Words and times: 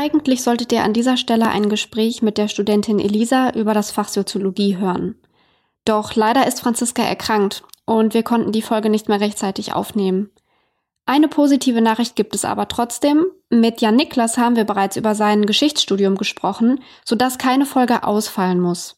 Eigentlich 0.00 0.44
solltet 0.44 0.70
ihr 0.70 0.84
an 0.84 0.92
dieser 0.92 1.16
Stelle 1.16 1.48
ein 1.48 1.68
Gespräch 1.68 2.22
mit 2.22 2.38
der 2.38 2.46
Studentin 2.46 3.00
Elisa 3.00 3.50
über 3.54 3.74
das 3.74 3.90
Fach 3.90 4.06
Soziologie 4.06 4.76
hören. 4.76 5.16
Doch 5.84 6.14
leider 6.14 6.46
ist 6.46 6.60
Franziska 6.60 7.02
erkrankt 7.02 7.64
und 7.84 8.14
wir 8.14 8.22
konnten 8.22 8.52
die 8.52 8.62
Folge 8.62 8.90
nicht 8.90 9.08
mehr 9.08 9.20
rechtzeitig 9.20 9.72
aufnehmen. 9.72 10.30
Eine 11.04 11.26
positive 11.26 11.80
Nachricht 11.80 12.14
gibt 12.14 12.36
es 12.36 12.44
aber 12.44 12.68
trotzdem. 12.68 13.26
Mit 13.50 13.80
Jan 13.80 13.96
Niklas 13.96 14.38
haben 14.38 14.54
wir 14.54 14.62
bereits 14.62 14.96
über 14.96 15.16
sein 15.16 15.46
Geschichtsstudium 15.46 16.16
gesprochen, 16.16 16.80
sodass 17.04 17.36
keine 17.36 17.66
Folge 17.66 18.04
ausfallen 18.04 18.60
muss. 18.60 18.94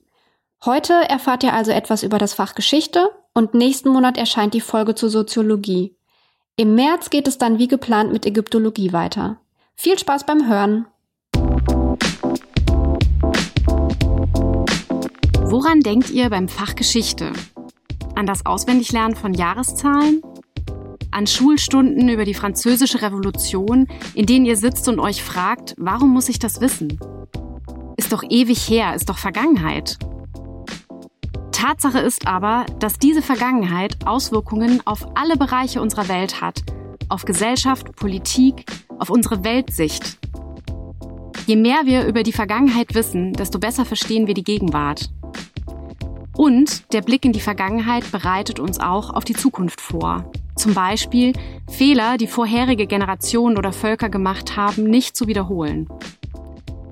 Heute 0.66 0.92
erfahrt 0.92 1.42
ihr 1.44 1.54
also 1.54 1.70
etwas 1.70 2.02
über 2.02 2.18
das 2.18 2.34
Fach 2.34 2.54
Geschichte 2.54 3.08
und 3.32 3.54
nächsten 3.54 3.88
Monat 3.88 4.18
erscheint 4.18 4.52
die 4.52 4.60
Folge 4.60 4.94
zur 4.94 5.08
Soziologie. 5.08 5.96
Im 6.56 6.74
März 6.74 7.08
geht 7.08 7.26
es 7.26 7.38
dann 7.38 7.58
wie 7.58 7.68
geplant 7.68 8.12
mit 8.12 8.26
Ägyptologie 8.26 8.92
weiter. 8.92 9.40
Viel 9.82 9.98
Spaß 9.98 10.26
beim 10.26 10.46
Hören! 10.46 10.84
Woran 15.46 15.80
denkt 15.80 16.10
ihr 16.10 16.28
beim 16.28 16.48
Fach 16.48 16.74
Geschichte? 16.74 17.32
An 18.14 18.27
das 18.27 18.45
Auswendiglernen 18.45 19.16
von 19.16 19.32
Jahreszahlen? 19.32 20.20
An 21.10 21.27
Schulstunden 21.27 22.10
über 22.10 22.27
die 22.27 22.34
französische 22.34 23.00
Revolution, 23.00 23.88
in 24.12 24.27
denen 24.27 24.45
ihr 24.45 24.58
sitzt 24.58 24.86
und 24.86 25.00
euch 25.00 25.22
fragt, 25.22 25.74
warum 25.78 26.10
muss 26.10 26.28
ich 26.28 26.38
das 26.38 26.60
wissen? 26.60 27.00
Ist 27.97 28.12
doch 28.12 28.22
ewig 28.28 28.69
her, 28.69 28.94
ist 28.94 29.08
doch 29.08 29.16
Vergangenheit. 29.16 29.97
Tatsache 31.52 32.00
ist 32.00 32.27
aber, 32.27 32.66
dass 32.80 32.98
diese 32.98 33.22
Vergangenheit 33.22 33.97
Auswirkungen 34.05 34.83
auf 34.84 35.16
alle 35.16 35.38
Bereiche 35.38 35.80
unserer 35.80 36.08
Welt 36.08 36.42
hat, 36.42 36.64
auf 37.10 37.24
Gesellschaft, 37.24 37.95
Politik, 37.96 38.64
auf 38.98 39.10
unsere 39.10 39.45
Weltsicht. 39.45 40.19
Je 41.46 41.56
mehr 41.56 41.83
wir 41.84 42.06
über 42.06 42.23
die 42.23 42.33
Vergangenheit 42.33 42.95
wissen, 42.95 43.33
desto 43.33 43.59
besser 43.59 43.84
verstehen 43.84 44.27
wir 44.27 44.34
die 44.34 44.44
Gegenwart. 44.44 45.11
Und 46.36 46.92
der 46.92 47.03
Blick 47.03 47.25
in 47.25 47.33
die 47.33 47.41
Vergangenheit 47.41 48.11
bereitet 48.12 48.61
uns 48.61 48.78
auch 48.78 49.11
auf 49.11 49.25
die 49.25 49.34
Zukunft 49.34 49.81
vor. 49.81 50.31
Zum 50.56 50.75
Beispiel 50.75 51.33
Fehler, 51.69 52.16
die 52.16 52.27
vorherige 52.27 52.86
Generationen 52.86 53.58
oder 53.58 53.72
Völker 53.72 54.08
gemacht 54.08 54.56
haben, 54.56 54.84
nicht 54.84 55.16
zu 55.16 55.27
wiederholen. 55.27 55.88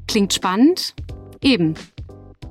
Klingt 0.07 0.35
spannend? 0.35 0.95
Eben. 1.41 1.75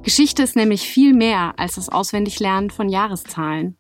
Geschichte 0.04 0.44
ist 0.44 0.56
nämlich 0.56 0.88
viel 0.88 1.14
mehr 1.14 1.56
als 1.58 1.76
das 1.76 1.90
Auswendiglernen 1.90 2.70
von 2.70 2.88
Jahreszahlen. 2.88 3.76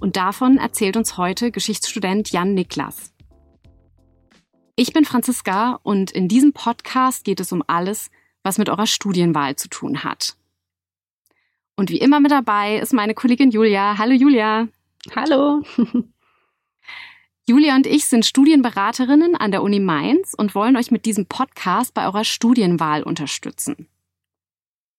Und 0.00 0.16
davon 0.16 0.58
erzählt 0.58 0.96
uns 0.96 1.16
heute 1.16 1.50
Geschichtsstudent 1.50 2.30
Jan 2.30 2.54
Niklas. 2.54 3.12
Ich 4.80 4.94
bin 4.94 5.04
Franziska 5.04 5.78
und 5.82 6.10
in 6.10 6.26
diesem 6.26 6.54
Podcast 6.54 7.24
geht 7.24 7.38
es 7.38 7.52
um 7.52 7.62
alles, 7.66 8.10
was 8.42 8.56
mit 8.56 8.70
eurer 8.70 8.86
Studienwahl 8.86 9.54
zu 9.54 9.68
tun 9.68 10.04
hat. 10.04 10.38
Und 11.76 11.90
wie 11.90 11.98
immer 11.98 12.18
mit 12.18 12.30
dabei 12.30 12.78
ist 12.78 12.94
meine 12.94 13.12
Kollegin 13.12 13.50
Julia. 13.50 13.98
Hallo 13.98 14.14
Julia. 14.14 14.68
Hallo. 15.14 15.62
Julia 17.46 17.76
und 17.76 17.86
ich 17.86 18.06
sind 18.06 18.24
Studienberaterinnen 18.24 19.36
an 19.36 19.50
der 19.50 19.62
Uni 19.62 19.80
Mainz 19.80 20.32
und 20.32 20.54
wollen 20.54 20.78
euch 20.78 20.90
mit 20.90 21.04
diesem 21.04 21.26
Podcast 21.26 21.92
bei 21.92 22.06
eurer 22.06 22.24
Studienwahl 22.24 23.02
unterstützen. 23.02 23.86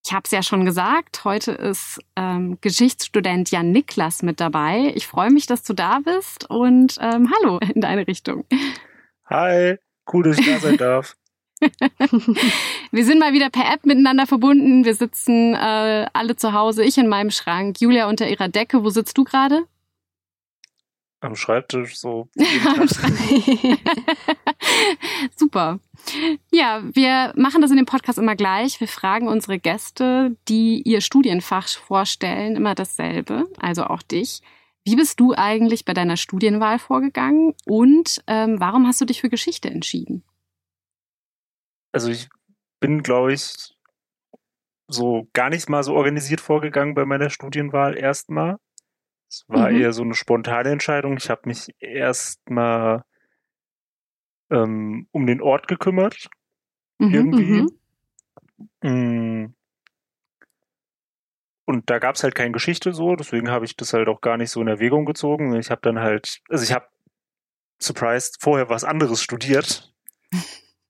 Ich 0.06 0.12
habe 0.12 0.22
es 0.26 0.30
ja 0.30 0.44
schon 0.44 0.64
gesagt, 0.64 1.24
heute 1.24 1.50
ist 1.50 1.98
ähm, 2.14 2.56
Geschichtsstudent 2.60 3.50
Jan 3.50 3.72
Niklas 3.72 4.22
mit 4.22 4.38
dabei. 4.38 4.92
Ich 4.94 5.08
freue 5.08 5.32
mich, 5.32 5.46
dass 5.46 5.64
du 5.64 5.72
da 5.72 5.98
bist 5.98 6.48
und 6.48 6.98
ähm, 7.00 7.32
hallo 7.34 7.58
in 7.74 7.80
deine 7.80 8.06
Richtung. 8.06 8.44
Hi, 9.32 9.78
cool, 10.12 10.24
dass 10.24 10.38
ich 10.38 10.44
da 10.44 10.58
sein 10.58 10.76
darf. 10.76 11.16
wir 12.90 13.04
sind 13.04 13.18
mal 13.18 13.32
wieder 13.32 13.48
per 13.48 13.72
App 13.72 13.86
miteinander 13.86 14.26
verbunden. 14.26 14.84
Wir 14.84 14.94
sitzen 14.94 15.54
äh, 15.54 16.06
alle 16.12 16.36
zu 16.36 16.52
Hause, 16.52 16.84
ich 16.84 16.98
in 16.98 17.08
meinem 17.08 17.30
Schrank, 17.30 17.80
Julia 17.80 18.08
unter 18.08 18.28
ihrer 18.28 18.48
Decke. 18.48 18.84
Wo 18.84 18.90
sitzt 18.90 19.16
du 19.16 19.24
gerade? 19.24 19.64
Am 21.20 21.34
Schreibtisch 21.34 21.96
so. 21.96 22.28
Super. 25.36 25.78
Ja, 26.50 26.82
wir 26.92 27.32
machen 27.34 27.62
das 27.62 27.70
in 27.70 27.78
dem 27.78 27.86
Podcast 27.86 28.18
immer 28.18 28.36
gleich. 28.36 28.80
Wir 28.80 28.88
fragen 28.88 29.28
unsere 29.28 29.58
Gäste, 29.58 30.36
die 30.48 30.82
ihr 30.82 31.00
Studienfach 31.00 31.68
vorstellen, 31.68 32.56
immer 32.56 32.74
dasselbe, 32.74 33.46
also 33.58 33.84
auch 33.84 34.02
dich. 34.02 34.42
Wie 34.84 34.96
bist 34.96 35.20
du 35.20 35.34
eigentlich 35.36 35.84
bei 35.84 35.94
deiner 35.94 36.16
Studienwahl 36.16 36.78
vorgegangen 36.78 37.54
und 37.66 38.22
ähm, 38.26 38.58
warum 38.58 38.86
hast 38.86 39.00
du 39.00 39.04
dich 39.04 39.20
für 39.20 39.28
Geschichte 39.28 39.70
entschieden? 39.70 40.24
Also 41.92 42.10
ich 42.10 42.28
bin, 42.80 43.02
glaube 43.02 43.32
ich, 43.32 43.76
so 44.88 45.28
gar 45.32 45.50
nicht 45.50 45.68
mal 45.68 45.82
so 45.82 45.94
organisiert 45.94 46.40
vorgegangen 46.40 46.94
bei 46.94 47.04
meiner 47.04 47.30
Studienwahl 47.30 47.96
erstmal. 47.96 48.56
Es 49.28 49.44
war 49.48 49.70
mhm. 49.70 49.80
eher 49.80 49.92
so 49.92 50.02
eine 50.02 50.14
spontane 50.14 50.70
Entscheidung. 50.70 51.16
Ich 51.16 51.30
habe 51.30 51.42
mich 51.46 51.68
erstmal 51.78 53.04
ähm, 54.50 55.06
um 55.12 55.26
den 55.26 55.40
Ort 55.40 55.68
gekümmert. 55.68 56.28
Mhm, 56.98 57.14
irgendwie. 57.14 57.66
Mhm. 58.82 59.54
Und 61.72 61.88
da 61.88 61.98
gab 61.98 62.16
es 62.16 62.22
halt 62.22 62.34
keine 62.34 62.52
Geschichte 62.52 62.92
so, 62.92 63.16
deswegen 63.16 63.50
habe 63.50 63.64
ich 63.64 63.76
das 63.76 63.94
halt 63.94 64.08
auch 64.08 64.20
gar 64.20 64.36
nicht 64.36 64.50
so 64.50 64.60
in 64.60 64.68
Erwägung 64.68 65.06
gezogen. 65.06 65.54
Ich 65.56 65.70
habe 65.70 65.80
dann 65.82 66.00
halt, 66.00 66.40
also 66.50 66.62
ich 66.62 66.72
habe, 66.72 66.86
surprised, 67.80 68.36
vorher 68.40 68.68
was 68.68 68.84
anderes 68.84 69.22
studiert. 69.22 69.92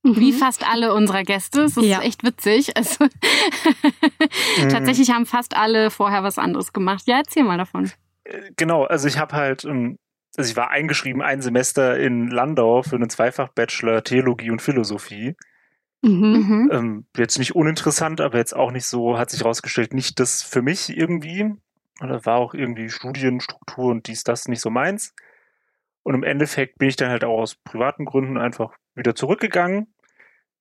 Wie 0.03 0.32
fast 0.32 0.69
alle 0.69 0.93
unserer 0.93 1.22
Gäste. 1.22 1.62
Das 1.62 1.76
ist 1.76 1.84
ja. 1.84 2.00
echt 2.00 2.25
witzig. 2.25 2.76
Also 2.76 3.04
mhm. 3.04 4.69
Tatsächlich 4.69 5.10
haben 5.10 5.26
fast 5.26 5.56
alle 5.56 5.91
vorher 5.91 6.25
was 6.25 6.38
anderes 6.38 6.72
gemacht. 6.72 7.04
Ja, 7.06 7.19
erzähl 7.19 7.44
mal 7.44 7.59
davon. 7.59 7.93
Äh, 8.25 8.50
genau, 8.56 8.84
also 8.84 9.06
ich 9.06 9.19
habe 9.19 9.37
halt 9.37 9.64
ähm, 9.64 9.97
also 10.37 10.50
ich 10.50 10.56
war 10.56 10.70
eingeschrieben 10.70 11.22
ein 11.22 11.43
Semester 11.43 11.99
in 11.99 12.28
Landau 12.28 12.82
für 12.82 12.97
einen 12.97 13.10
Zweifach-Bachelor 13.10 14.03
Theologie 14.03 14.50
und 14.50 14.62
Philosophie. 14.62 15.37
Mhm. 16.02 16.46
mhm. 16.48 16.70
Ähm, 16.72 17.06
jetzt 17.16 17.38
nicht 17.38 17.54
uninteressant, 17.54 18.20
aber 18.20 18.38
jetzt 18.38 18.54
auch 18.54 18.72
nicht 18.72 18.86
so, 18.86 19.18
hat 19.18 19.30
sich 19.30 19.40
herausgestellt, 19.40 19.94
nicht 19.94 20.18
das 20.20 20.42
für 20.42 20.62
mich 20.62 20.96
irgendwie. 20.96 21.54
Oder 22.00 22.24
war 22.26 22.36
auch 22.38 22.54
irgendwie 22.54 22.90
Studienstruktur 22.90 23.90
und 23.90 24.08
dies, 24.08 24.24
das 24.24 24.48
nicht 24.48 24.60
so 24.60 24.70
meins. 24.70 25.14
Und 26.02 26.14
im 26.14 26.24
Endeffekt 26.24 26.78
bin 26.78 26.88
ich 26.88 26.96
dann 26.96 27.10
halt 27.10 27.22
auch 27.24 27.38
aus 27.38 27.54
privaten 27.54 28.04
Gründen 28.04 28.36
einfach 28.36 28.74
wieder 28.94 29.14
zurückgegangen. 29.14 29.94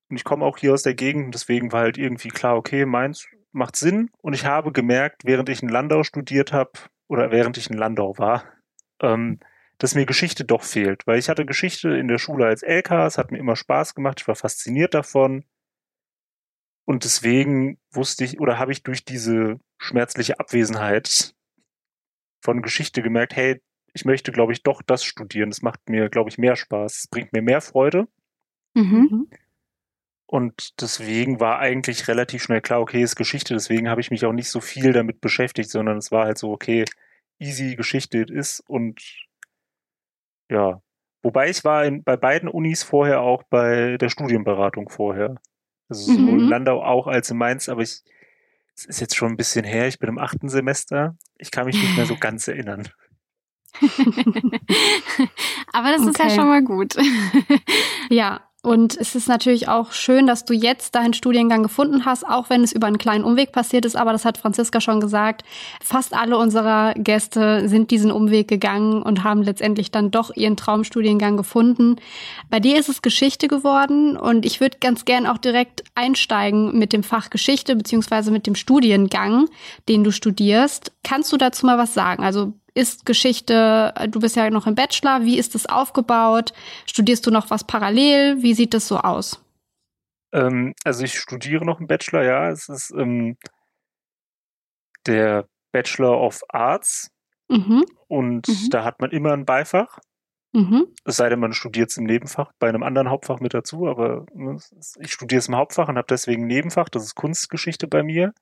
Und 0.10 0.16
ich 0.16 0.24
komme 0.24 0.46
auch 0.46 0.58
hier 0.58 0.74
aus 0.74 0.84
der 0.84 0.94
Gegend, 0.94 1.34
deswegen 1.34 1.72
war 1.72 1.82
halt 1.82 1.98
irgendwie 1.98 2.30
klar, 2.30 2.58
okay, 2.58 2.86
meins 2.86 3.28
macht 3.52 3.76
Sinn. 3.76 4.12
Und 4.22 4.34
ich 4.34 4.46
habe 4.46 4.72
gemerkt, 4.72 5.24
während 5.26 5.50
ich 5.50 5.64
in 5.64 5.70
Landau 5.70 6.04
studiert 6.04 6.54
habe, 6.54 6.72
oder 7.08 7.32
während 7.32 7.58
ich 7.58 7.70
in 7.70 7.78
Landau 7.78 8.18
war, 8.18 8.44
ähm, 9.02 9.40
dass 9.82 9.96
mir 9.96 10.06
Geschichte 10.06 10.46
doch 10.46 10.62
fehlt, 10.62 11.08
weil 11.08 11.18
ich 11.18 11.28
hatte 11.28 11.44
Geschichte 11.44 11.90
in 11.90 12.08
der 12.08 12.20
Schule 12.20 12.46
als 12.46 12.62
LK, 12.62 12.92
es 13.08 13.18
hat 13.18 13.32
mir 13.32 13.40
immer 13.40 13.56
Spaß 13.56 13.96
gemacht, 13.96 14.22
ich 14.22 14.28
war 14.28 14.36
fasziniert 14.36 14.94
davon. 14.94 15.44
Und 16.86 17.04
deswegen 17.04 17.80
wusste 17.90 18.24
ich 18.24 18.40
oder 18.40 18.60
habe 18.60 18.72
ich 18.72 18.84
durch 18.84 19.06
diese 19.06 19.60
schmerzliche 19.80 20.40
Abwesenheit 20.40 21.34
von 22.44 22.62
Geschichte 22.62 23.02
gemerkt, 23.02 23.36
hey, 23.36 23.60
ich 23.92 24.06
möchte, 24.06 24.32
glaube 24.32 24.54
ich, 24.54 24.62
doch 24.62 24.84
das 24.84 25.04
studieren. 25.04 25.50
Das 25.50 25.64
macht 25.64 25.90
mir, 25.90 26.10
glaube 26.10 26.30
ich, 26.30 26.38
mehr 26.38 26.56
Spaß. 26.56 26.98
Es 27.00 27.08
bringt 27.08 27.34
mir 27.34 27.42
mehr 27.42 27.62
Freude. 27.62 28.08
Mhm. 28.76 29.30
Und 30.28 30.80
deswegen 30.80 31.40
war 31.40 31.58
eigentlich 31.58 32.08
relativ 32.08 32.44
schnell 32.44 32.62
klar, 32.62 32.82
okay, 32.82 33.02
ist 33.02 33.16
Geschichte. 33.16 33.56
Deswegen 33.56 33.90
habe 33.90 34.00
ich 34.00 34.12
mich 34.12 34.26
auch 34.26 34.32
nicht 34.32 34.52
so 34.52 34.62
viel 34.62 34.94
damit 34.94 35.22
beschäftigt, 35.22 35.72
sondern 35.72 35.98
es 35.98 36.12
war 36.12 36.26
halt 36.26 36.38
so, 36.38 36.52
okay, 36.52 36.86
easy 37.40 37.76
Geschichte 37.76 38.20
ist 38.20 38.60
und 38.68 39.02
ja. 40.52 40.82
Wobei 41.24 41.50
ich 41.50 41.64
war 41.64 41.86
in, 41.86 42.04
bei 42.04 42.18
beiden 42.18 42.50
Unis 42.50 42.84
vorher 42.84 43.22
auch 43.22 43.44
bei 43.44 43.98
der 43.98 44.10
Studienberatung 44.10 44.90
vorher. 44.90 45.36
Also 45.88 46.14
sowohl 46.14 46.40
mhm. 46.40 46.50
Landau 46.50 46.84
auch 46.84 47.08
als 47.08 47.30
in 47.32 47.38
Mainz, 47.38 47.70
aber 47.70 47.82
ich, 47.82 48.02
es 48.76 48.86
ist 48.86 49.02
jetzt 49.02 49.16
schon 49.16 49.30
ein 49.32 49.38
bisschen 49.38 49.66
her, 49.66 49.88
ich 49.88 50.00
bin 50.00 50.10
im 50.10 50.18
achten 50.18 50.50
Semester. 50.50 51.16
Ich 51.38 51.52
kann 51.52 51.66
mich 51.66 51.82
nicht 51.82 51.96
mehr 51.96 52.06
so 52.06 52.16
ganz 52.20 52.48
erinnern. 52.48 52.88
aber 55.72 55.92
das 55.92 56.02
okay. 56.02 56.10
ist 56.10 56.20
ja 56.20 56.30
schon 56.30 56.48
mal 56.48 56.64
gut. 56.64 56.96
ja, 58.10 58.42
und 58.64 58.96
es 58.96 59.16
ist 59.16 59.28
natürlich 59.28 59.68
auch 59.70 59.92
schön, 59.92 60.28
dass 60.28 60.46
du 60.46 60.54
jetzt 60.54 60.94
deinen 60.94 61.16
Studiengang 61.16 61.64
gefunden 61.64 62.06
hast, 62.06 62.24
auch 62.24 62.52
wenn 62.52 62.64
es 62.64 62.72
über 62.72 62.86
einen 62.86 63.00
kleinen 63.00 63.24
Umweg 63.24 63.52
passiert 63.52 63.86
ist. 63.86 63.96
Aber 63.96 64.12
das 64.12 64.24
hat 64.24 64.38
Franziska 64.38 64.80
schon 64.80 65.00
gesagt. 65.00 65.44
Fast 65.82 66.14
alle 66.14 66.38
unserer 66.38 66.94
Gäste 66.94 67.68
sind 67.68 67.90
diesen 67.90 68.12
Umweg 68.12 68.48
gegangen 68.48 69.02
und 69.02 69.24
haben 69.24 69.42
letztendlich 69.42 69.90
dann 69.90 70.12
doch 70.12 70.36
ihren 70.36 70.58
Traumstudiengang 70.58 71.38
gefunden. 71.38 71.96
Bei 72.52 72.60
dir 72.60 72.78
ist 72.78 72.88
es 72.88 73.02
Geschichte 73.02 73.48
geworden 73.48 74.16
und 74.16 74.46
ich 74.46 74.60
würde 74.60 74.78
ganz 74.80 75.06
gern 75.06 75.26
auch 75.26 75.40
direkt 75.40 75.84
einsteigen 75.96 76.78
mit 76.78 76.94
dem 76.94 77.02
Fach 77.02 77.32
Geschichte 77.32 77.76
beziehungsweise 77.76 78.30
mit 78.30 78.46
dem 78.46 78.54
Studiengang, 78.54 79.48
den 79.90 80.04
du 80.04 80.12
studierst. 80.12 80.92
Kannst 81.04 81.34
du 81.34 81.38
dazu 81.38 81.66
mal 81.66 81.80
was 81.80 81.96
sagen? 81.96 82.24
Also 82.24 82.54
ist 82.74 83.06
Geschichte, 83.06 83.94
du 84.10 84.20
bist 84.20 84.36
ja 84.36 84.50
noch 84.50 84.68
im 84.68 84.76
Bachelor, 84.76 85.24
wie 85.24 85.38
ist 85.38 85.56
es 85.56 85.66
aufgebaut? 85.66 86.54
Studierst 86.86 87.26
du 87.26 87.32
noch 87.32 87.50
was 87.50 87.66
parallel? 87.66 88.42
Wie 88.42 88.54
sieht 88.54 88.74
das 88.74 88.88
so 88.88 88.98
aus? 88.98 89.44
Ähm, 90.32 90.74
also 90.84 91.04
ich 91.04 91.18
studiere 91.18 91.66
noch 91.66 91.80
einen 91.80 91.88
Bachelor, 91.88 92.24
ja. 92.24 92.50
Es 92.50 92.70
ist 92.70 92.92
ähm, 92.98 93.38
der 95.06 95.46
Bachelor 95.72 96.22
of 96.22 96.42
Arts. 96.50 97.12
Mhm. 97.50 97.86
Und 98.08 98.48
mhm. 98.48 98.70
da 98.70 98.84
hat 98.84 99.02
man 99.02 99.12
immer 99.12 99.34
ein 99.34 99.46
Beifach. 99.46 100.00
Mhm. 100.54 100.88
Es 101.06 101.18
sei 101.18 101.30
denn, 101.30 101.40
man 101.40 101.54
studiert 101.54 101.92
es 101.92 101.98
im 101.98 102.06
Nebenfach 102.06 102.52
bei 102.60 102.68
einem 102.68 102.84
anderen 102.84 103.10
Hauptfach 103.10 103.40
mit 103.40 103.54
dazu, 103.54 103.88
aber 103.88 104.26
ne, 104.34 104.58
ich 105.00 105.14
studiere 105.14 105.40
es 105.40 105.48
im 105.48 105.56
Hauptfach 105.56 105.88
und 105.88 105.98
habe 105.98 106.08
deswegen 106.10 106.44
ein 106.44 106.48
Nebenfach, 106.48 106.90
das 106.90 107.04
ist 107.04 107.16
Kunstgeschichte 107.16 107.88
bei 107.88 108.04
mir. 108.04 108.34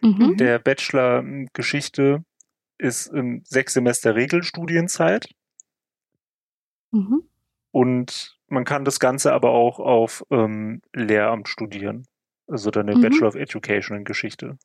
Mhm. 0.00 0.36
Der 0.36 0.58
Bachelor 0.58 1.18
hm, 1.18 1.48
Geschichte 1.52 2.24
ist 2.78 3.06
im 3.08 3.42
sechs 3.44 3.74
Semester 3.74 4.14
Regelstudienzeit. 4.14 5.28
Mhm. 6.90 7.22
Und 7.70 8.38
man 8.48 8.64
kann 8.64 8.84
das 8.84 9.00
Ganze 9.00 9.32
aber 9.32 9.50
auch 9.50 9.80
auf 9.80 10.24
ähm, 10.30 10.82
Lehramt 10.94 11.48
studieren. 11.48 12.06
Also 12.46 12.70
dann 12.70 12.86
den 12.86 12.98
mhm. 12.98 13.02
Bachelor 13.02 13.28
of 13.28 13.34
Education 13.34 13.98
in 13.98 14.04
Geschichte. 14.04 14.58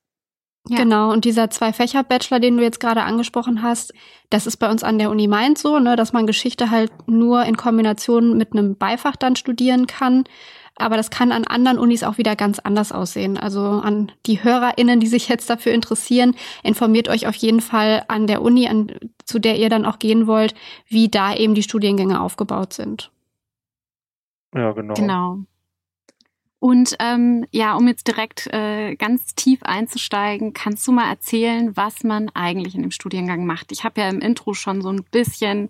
Ja. 0.67 0.77
Genau, 0.77 1.11
und 1.11 1.25
dieser 1.25 1.49
Zwei-Fächer-Bachelor, 1.49 2.39
den 2.39 2.57
du 2.57 2.63
jetzt 2.63 2.79
gerade 2.79 3.01
angesprochen 3.01 3.63
hast, 3.63 3.93
das 4.29 4.45
ist 4.45 4.57
bei 4.57 4.69
uns 4.69 4.83
an 4.83 4.99
der 4.99 5.09
Uni 5.09 5.27
Mainz 5.27 5.63
so, 5.63 5.79
ne, 5.79 5.95
dass 5.95 6.13
man 6.13 6.27
Geschichte 6.27 6.69
halt 6.69 6.91
nur 7.07 7.43
in 7.45 7.57
Kombination 7.57 8.37
mit 8.37 8.53
einem 8.53 8.77
Beifach 8.77 9.15
dann 9.15 9.35
studieren 9.35 9.87
kann. 9.87 10.25
Aber 10.81 10.97
das 10.97 11.09
kann 11.09 11.31
an 11.31 11.45
anderen 11.45 11.79
Unis 11.79 12.03
auch 12.03 12.17
wieder 12.17 12.35
ganz 12.35 12.59
anders 12.59 12.91
aussehen. 12.91 13.37
Also 13.37 13.61
an 13.61 14.11
die 14.25 14.43
HörerInnen, 14.43 14.99
die 14.99 15.07
sich 15.07 15.29
jetzt 15.29 15.49
dafür 15.49 15.73
interessieren, 15.73 16.35
informiert 16.63 17.09
euch 17.09 17.27
auf 17.27 17.35
jeden 17.35 17.61
Fall 17.61 18.03
an 18.07 18.27
der 18.27 18.41
Uni, 18.41 18.67
an, 18.67 18.91
zu 19.25 19.39
der 19.39 19.57
ihr 19.57 19.69
dann 19.69 19.85
auch 19.85 19.99
gehen 19.99 20.27
wollt, 20.27 20.53
wie 20.87 21.09
da 21.09 21.33
eben 21.35 21.55
die 21.55 21.63
Studiengänge 21.63 22.19
aufgebaut 22.21 22.73
sind. 22.73 23.11
Ja, 24.53 24.71
genau. 24.71 24.93
Genau. 24.95 25.37
Und 26.59 26.95
ähm, 26.99 27.45
ja, 27.51 27.75
um 27.75 27.87
jetzt 27.87 28.07
direkt 28.07 28.45
äh, 28.53 28.95
ganz 28.95 29.33
tief 29.33 29.63
einzusteigen, 29.63 30.53
kannst 30.53 30.87
du 30.87 30.91
mal 30.91 31.09
erzählen, 31.09 31.75
was 31.75 32.03
man 32.03 32.29
eigentlich 32.35 32.75
in 32.75 32.81
dem 32.83 32.91
Studiengang 32.91 33.45
macht? 33.45 33.71
Ich 33.71 33.83
habe 33.83 34.01
ja 34.01 34.09
im 34.09 34.19
Intro 34.19 34.53
schon 34.53 34.81
so 34.81 34.89
ein 34.89 35.03
bisschen 35.09 35.69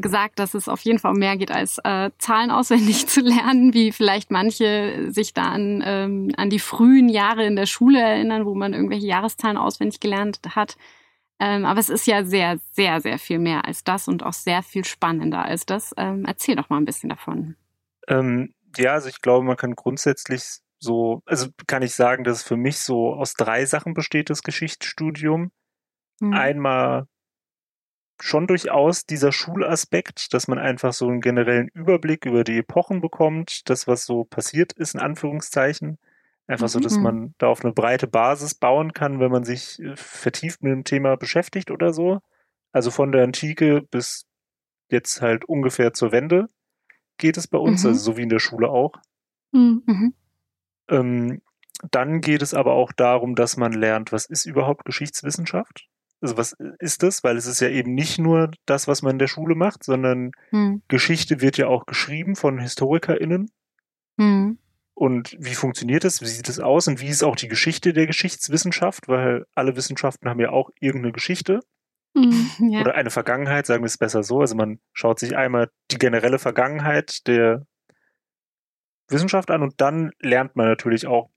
gesagt, 0.00 0.38
dass 0.38 0.54
es 0.54 0.68
auf 0.68 0.80
jeden 0.80 0.98
Fall 0.98 1.12
um 1.12 1.18
mehr 1.18 1.36
geht, 1.36 1.50
als 1.50 1.78
äh, 1.84 2.10
Zahlen 2.18 2.50
auswendig 2.52 3.06
zu 3.06 3.20
lernen, 3.20 3.74
wie 3.74 3.92
vielleicht 3.92 4.30
manche 4.30 5.10
sich 5.10 5.34
da 5.34 5.44
an, 5.44 5.82
ähm, 5.84 6.32
an 6.36 6.50
die 6.50 6.58
frühen 6.58 7.08
Jahre 7.08 7.44
in 7.44 7.56
der 7.56 7.66
Schule 7.66 8.00
erinnern, 8.00 8.46
wo 8.46 8.54
man 8.54 8.74
irgendwelche 8.74 9.06
Jahreszahlen 9.06 9.56
auswendig 9.56 10.00
gelernt 10.00 10.40
hat. 10.50 10.76
Ähm, 11.40 11.64
aber 11.64 11.80
es 11.80 11.88
ist 11.88 12.06
ja 12.06 12.24
sehr, 12.24 12.58
sehr, 12.72 13.00
sehr 13.00 13.18
viel 13.18 13.38
mehr 13.38 13.64
als 13.64 13.82
das 13.84 14.08
und 14.08 14.22
auch 14.22 14.32
sehr 14.32 14.62
viel 14.62 14.84
spannender 14.84 15.44
als 15.44 15.66
das. 15.66 15.92
Ähm, 15.96 16.24
erzähl 16.26 16.56
doch 16.56 16.70
mal 16.70 16.78
ein 16.78 16.84
bisschen 16.84 17.10
davon. 17.10 17.56
Ähm, 18.06 18.54
ja, 18.76 18.92
also 18.92 19.08
ich 19.08 19.20
glaube, 19.20 19.44
man 19.44 19.56
kann 19.56 19.74
grundsätzlich 19.74 20.60
so, 20.78 21.22
also 21.26 21.48
kann 21.66 21.82
ich 21.82 21.94
sagen, 21.94 22.24
dass 22.24 22.38
es 22.38 22.42
für 22.42 22.56
mich 22.56 22.78
so 22.78 23.14
aus 23.14 23.34
drei 23.34 23.64
Sachen 23.66 23.94
besteht, 23.94 24.30
das 24.30 24.42
Geschichtsstudium. 24.42 25.50
Mhm. 26.20 26.32
Einmal 26.32 27.06
schon 28.24 28.46
durchaus 28.46 29.04
dieser 29.04 29.32
Schulaspekt, 29.32 30.32
dass 30.32 30.48
man 30.48 30.58
einfach 30.58 30.94
so 30.94 31.06
einen 31.06 31.20
generellen 31.20 31.68
Überblick 31.74 32.24
über 32.24 32.42
die 32.42 32.56
Epochen 32.56 33.02
bekommt, 33.02 33.68
das, 33.68 33.86
was 33.86 34.06
so 34.06 34.24
passiert 34.24 34.72
ist, 34.72 34.94
in 34.94 35.00
Anführungszeichen. 35.00 35.98
Einfach 36.46 36.70
so, 36.70 36.80
dass 36.80 36.96
mhm. 36.96 37.02
man 37.02 37.34
da 37.36 37.48
auf 37.48 37.62
eine 37.62 37.74
breite 37.74 38.06
Basis 38.06 38.54
bauen 38.54 38.94
kann, 38.94 39.20
wenn 39.20 39.30
man 39.30 39.44
sich 39.44 39.78
äh, 39.78 39.94
vertieft 39.94 40.62
mit 40.62 40.72
dem 40.72 40.84
Thema 40.84 41.18
beschäftigt 41.18 41.70
oder 41.70 41.92
so. 41.92 42.20
Also 42.72 42.90
von 42.90 43.12
der 43.12 43.24
Antike 43.24 43.82
bis 43.82 44.24
jetzt 44.88 45.20
halt 45.20 45.44
ungefähr 45.44 45.92
zur 45.92 46.10
Wende 46.10 46.48
geht 47.18 47.36
es 47.36 47.46
bei 47.46 47.58
uns, 47.58 47.82
mhm. 47.82 47.90
also 47.90 48.00
so 48.00 48.16
wie 48.16 48.22
in 48.22 48.30
der 48.30 48.38
Schule 48.38 48.70
auch. 48.70 48.94
Mhm. 49.52 49.82
mhm. 49.84 50.14
Ähm, 50.88 51.42
dann 51.90 52.22
geht 52.22 52.40
es 52.40 52.54
aber 52.54 52.72
auch 52.72 52.92
darum, 52.92 53.34
dass 53.34 53.58
man 53.58 53.72
lernt, 53.72 54.12
was 54.12 54.24
ist 54.24 54.46
überhaupt 54.46 54.86
Geschichtswissenschaft? 54.86 55.88
Also 56.24 56.38
was 56.38 56.56
ist 56.78 57.02
das? 57.02 57.22
Weil 57.22 57.36
es 57.36 57.44
ist 57.44 57.60
ja 57.60 57.68
eben 57.68 57.92
nicht 57.92 58.18
nur 58.18 58.50
das, 58.64 58.88
was 58.88 59.02
man 59.02 59.12
in 59.12 59.18
der 59.18 59.26
Schule 59.26 59.54
macht, 59.54 59.84
sondern 59.84 60.30
mhm. 60.50 60.82
Geschichte 60.88 61.42
wird 61.42 61.58
ja 61.58 61.66
auch 61.66 61.84
geschrieben 61.84 62.34
von 62.34 62.58
HistorikerInnen. 62.58 63.50
Mhm. 64.16 64.58
Und 64.94 65.36
wie 65.38 65.54
funktioniert 65.54 66.04
das? 66.04 66.22
Wie 66.22 66.26
sieht 66.26 66.48
es 66.48 66.60
aus? 66.60 66.88
Und 66.88 67.02
wie 67.02 67.08
ist 67.08 67.22
auch 67.22 67.36
die 67.36 67.48
Geschichte 67.48 67.92
der 67.92 68.06
Geschichtswissenschaft? 68.06 69.06
Weil 69.06 69.44
alle 69.54 69.76
Wissenschaften 69.76 70.26
haben 70.30 70.40
ja 70.40 70.48
auch 70.48 70.70
irgendeine 70.80 71.12
Geschichte. 71.12 71.60
Mhm, 72.14 72.48
ja. 72.70 72.80
Oder 72.80 72.94
eine 72.94 73.10
Vergangenheit, 73.10 73.66
sagen 73.66 73.82
wir 73.82 73.88
es 73.88 73.98
besser 73.98 74.22
so. 74.22 74.40
Also 74.40 74.54
man 74.54 74.78
schaut 74.94 75.18
sich 75.18 75.36
einmal 75.36 75.68
die 75.90 75.98
generelle 75.98 76.38
Vergangenheit 76.38 77.26
der 77.26 77.66
Wissenschaft 79.08 79.50
an 79.50 79.62
und 79.62 79.74
dann 79.76 80.12
lernt 80.20 80.56
man 80.56 80.68
natürlich 80.68 81.06
auch 81.06 81.28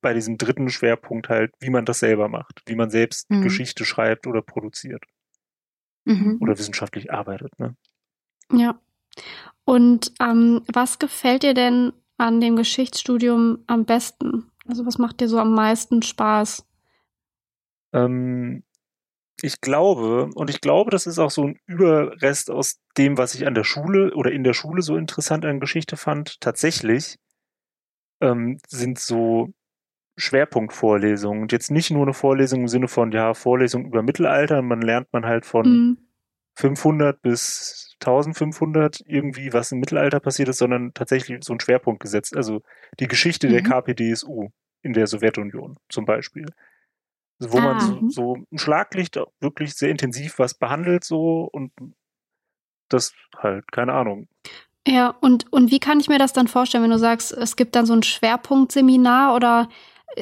bei 0.00 0.14
diesem 0.14 0.38
dritten 0.38 0.68
Schwerpunkt 0.68 1.28
halt, 1.28 1.52
wie 1.60 1.70
man 1.70 1.84
das 1.84 2.00
selber 2.00 2.28
macht, 2.28 2.62
wie 2.66 2.74
man 2.74 2.90
selbst 2.90 3.30
mhm. 3.30 3.42
Geschichte 3.42 3.84
schreibt 3.84 4.26
oder 4.26 4.42
produziert. 4.42 5.04
Mhm. 6.04 6.38
Oder 6.40 6.58
wissenschaftlich 6.58 7.12
arbeitet. 7.12 7.58
Ne? 7.58 7.76
Ja. 8.52 8.80
Und 9.64 10.12
ähm, 10.20 10.62
was 10.72 10.98
gefällt 10.98 11.42
dir 11.42 11.54
denn 11.54 11.92
an 12.18 12.40
dem 12.40 12.56
Geschichtsstudium 12.56 13.64
am 13.66 13.84
besten? 13.84 14.50
Also 14.66 14.86
was 14.86 14.98
macht 14.98 15.20
dir 15.20 15.28
so 15.28 15.38
am 15.38 15.54
meisten 15.54 16.02
Spaß? 16.02 16.66
Ähm, 17.92 18.62
ich 19.42 19.60
glaube, 19.60 20.30
und 20.34 20.50
ich 20.50 20.60
glaube, 20.60 20.90
das 20.90 21.06
ist 21.06 21.18
auch 21.18 21.30
so 21.30 21.44
ein 21.44 21.58
Überrest 21.66 22.50
aus 22.50 22.80
dem, 22.96 23.18
was 23.18 23.34
ich 23.34 23.46
an 23.46 23.54
der 23.54 23.64
Schule 23.64 24.14
oder 24.14 24.32
in 24.32 24.44
der 24.44 24.54
Schule 24.54 24.82
so 24.82 24.96
interessant 24.96 25.44
an 25.44 25.60
Geschichte 25.60 25.96
fand, 25.96 26.40
tatsächlich 26.40 27.18
ähm, 28.20 28.58
sind 28.68 28.98
so 28.98 29.52
Schwerpunktvorlesungen. 30.16 31.42
Und 31.42 31.52
jetzt 31.52 31.70
nicht 31.70 31.90
nur 31.90 32.02
eine 32.02 32.14
Vorlesung 32.14 32.62
im 32.62 32.68
Sinne 32.68 32.88
von, 32.88 33.12
ja, 33.12 33.34
Vorlesung 33.34 33.86
über 33.86 34.02
Mittelalter, 34.02 34.62
man 34.62 34.80
lernt 34.80 35.12
man 35.12 35.26
halt 35.26 35.46
von 35.46 35.66
mhm. 35.66 35.98
500 36.56 37.20
bis 37.20 37.96
1500 38.00 39.00
irgendwie, 39.06 39.52
was 39.52 39.72
im 39.72 39.80
Mittelalter 39.80 40.20
passiert 40.20 40.48
ist, 40.48 40.58
sondern 40.58 40.92
tatsächlich 40.94 41.42
so 41.42 41.52
ein 41.52 41.60
Schwerpunkt 41.60 42.00
gesetzt. 42.00 42.36
Also 42.36 42.62
die 43.00 43.08
Geschichte 43.08 43.48
mhm. 43.48 43.52
der 43.52 43.62
KPDSU 43.62 44.50
in 44.82 44.92
der 44.92 45.06
Sowjetunion 45.06 45.76
zum 45.88 46.04
Beispiel 46.04 46.46
wo 47.40 47.58
ah. 47.58 47.60
man 47.60 47.80
so, 47.80 47.94
mhm. 47.94 48.10
so 48.10 48.36
ein 48.52 48.58
Schlaglicht 48.58 49.18
wirklich 49.40 49.74
sehr 49.74 49.90
intensiv 49.90 50.38
was 50.38 50.54
behandelt 50.54 51.04
so 51.04 51.48
und 51.52 51.72
das 52.88 53.12
halt, 53.36 53.70
keine 53.72 53.92
Ahnung. 53.92 54.28
Ja, 54.86 55.14
und, 55.20 55.50
und 55.52 55.70
wie 55.70 55.80
kann 55.80 56.00
ich 56.00 56.08
mir 56.08 56.18
das 56.18 56.34
dann 56.34 56.48
vorstellen, 56.48 56.84
wenn 56.84 56.90
du 56.90 56.98
sagst, 56.98 57.32
es 57.32 57.56
gibt 57.56 57.74
dann 57.74 57.86
so 57.86 57.94
ein 57.94 58.02
Schwerpunktseminar 58.02 59.34
oder 59.34 59.68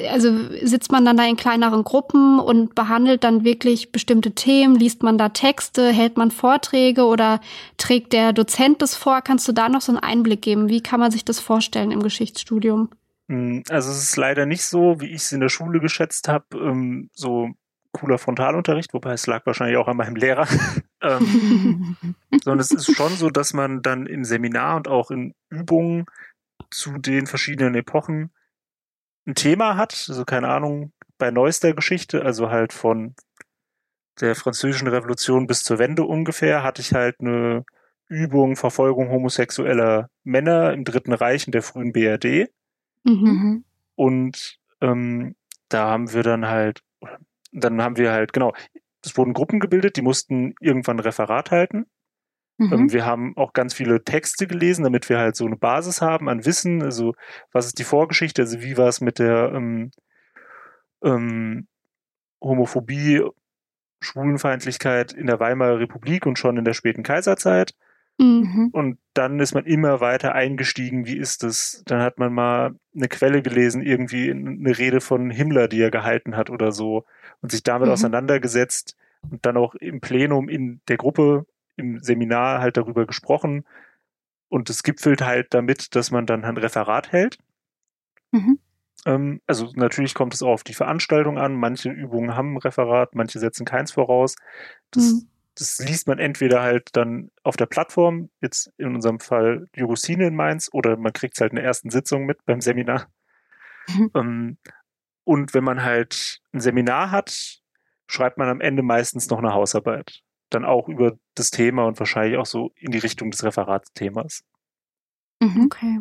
also 0.09 0.49
sitzt 0.63 0.91
man 0.91 1.05
dann 1.05 1.17
da 1.17 1.25
in 1.25 1.37
kleineren 1.37 1.83
Gruppen 1.83 2.39
und 2.39 2.75
behandelt 2.75 3.23
dann 3.23 3.43
wirklich 3.43 3.91
bestimmte 3.91 4.31
Themen, 4.31 4.75
liest 4.75 5.03
man 5.03 5.17
da 5.17 5.29
Texte, 5.29 5.91
hält 5.91 6.17
man 6.17 6.31
Vorträge 6.31 7.05
oder 7.05 7.39
trägt 7.77 8.13
der 8.13 8.33
Dozent 8.33 8.81
das 8.81 8.95
vor? 8.95 9.21
Kannst 9.21 9.47
du 9.47 9.51
da 9.51 9.69
noch 9.69 9.81
so 9.81 9.91
einen 9.91 9.99
Einblick 9.99 10.41
geben? 10.41 10.69
Wie 10.69 10.81
kann 10.81 10.99
man 10.99 11.11
sich 11.11 11.25
das 11.25 11.39
vorstellen 11.39 11.91
im 11.91 12.01
Geschichtsstudium? 12.01 12.89
Hm, 13.29 13.63
also 13.69 13.91
es 13.91 14.01
ist 14.01 14.17
leider 14.17 14.45
nicht 14.45 14.65
so, 14.65 14.99
wie 14.99 15.07
ich 15.07 15.23
es 15.23 15.31
in 15.31 15.39
der 15.39 15.49
Schule 15.49 15.79
geschätzt 15.79 16.27
habe, 16.27 16.45
ähm, 16.57 17.09
so 17.13 17.49
cooler 17.91 18.17
Frontalunterricht, 18.17 18.93
wobei 18.93 19.13
es 19.13 19.27
lag 19.27 19.45
wahrscheinlich 19.45 19.77
auch 19.77 19.87
an 19.87 19.97
meinem 19.97 20.15
Lehrer. 20.15 20.47
ähm, 21.01 21.95
sondern 22.43 22.59
es 22.59 22.71
ist 22.71 22.95
schon 22.95 23.15
so, 23.15 23.29
dass 23.29 23.53
man 23.53 23.81
dann 23.81 24.07
im 24.07 24.25
Seminar 24.25 24.77
und 24.77 24.87
auch 24.87 25.11
in 25.11 25.35
Übungen 25.49 26.05
zu 26.71 26.97
den 26.97 27.27
verschiedenen 27.27 27.75
Epochen 27.75 28.31
ein 29.25 29.35
Thema 29.35 29.77
hat. 29.77 30.05
Also 30.09 30.25
keine 30.25 30.49
Ahnung, 30.49 30.91
bei 31.17 31.31
neuester 31.31 31.73
Geschichte, 31.73 32.23
also 32.23 32.49
halt 32.49 32.73
von 32.73 33.15
der 34.19 34.35
französischen 34.35 34.87
Revolution 34.87 35.47
bis 35.47 35.63
zur 35.63 35.79
Wende 35.79 36.03
ungefähr, 36.03 36.63
hatte 36.63 36.81
ich 36.81 36.93
halt 36.93 37.19
eine 37.19 37.65
Übung 38.07 38.55
Verfolgung 38.55 39.09
homosexueller 39.09 40.09
Männer 40.23 40.73
im 40.73 40.83
Dritten 40.83 41.13
Reich 41.13 41.47
in 41.47 41.51
der 41.51 41.63
frühen 41.63 41.93
BRD. 41.93 42.49
Mhm. 43.03 43.63
Und 43.95 44.59
ähm, 44.81 45.35
da 45.69 45.89
haben 45.89 46.13
wir 46.13 46.23
dann 46.23 46.47
halt, 46.47 46.81
dann 47.51 47.81
haben 47.81 47.97
wir 47.97 48.11
halt, 48.11 48.33
genau, 48.33 48.53
es 49.03 49.17
wurden 49.17 49.33
Gruppen 49.33 49.59
gebildet, 49.59 49.97
die 49.97 50.01
mussten 50.01 50.53
irgendwann 50.59 50.97
ein 50.97 51.01
Referat 51.01 51.51
halten. 51.51 51.85
Mhm. 52.57 52.73
Ähm, 52.73 52.93
wir 52.93 53.05
haben 53.05 53.35
auch 53.37 53.53
ganz 53.53 53.73
viele 53.73 54.03
Texte 54.03 54.47
gelesen, 54.47 54.83
damit 54.83 55.09
wir 55.09 55.17
halt 55.17 55.35
so 55.35 55.45
eine 55.45 55.55
Basis 55.55 56.01
haben 56.01 56.29
an 56.29 56.45
Wissen. 56.45 56.81
Also, 56.83 57.15
was 57.51 57.65
ist 57.65 57.79
die 57.79 57.83
Vorgeschichte? 57.83 58.43
Also, 58.43 58.61
wie 58.61 58.77
war 58.77 58.87
es 58.87 59.01
mit 59.01 59.19
der 59.19 59.51
ähm, 59.53 59.91
ähm, 61.03 61.67
Homophobie, 62.41 63.23
Schwulenfeindlichkeit 64.01 65.13
in 65.13 65.27
der 65.27 65.39
Weimarer 65.39 65.79
Republik 65.79 66.25
und 66.25 66.37
schon 66.37 66.57
in 66.57 66.65
der 66.65 66.73
späten 66.73 67.03
Kaiserzeit? 67.03 67.73
Mhm. 68.19 68.69
Und 68.71 68.99
dann 69.13 69.39
ist 69.39 69.55
man 69.55 69.65
immer 69.65 69.99
weiter 69.99 70.35
eingestiegen, 70.35 71.07
wie 71.07 71.17
ist 71.17 71.41
das? 71.43 71.83
Dann 71.87 72.01
hat 72.01 72.19
man 72.19 72.31
mal 72.31 72.75
eine 72.95 73.07
Quelle 73.07 73.41
gelesen, 73.41 73.81
irgendwie 73.81 74.29
eine 74.29 74.77
Rede 74.77 75.01
von 75.01 75.31
Himmler, 75.31 75.67
die 75.67 75.81
er 75.81 75.89
gehalten 75.89 76.37
hat 76.37 76.49
oder 76.49 76.71
so, 76.71 77.05
und 77.41 77.51
sich 77.51 77.63
damit 77.63 77.87
mhm. 77.87 77.93
auseinandergesetzt 77.93 78.95
und 79.29 79.45
dann 79.45 79.57
auch 79.57 79.73
im 79.75 79.99
Plenum 79.99 80.47
in 80.47 80.81
der 80.87 80.97
Gruppe, 80.97 81.45
im 81.75 81.99
Seminar 81.99 82.59
halt 82.59 82.77
darüber 82.77 83.05
gesprochen. 83.05 83.65
Und 84.49 84.69
es 84.69 84.83
gipfelt 84.83 85.21
halt 85.21 85.53
damit, 85.53 85.95
dass 85.95 86.11
man 86.11 86.25
dann 86.25 86.43
ein 86.45 86.57
Referat 86.57 87.11
hält. 87.11 87.37
Mhm. 88.31 88.59
Ähm, 89.05 89.41
also 89.47 89.71
natürlich 89.75 90.13
kommt 90.13 90.33
es 90.33 90.43
auch 90.43 90.51
auf 90.51 90.63
die 90.63 90.73
Veranstaltung 90.73 91.37
an. 91.37 91.55
Manche 91.55 91.89
Übungen 91.89 92.35
haben 92.35 92.53
ein 92.53 92.57
Referat, 92.57 93.15
manche 93.15 93.39
setzen 93.39 93.65
keins 93.65 93.91
voraus. 93.91 94.35
Das, 94.91 95.03
mhm. 95.03 95.29
das 95.55 95.79
liest 95.79 96.07
man 96.07 96.19
entweder 96.19 96.61
halt 96.61 96.89
dann 96.93 97.31
auf 97.43 97.57
der 97.57 97.65
Plattform, 97.65 98.29
jetzt 98.41 98.71
in 98.77 98.93
unserem 98.93 99.19
Fall 99.19 99.67
Jurusine 99.75 100.27
in 100.27 100.35
Mainz, 100.35 100.69
oder 100.71 100.97
man 100.97 101.13
kriegt 101.13 101.35
es 101.35 101.41
halt 101.41 101.51
in 101.51 101.57
der 101.57 101.65
ersten 101.65 101.89
Sitzung 101.89 102.25
mit 102.25 102.45
beim 102.45 102.61
Seminar. 102.61 103.07
Mhm. 103.87 104.11
Ähm, 104.15 104.57
und 105.25 105.53
wenn 105.53 105.63
man 105.63 105.83
halt 105.83 106.39
ein 106.51 106.59
Seminar 106.59 107.11
hat, 107.11 107.61
schreibt 108.07 108.37
man 108.37 108.49
am 108.49 108.61
Ende 108.61 108.83
meistens 108.83 109.29
noch 109.29 109.39
eine 109.39 109.53
Hausarbeit. 109.53 110.21
Dann 110.49 110.65
auch 110.65 110.87
über 110.89 111.17
das 111.35 111.51
Thema 111.51 111.85
und 111.85 111.99
wahrscheinlich 111.99 112.37
auch 112.37 112.45
so 112.45 112.71
in 112.77 112.91
die 112.91 112.99
Richtung 112.99 113.31
des 113.31 113.43
Referatsthemas. 113.43 114.43
Mhm. 115.39 115.65
Okay. 115.65 115.99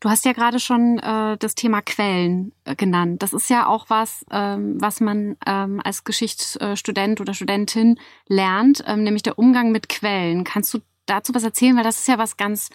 Du 0.00 0.08
hast 0.08 0.24
ja 0.24 0.32
gerade 0.32 0.60
schon 0.60 0.98
äh, 0.98 1.36
das 1.38 1.54
Thema 1.54 1.80
Quellen 1.82 2.52
äh, 2.64 2.76
genannt. 2.76 3.22
Das 3.22 3.32
ist 3.32 3.50
ja 3.50 3.66
auch 3.66 3.86
was, 3.88 4.24
ähm, 4.30 4.80
was 4.80 5.00
man 5.00 5.36
ähm, 5.46 5.80
als 5.82 6.04
Geschichtsstudent 6.04 7.20
oder 7.20 7.34
Studentin 7.34 7.98
lernt, 8.28 8.84
ähm, 8.86 9.02
nämlich 9.02 9.22
der 9.22 9.38
Umgang 9.38 9.72
mit 9.72 9.88
Quellen. 9.88 10.44
Kannst 10.44 10.72
du 10.72 10.78
dazu 11.06 11.34
was 11.34 11.42
erzählen? 11.42 11.76
Weil 11.76 11.84
das 11.84 11.98
ist 11.98 12.08
ja 12.08 12.18
was 12.18 12.36
ganz 12.36 12.70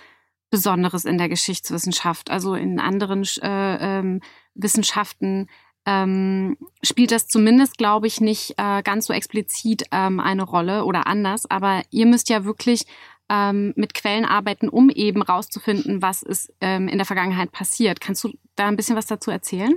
Besonderes 0.49 1.05
in 1.05 1.17
der 1.17 1.29
Geschichtswissenschaft. 1.29 2.29
Also 2.29 2.55
in 2.55 2.79
anderen 2.79 3.23
äh, 3.41 3.99
ähm, 3.99 4.19
Wissenschaften 4.53 5.47
ähm, 5.85 6.57
spielt 6.83 7.11
das 7.11 7.27
zumindest, 7.27 7.77
glaube 7.77 8.07
ich, 8.07 8.21
nicht 8.21 8.55
äh, 8.57 8.83
ganz 8.83 9.07
so 9.07 9.13
explizit 9.13 9.83
ähm, 9.91 10.19
eine 10.19 10.43
Rolle 10.43 10.85
oder 10.85 11.07
anders. 11.07 11.49
Aber 11.49 11.81
ihr 11.89 12.05
müsst 12.05 12.29
ja 12.29 12.45
wirklich 12.45 12.85
ähm, 13.29 13.73
mit 13.75 13.93
Quellen 13.93 14.25
arbeiten, 14.25 14.69
um 14.69 14.89
eben 14.89 15.21
rauszufinden, 15.21 16.01
was 16.01 16.21
ist 16.21 16.53
ähm, 16.61 16.87
in 16.87 16.97
der 16.97 17.05
Vergangenheit 17.05 17.51
passiert. 17.51 18.01
Kannst 18.01 18.23
du 18.23 18.33
da 18.55 18.67
ein 18.67 18.75
bisschen 18.75 18.95
was 18.95 19.07
dazu 19.07 19.31
erzählen? 19.31 19.73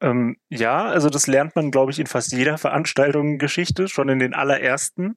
Ähm, 0.00 0.36
ja, 0.48 0.84
also 0.84 1.08
das 1.08 1.26
lernt 1.26 1.56
man, 1.56 1.70
glaube 1.70 1.92
ich, 1.92 1.98
in 1.98 2.06
fast 2.06 2.32
jeder 2.32 2.58
Veranstaltung 2.58 3.38
Geschichte, 3.38 3.88
schon 3.88 4.08
in 4.08 4.18
den 4.18 4.34
allerersten 4.34 5.16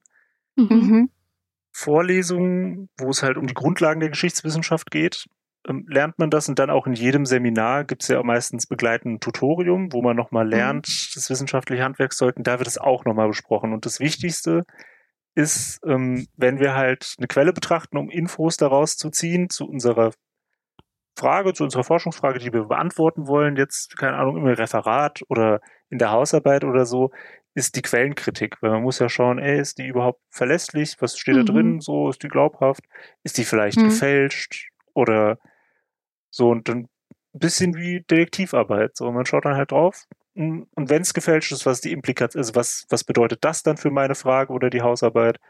mhm. 0.54 0.66
mhm. 0.68 1.10
Vorlesungen, 1.72 2.88
wo 2.96 3.10
es 3.10 3.22
halt 3.22 3.36
um 3.36 3.46
die 3.46 3.54
Grundlagen 3.54 4.00
der 4.00 4.08
Geschichtswissenschaft 4.08 4.90
geht, 4.90 5.26
lernt 5.86 6.18
man 6.18 6.30
das 6.30 6.48
und 6.48 6.58
dann 6.58 6.70
auch 6.70 6.86
in 6.86 6.94
jedem 6.94 7.26
Seminar 7.26 7.84
gibt 7.84 8.02
es 8.02 8.08
ja 8.08 8.22
meistens 8.22 8.66
begleitend 8.66 9.16
ein 9.16 9.20
Tutorium, 9.20 9.92
wo 9.92 10.02
man 10.02 10.16
nochmal 10.16 10.44
mhm. 10.44 10.50
lernt, 10.50 10.88
mhm. 10.88 11.10
das 11.14 11.30
wissenschaftliche 11.30 11.82
Handwerkszeug, 11.82 12.36
und 12.36 12.46
da 12.46 12.58
wird 12.58 12.68
es 12.68 12.78
auch 12.78 13.04
nochmal 13.04 13.28
besprochen. 13.28 13.72
Und 13.72 13.86
das 13.86 14.00
Wichtigste 14.00 14.64
ist, 15.34 15.80
ähm, 15.86 16.26
wenn 16.36 16.60
wir 16.60 16.74
halt 16.74 17.14
eine 17.18 17.26
Quelle 17.26 17.52
betrachten, 17.52 17.98
um 17.98 18.10
Infos 18.10 18.56
daraus 18.56 18.96
zu 18.96 19.10
ziehen 19.10 19.50
zu 19.50 19.68
unserer 19.68 20.12
Frage, 21.18 21.52
zu 21.54 21.64
unserer 21.64 21.84
Forschungsfrage, 21.84 22.38
die 22.38 22.52
wir 22.52 22.64
beantworten 22.64 23.26
wollen, 23.26 23.56
jetzt, 23.56 23.96
keine 23.96 24.16
Ahnung, 24.16 24.36
im 24.36 24.46
Referat 24.46 25.22
oder 25.28 25.60
in 25.88 25.98
der 25.98 26.10
Hausarbeit 26.10 26.64
oder 26.64 26.84
so, 26.84 27.10
ist 27.54 27.76
die 27.76 27.82
Quellenkritik. 27.82 28.56
Weil 28.60 28.70
man 28.70 28.82
muss 28.82 28.98
ja 28.98 29.08
schauen, 29.08 29.38
ey, 29.38 29.58
ist 29.58 29.78
die 29.78 29.86
überhaupt 29.86 30.20
verlässlich? 30.30 30.96
Was 31.00 31.18
steht 31.18 31.36
mhm. 31.36 31.46
da 31.46 31.52
drin? 31.52 31.80
So, 31.80 32.10
ist 32.10 32.22
die 32.22 32.28
glaubhaft? 32.28 32.84
Ist 33.22 33.38
die 33.38 33.44
vielleicht 33.44 33.78
mhm. 33.78 33.84
gefälscht? 33.84 34.70
Oder 34.94 35.38
so, 36.36 36.50
und 36.50 36.68
dann 36.68 36.80
ein 36.80 36.88
bisschen 37.38 37.74
wie 37.74 38.00
Detektivarbeit. 38.00 38.94
So, 38.94 39.10
man 39.10 39.24
schaut 39.24 39.46
dann 39.46 39.56
halt 39.56 39.72
drauf, 39.72 40.04
hm, 40.34 40.66
und 40.74 40.90
wenn 40.90 41.00
es 41.00 41.14
gefälscht 41.14 41.50
ist, 41.50 41.64
was 41.64 41.80
die 41.80 41.92
Implikation, 41.92 42.40
also 42.40 42.54
was, 42.54 42.84
was 42.90 43.04
bedeutet 43.04 43.42
das 43.42 43.62
dann 43.62 43.78
für 43.78 43.90
meine 43.90 44.14
Frage 44.14 44.52
oder 44.52 44.68
die 44.68 44.82
Hausarbeit? 44.82 45.40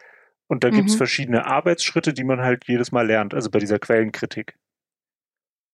Und 0.47 0.63
da 0.63 0.69
mhm. 0.69 0.77
gibt 0.77 0.91
es 0.91 0.95
verschiedene 0.95 1.45
Arbeitsschritte, 1.47 2.13
die 2.13 2.23
man 2.23 2.41
halt 2.41 2.69
jedes 2.69 2.93
Mal 2.93 3.05
lernt, 3.05 3.35
also 3.35 3.51
bei 3.51 3.59
dieser 3.59 3.81
Quellenkritik. 3.81 4.57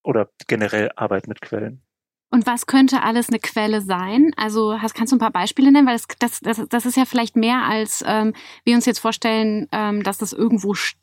Oder 0.02 0.30
generell 0.48 0.90
Arbeit 0.96 1.28
mit 1.28 1.42
Quellen. 1.42 1.82
Und 2.30 2.46
was 2.46 2.64
könnte 2.64 3.02
alles 3.02 3.28
eine 3.28 3.38
Quelle 3.38 3.82
sein? 3.82 4.32
Also 4.38 4.80
hast, 4.80 4.94
kannst 4.94 5.12
du 5.12 5.16
ein 5.16 5.20
paar 5.20 5.30
Beispiele 5.30 5.70
nennen? 5.70 5.86
Weil 5.86 5.96
das, 5.96 6.06
das, 6.18 6.40
das, 6.40 6.68
das 6.70 6.86
ist 6.86 6.96
ja 6.96 7.04
vielleicht 7.04 7.36
mehr, 7.36 7.64
als 7.64 8.02
ähm, 8.06 8.32
wir 8.64 8.74
uns 8.74 8.86
jetzt 8.86 9.00
vorstellen, 9.00 9.68
ähm, 9.72 10.02
dass 10.02 10.16
das 10.16 10.32
irgendwo 10.32 10.72
steht, 10.72 11.01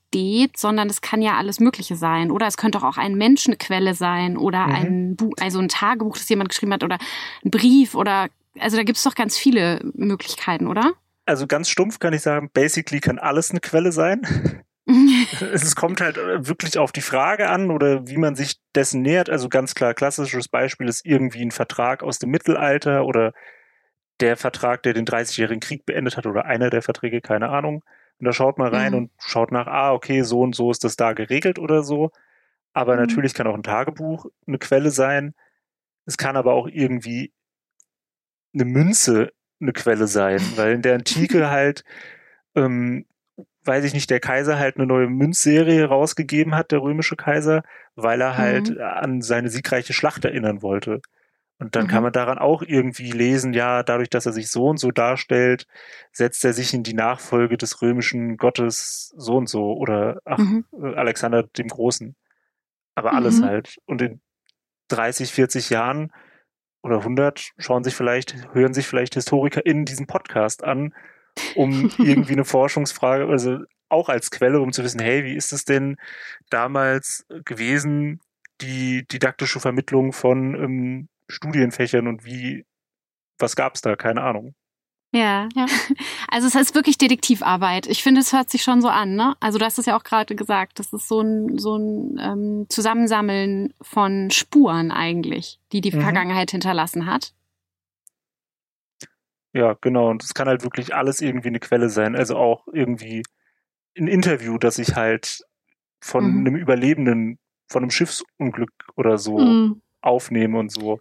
sondern 0.58 0.90
es 0.90 1.02
kann 1.02 1.22
ja 1.22 1.38
alles 1.38 1.60
Mögliche 1.60 1.96
sein. 1.96 2.32
Oder 2.32 2.48
es 2.48 2.58
könnte 2.58 2.82
auch 2.84 2.98
eine 2.98 3.16
Quelle 3.58 3.94
sein 3.94 4.38
oder 4.38 4.68
mhm. 4.68 4.74
ein 4.74 5.16
Buch, 5.16 5.34
also 5.40 5.60
ein 5.60 5.70
Tagebuch, 5.70 6.18
das 6.18 6.30
jemand 6.30 6.50
geschrieben 6.50 6.74
hat 6.74 6.84
oder 6.84 6.98
ein 7.44 7.52
Brief 7.52 7.96
oder 7.96 8.28
also 8.60 8.78
da 8.78 8.84
gibt 8.84 8.98
es 8.98 9.04
doch 9.04 9.16
ganz 9.16 9.38
viele 9.38 9.80
Möglichkeiten, 9.94 10.68
oder? 10.68 10.94
Also 11.26 11.48
ganz 11.48 11.70
stumpf 11.70 12.00
kann 12.00 12.14
ich 12.14 12.22
sagen, 12.22 12.50
basically 12.52 13.00
kann 13.00 13.20
alles 13.20 13.52
eine 13.52 13.60
Quelle 13.60 13.92
sein. 13.92 14.22
es 15.54 15.76
kommt 15.76 16.02
halt 16.02 16.18
äh, 16.18 16.48
wirklich 16.48 16.78
auf 16.78 16.92
die 16.92 17.02
Frage 17.02 17.50
an 17.50 17.70
oder 17.70 18.08
wie 18.08 18.18
man 18.18 18.36
sich 18.36 18.60
dessen 18.74 19.02
nähert. 19.02 19.30
Also 19.30 19.50
ganz 19.50 19.76
klar, 19.76 19.94
klassisches 19.94 20.48
Beispiel 20.48 20.88
ist 20.88 21.06
irgendwie 21.06 21.44
ein 21.44 21.52
Vertrag 21.52 22.02
aus 22.02 22.20
dem 22.20 22.32
Mittelalter 22.32 23.06
oder 23.06 23.34
der 24.20 24.36
Vertrag, 24.36 24.84
der 24.84 24.94
den 24.94 25.06
30-jährigen 25.06 25.62
Krieg 25.62 25.86
beendet 25.86 26.18
hat 26.18 26.26
oder 26.26 26.46
einer 26.46 26.70
der 26.70 26.82
Verträge, 26.82 27.22
keine 27.22 27.50
Ahnung. 27.50 27.84
Und 28.20 28.26
da 28.26 28.34
schaut 28.34 28.58
man 28.58 28.74
rein 28.74 28.92
mhm. 28.92 28.98
und 28.98 29.12
schaut 29.20 29.52
nach, 29.52 29.68
ah, 29.68 29.94
okay, 29.94 30.22
so 30.22 30.42
und 30.42 30.56
so 30.56 30.72
ist 30.72 30.84
das 30.84 30.96
da 30.96 31.14
geregelt 31.14 31.60
oder 31.60 31.84
so. 31.84 32.12
Aber 32.74 32.94
mhm. 32.94 33.02
natürlich 33.02 33.34
kann 33.34 33.48
auch 33.48 33.56
ein 33.56 33.64
Tagebuch 33.64 34.26
eine 34.48 34.60
Quelle 34.60 34.92
sein. 34.92 35.34
Es 36.06 36.18
kann 36.18 36.38
aber 36.38 36.54
auch 36.54 36.68
irgendwie 36.68 37.34
eine 38.54 38.66
Münze 38.66 39.32
eine 39.62 39.74
Quelle 39.74 40.08
sein, 40.08 40.42
weil 40.56 40.74
in 40.74 40.82
der 40.82 40.96
Antike 40.96 41.50
halt 41.52 41.84
ähm, 42.56 43.06
weiß 43.64 43.84
ich 43.84 43.94
nicht, 43.94 44.10
der 44.10 44.20
Kaiser 44.20 44.58
halt 44.58 44.78
eine 44.78 44.86
neue 44.86 45.08
Münzserie 45.08 45.86
rausgegeben 45.86 46.56
hat, 46.56 46.72
der 46.72 46.82
römische 46.82 47.16
Kaiser, 47.16 47.64
weil 47.96 48.22
er 48.22 48.38
halt 48.38 48.72
mhm. 48.72 48.82
an 48.82 49.22
seine 49.22 49.50
siegreiche 49.50 49.94
Schlacht 49.94 50.26
erinnern 50.26 50.62
wollte. 50.62 51.02
Und 51.60 51.76
dann 51.76 51.86
mhm. 51.86 51.90
kann 51.90 52.04
man 52.04 52.14
daran 52.14 52.38
auch 52.38 52.62
irgendwie 52.62 53.12
lesen, 53.12 53.54
ja, 53.54 53.84
dadurch, 53.84 54.10
dass 54.10 54.26
er 54.26 54.32
sich 54.32 54.50
so 54.50 54.68
und 54.68 54.78
so 54.78 54.92
darstellt, 54.92 55.68
setzt 56.12 56.44
er 56.46 56.54
sich 56.54 56.74
in 56.74 56.84
die 56.84 56.94
Nachfolge 56.94 57.58
des 57.58 57.82
römischen 57.82 58.38
Gottes 58.38 59.14
so 59.18 59.36
und 59.36 59.50
so 59.50 59.74
oder 59.74 60.22
ach, 60.26 60.38
mhm. 60.38 60.66
Äh, 60.82 60.96
Alexander 60.96 61.44
dem 61.44 61.68
Großen. 61.68 62.16
Aber 62.96 63.14
alles 63.14 63.40
mhm. 63.40 63.46
halt. 63.46 63.78
Und 63.86 64.02
in 64.02 64.22
30, 64.88 65.32
40 65.32 65.70
Jahren 65.70 66.12
oder 66.82 67.00
100 67.00 67.52
schauen 67.58 67.84
sich 67.84 67.94
vielleicht, 67.94 68.54
hören 68.54 68.74
sich 68.74 68.88
vielleicht 68.88 69.16
HistorikerInnen 69.16 69.86
diesen 69.86 70.08
Podcast 70.08 70.64
an 70.64 70.94
um 71.56 71.92
irgendwie 71.98 72.34
eine 72.34 72.46
Forschungsfrage, 72.46 73.28
also 73.28 73.60
auch 73.90 74.10
als 74.10 74.32
Quelle, 74.32 74.62
um 74.62 74.72
zu 74.72 74.84
wissen, 74.84 75.00
hey, 75.00 75.24
wie 75.24 75.36
ist 75.36 75.52
es 75.52 75.66
denn 75.66 75.98
damals 76.50 77.26
gewesen, 77.46 78.22
die 78.62 79.08
didaktische 79.08 79.60
Vermittlung 79.60 80.14
von 80.14 80.56
ähm, 80.56 81.08
Studienfächern 81.30 82.08
und 82.08 82.26
wie, 82.26 82.66
was 83.38 83.56
gab 83.56 83.76
es 83.76 83.82
da? 83.82 83.96
Keine 83.96 84.22
Ahnung. 84.22 84.56
Ja, 85.12 85.50
ja. 85.56 85.66
Also 86.32 86.48
es 86.48 86.54
heißt 86.54 86.76
wirklich 86.76 87.00
Detektivarbeit. 87.00 87.88
Ich 87.88 88.04
finde, 88.04 88.22
es 88.22 88.32
hört 88.32 88.52
sich 88.52 88.62
schon 88.62 88.82
so 88.82 88.90
an, 88.90 89.16
ne? 89.16 89.36
Also 89.40 89.58
du 89.58 89.66
hast 89.66 89.80
es 89.80 89.88
ja 89.88 89.98
auch 89.98 90.04
gerade 90.04 90.36
gesagt, 90.36 90.78
das 90.78 90.94
ist 90.94 91.08
so 91.08 91.22
ein, 91.22 91.58
so 91.58 91.78
ein 91.78 92.20
ähm, 92.22 92.66
Zusammensammeln 92.70 93.74
von 93.82 94.30
Spuren 94.30 94.92
eigentlich, 94.92 95.60
die 95.72 95.82
die 95.82 95.92
mhm. 95.92 96.02
Vergangenheit 96.02 96.52
hinterlassen 96.52 97.08
hat. 97.08 97.34
Ja, 99.54 99.76
genau. 99.82 100.10
Und 100.10 100.24
es 100.24 100.36
kann 100.36 100.48
halt 100.48 100.64
wirklich 100.64 100.94
alles 100.94 101.22
irgendwie 101.22 101.48
eine 101.48 101.60
Quelle 101.60 101.90
sein. 101.90 102.16
Also 102.16 102.38
auch 102.38 102.68
irgendwie 102.72 103.24
ein 103.98 104.08
Interview, 104.08 104.60
das 104.60 104.78
ich 104.78 104.96
halt 104.96 105.42
von 106.00 106.32
mhm. 106.32 106.40
einem 106.40 106.56
Überlebenden, 106.56 107.40
von 107.68 107.82
einem 107.82 107.92
Schiffsunglück 107.92 108.72
oder 108.96 109.18
so 109.18 109.40
mhm. 109.40 109.82
aufnehme 110.02 110.60
und 110.60 110.72
so. 110.72 111.00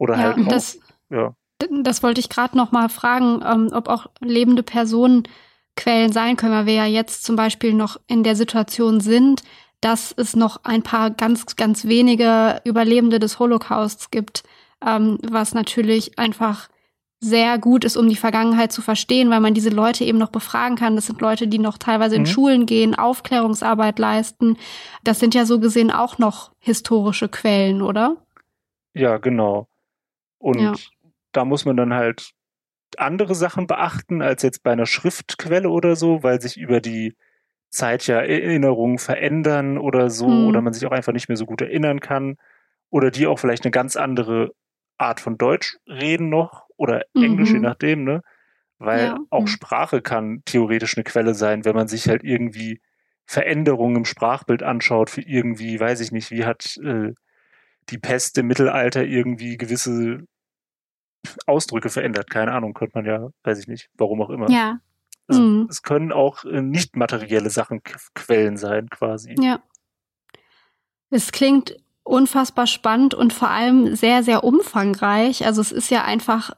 Oder 0.00 0.16
ja, 0.16 0.20
halt 0.22 0.38
auch, 0.38 0.48
das, 0.48 0.80
ja. 1.10 1.34
Das 1.82 2.02
wollte 2.02 2.20
ich 2.20 2.30
gerade 2.30 2.56
noch 2.56 2.72
mal 2.72 2.88
fragen, 2.88 3.42
ähm, 3.46 3.70
ob 3.72 3.88
auch 3.88 4.06
lebende 4.20 4.62
Personen 4.62 5.24
Quellen 5.76 6.10
sein 6.10 6.36
können, 6.36 6.54
weil 6.54 6.66
wir 6.66 6.74
ja 6.74 6.86
jetzt 6.86 7.22
zum 7.22 7.36
Beispiel 7.36 7.74
noch 7.74 7.98
in 8.06 8.24
der 8.24 8.34
Situation 8.34 9.00
sind, 9.00 9.42
dass 9.80 10.12
es 10.16 10.34
noch 10.34 10.64
ein 10.64 10.82
paar 10.82 11.10
ganz, 11.10 11.54
ganz 11.56 11.84
wenige 11.84 12.60
Überlebende 12.64 13.18
des 13.18 13.38
Holocausts 13.38 14.10
gibt, 14.10 14.42
ähm, 14.84 15.18
was 15.22 15.54
natürlich 15.54 16.18
einfach 16.18 16.68
sehr 17.22 17.58
gut 17.58 17.84
ist, 17.84 17.98
um 17.98 18.08
die 18.08 18.16
Vergangenheit 18.16 18.72
zu 18.72 18.80
verstehen, 18.80 19.28
weil 19.28 19.40
man 19.40 19.52
diese 19.52 19.68
Leute 19.68 20.04
eben 20.04 20.16
noch 20.16 20.30
befragen 20.30 20.76
kann. 20.76 20.96
Das 20.96 21.06
sind 21.06 21.20
Leute, 21.20 21.46
die 21.46 21.58
noch 21.58 21.76
teilweise 21.76 22.16
in 22.16 22.22
mhm. 22.22 22.26
Schulen 22.26 22.64
gehen, 22.64 22.94
Aufklärungsarbeit 22.94 23.98
leisten. 23.98 24.56
Das 25.04 25.20
sind 25.20 25.34
ja 25.34 25.44
so 25.44 25.60
gesehen 25.60 25.90
auch 25.90 26.16
noch 26.16 26.52
historische 26.58 27.28
Quellen, 27.28 27.82
oder? 27.82 28.16
Ja, 28.94 29.18
genau. 29.18 29.69
Und 30.40 30.60
ja. 30.60 30.74
da 31.32 31.44
muss 31.44 31.64
man 31.64 31.76
dann 31.76 31.94
halt 31.94 32.32
andere 32.96 33.34
Sachen 33.34 33.66
beachten 33.66 34.22
als 34.22 34.42
jetzt 34.42 34.62
bei 34.62 34.72
einer 34.72 34.86
Schriftquelle 34.86 35.70
oder 35.70 35.94
so, 35.94 36.22
weil 36.22 36.40
sich 36.40 36.56
über 36.56 36.80
die 36.80 37.14
Zeit 37.68 38.06
ja 38.06 38.18
Erinnerungen 38.18 38.98
verändern 38.98 39.78
oder 39.78 40.10
so, 40.10 40.28
mhm. 40.28 40.48
oder 40.48 40.60
man 40.60 40.72
sich 40.72 40.84
auch 40.86 40.92
einfach 40.92 41.12
nicht 41.12 41.28
mehr 41.28 41.36
so 41.36 41.46
gut 41.46 41.60
erinnern 41.60 42.00
kann, 42.00 42.36
oder 42.88 43.12
die 43.12 43.26
auch 43.26 43.38
vielleicht 43.38 43.64
eine 43.64 43.70
ganz 43.70 43.94
andere 43.94 44.52
Art 44.98 45.20
von 45.20 45.38
Deutsch 45.38 45.78
reden 45.86 46.28
noch 46.28 46.66
oder 46.76 47.04
Englisch, 47.14 47.50
mhm. 47.50 47.56
je 47.56 47.60
nachdem, 47.60 48.04
ne? 48.04 48.22
Weil 48.78 49.04
ja. 49.04 49.18
auch 49.28 49.42
mhm. 49.42 49.46
Sprache 49.46 50.00
kann 50.00 50.42
theoretisch 50.46 50.96
eine 50.96 51.04
Quelle 51.04 51.34
sein, 51.34 51.64
wenn 51.64 51.76
man 51.76 51.86
sich 51.86 52.08
halt 52.08 52.24
irgendwie 52.24 52.80
Veränderungen 53.26 53.96
im 53.96 54.04
Sprachbild 54.04 54.62
anschaut 54.62 55.10
für 55.10 55.20
irgendwie, 55.20 55.78
weiß 55.78 56.00
ich 56.00 56.10
nicht, 56.10 56.30
wie 56.30 56.44
hat 56.44 56.76
äh, 56.82 57.12
die 57.88 57.98
Pest 57.98 58.38
im 58.38 58.46
Mittelalter 58.46 59.04
irgendwie 59.04 59.56
gewisse 59.56 60.24
Ausdrücke 61.46 61.88
verändert. 61.88 62.30
Keine 62.30 62.52
Ahnung, 62.52 62.74
könnte 62.74 62.96
man 62.96 63.04
ja, 63.04 63.30
weiß 63.42 63.58
ich 63.58 63.66
nicht, 63.66 63.90
warum 63.94 64.22
auch 64.22 64.30
immer. 64.30 64.50
Ja. 64.50 64.80
Also, 65.26 65.42
mhm. 65.42 65.66
Es 65.70 65.82
können 65.82 66.12
auch 66.12 66.44
äh, 66.44 66.60
nicht 66.60 66.96
materielle 66.96 67.50
Sachen 67.50 67.82
Quellen 68.14 68.56
sein, 68.56 68.88
quasi. 68.88 69.34
Ja. 69.38 69.62
Es 71.10 71.32
klingt 71.32 71.76
unfassbar 72.04 72.66
spannend 72.66 73.14
und 73.14 73.32
vor 73.32 73.50
allem 73.50 73.94
sehr, 73.94 74.22
sehr 74.22 74.42
umfangreich. 74.42 75.44
Also 75.44 75.60
es 75.60 75.70
ist 75.70 75.90
ja 75.90 76.02
einfach, 76.02 76.50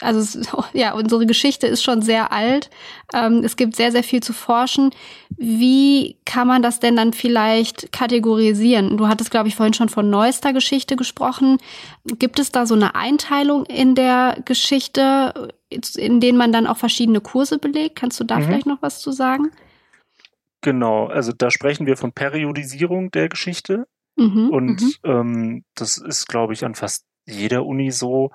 also 0.00 0.40
ja, 0.72 0.94
unsere 0.94 1.26
Geschichte 1.26 1.66
ist 1.66 1.82
schon 1.82 2.02
sehr 2.02 2.32
alt. 2.32 2.70
Ähm, 3.12 3.42
es 3.44 3.56
gibt 3.56 3.76
sehr, 3.76 3.92
sehr 3.92 4.04
viel 4.04 4.22
zu 4.22 4.32
forschen. 4.32 4.90
Wie 5.36 6.16
kann 6.24 6.46
man 6.46 6.62
das 6.62 6.80
denn 6.80 6.96
dann 6.96 7.12
vielleicht 7.12 7.92
kategorisieren? 7.92 8.96
Du 8.96 9.08
hattest, 9.08 9.30
glaube 9.30 9.48
ich, 9.48 9.56
vorhin 9.56 9.74
schon 9.74 9.88
von 9.88 10.08
neuester 10.08 10.52
Geschichte 10.52 10.96
gesprochen. 10.96 11.58
Gibt 12.04 12.38
es 12.38 12.52
da 12.52 12.64
so 12.64 12.74
eine 12.74 12.94
Einteilung 12.94 13.66
in 13.66 13.94
der 13.94 14.38
Geschichte, 14.44 15.52
in 15.96 16.20
denen 16.20 16.38
man 16.38 16.52
dann 16.52 16.66
auch 16.66 16.78
verschiedene 16.78 17.20
Kurse 17.20 17.58
belegt? 17.58 17.96
Kannst 17.96 18.20
du 18.20 18.24
da 18.24 18.38
mhm. 18.38 18.44
vielleicht 18.44 18.66
noch 18.66 18.82
was 18.82 19.00
zu 19.00 19.10
sagen? 19.10 19.50
Genau, 20.62 21.06
also 21.06 21.32
da 21.32 21.50
sprechen 21.50 21.86
wir 21.86 21.96
von 21.96 22.12
Periodisierung 22.12 23.10
der 23.10 23.28
Geschichte. 23.28 23.86
Mhm, 24.20 24.50
und 24.50 24.82
mhm. 24.82 24.92
ähm, 25.04 25.64
das 25.74 25.96
ist, 25.96 26.26
glaube 26.26 26.52
ich, 26.52 26.66
an 26.66 26.74
fast 26.74 27.06
jeder 27.26 27.64
Uni 27.64 27.90
so, 27.90 28.32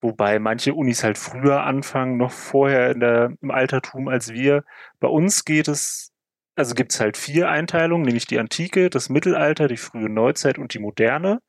wobei 0.00 0.38
manche 0.38 0.72
Unis 0.72 1.04
halt 1.04 1.18
früher 1.18 1.62
anfangen, 1.62 2.16
noch 2.16 2.32
vorher 2.32 2.92
in 2.92 3.00
der, 3.00 3.36
im 3.42 3.50
Altertum 3.50 4.08
als 4.08 4.32
wir. 4.32 4.64
Bei 4.98 5.08
uns 5.08 5.44
geht 5.44 5.68
es, 5.68 6.10
also 6.54 6.74
gibt 6.74 6.94
es 6.94 7.00
halt 7.00 7.18
vier 7.18 7.50
Einteilungen, 7.50 8.06
nämlich 8.06 8.26
die 8.26 8.38
Antike, 8.38 8.88
das 8.88 9.10
Mittelalter, 9.10 9.68
die 9.68 9.76
frühe 9.76 10.08
Neuzeit 10.08 10.58
und 10.58 10.72
die 10.72 10.78
Moderne. 10.78 11.42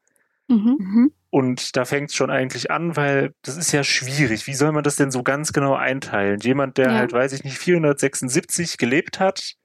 Mhm. 0.50 0.76
mhm. 0.78 1.12
Und 1.30 1.76
da 1.76 1.86
fängt 1.86 2.10
es 2.10 2.16
schon 2.16 2.30
eigentlich 2.30 2.72
an, 2.72 2.96
weil 2.96 3.34
das 3.42 3.58
ist 3.58 3.72
ja 3.72 3.84
schwierig. 3.84 4.48
Wie 4.48 4.54
soll 4.54 4.72
man 4.72 4.84
das 4.84 4.96
denn 4.96 5.12
so 5.12 5.24
ganz 5.24 5.54
genau 5.54 5.76
einteilen? 5.76 6.40
Jemand, 6.40 6.78
der 6.78 6.88
ja. 6.88 6.94
halt, 6.96 7.14
weiß 7.14 7.34
ich 7.34 7.44
nicht, 7.44 7.58
476 7.58 8.78
gelebt 8.78 9.20
hat 9.20 9.56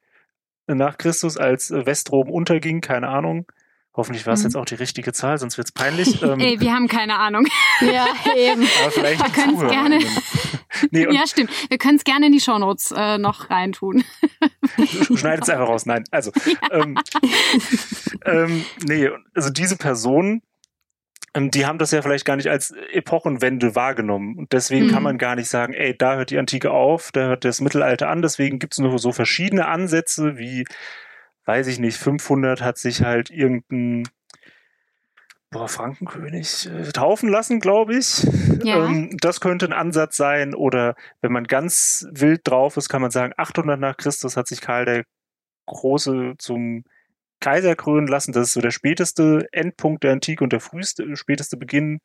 nach 0.67 0.99
Christus, 0.99 1.37
als 1.39 1.71
Westrom 1.71 2.31
unterging, 2.31 2.81
keine 2.81 3.09
Ahnung, 3.09 3.47
Hoffentlich 3.95 4.27
war 4.27 4.33
es 4.33 4.41
mhm. 4.41 4.47
jetzt 4.47 4.57
auch 4.57 4.65
die 4.65 4.77
richtige 4.77 5.13
Zahl, 5.13 5.37
sonst 5.39 5.59
wird's 5.59 5.73
peinlich. 5.73 6.23
Ähm, 6.23 6.39
Ey, 6.39 6.61
wir 6.61 6.73
haben 6.73 6.87
keine 6.87 7.19
Ahnung. 7.19 7.47
ja, 7.81 8.07
eben. 8.37 8.63
Aber 8.81 8.91
vielleicht 8.93 9.21
wir 9.21 9.31
können 9.31 9.61
es 9.61 9.71
gerne. 9.71 9.99
nee, 10.93 11.13
ja, 11.13 11.27
stimmt. 11.27 11.51
Wir 11.69 11.79
können 11.79 11.97
es 11.97 12.05
gerne 12.05 12.27
in 12.27 12.33
die 12.33 12.41
Shownotes 12.41 12.93
äh, 12.97 13.19
noch 13.19 13.51
reintun. 13.51 14.05
Schneidet 15.17 15.45
es 15.45 15.51
einfach 15.51 15.67
raus. 15.67 15.85
Nein, 15.85 16.05
also. 16.13 16.31
Ja. 16.47 16.81
Ähm, 16.81 16.99
ähm, 18.25 18.65
nee, 18.87 19.11
also 19.35 19.51
diese 19.51 19.77
Personen, 19.77 20.43
ähm, 21.35 21.51
die 21.51 21.67
haben 21.67 21.79
das 21.79 21.91
ja 21.91 22.03
vielleicht 22.03 22.25
gar 22.25 22.37
nicht 22.37 22.49
als 22.49 22.73
Epochenwende 22.93 23.75
wahrgenommen. 23.75 24.37
Und 24.39 24.53
deswegen 24.53 24.87
mhm. 24.87 24.91
kann 24.91 25.03
man 25.03 25.19
gar 25.19 25.35
nicht 25.35 25.49
sagen, 25.49 25.73
ey, 25.73 25.97
da 25.97 26.17
hört 26.17 26.31
die 26.31 26.39
Antike 26.39 26.71
auf, 26.71 27.11
da 27.13 27.23
hört 27.23 27.45
das 27.45 27.61
Mittelalter 27.61 28.09
an. 28.09 28.23
Deswegen 28.23 28.59
gibt 28.59 28.75
es 28.75 28.79
nur 28.79 28.97
so 28.99 29.13
verschiedene 29.13 29.67
Ansätze, 29.67 30.39
wie 30.39 30.65
weiß 31.45 31.67
ich 31.67 31.79
nicht, 31.79 31.97
500 31.97 32.63
hat 32.63 32.79
sich 32.79 33.03
halt 33.03 33.31
irgendein 33.31 34.09
boah, 35.53 35.69
Frankenkönig 35.69 36.67
äh, 36.67 36.91
taufen 36.93 37.29
lassen, 37.29 37.61
glaube 37.61 37.97
ich. 37.97 38.27
Ja. 38.65 38.85
Ähm, 38.87 39.17
das 39.21 39.41
könnte 39.41 39.67
ein 39.67 39.73
Ansatz 39.73 40.17
sein. 40.17 40.55
Oder 40.55 40.97
wenn 41.21 41.33
man 41.33 41.45
ganz 41.45 42.07
wild 42.11 42.41
drauf 42.45 42.77
ist, 42.77 42.89
kann 42.89 43.03
man 43.03 43.11
sagen, 43.11 43.33
800 43.37 43.79
nach 43.79 43.97
Christus 43.97 44.37
hat 44.37 44.49
sich 44.49 44.61
Karl 44.61 44.85
der 44.85 45.05
Große 45.67 46.35
zum 46.39 46.85
Kaiser 47.41 47.77
krönen 47.77 48.07
lassen. 48.07 48.33
Das 48.33 48.49
ist 48.49 48.55
so 48.55 48.61
der 48.61 48.71
späteste 48.71 49.47
Endpunkt 49.53 50.05
der 50.05 50.13
Antike 50.13 50.43
und 50.43 50.53
der 50.53 50.61
früheste, 50.61 51.17
späteste 51.17 51.57
Beginn 51.57 52.01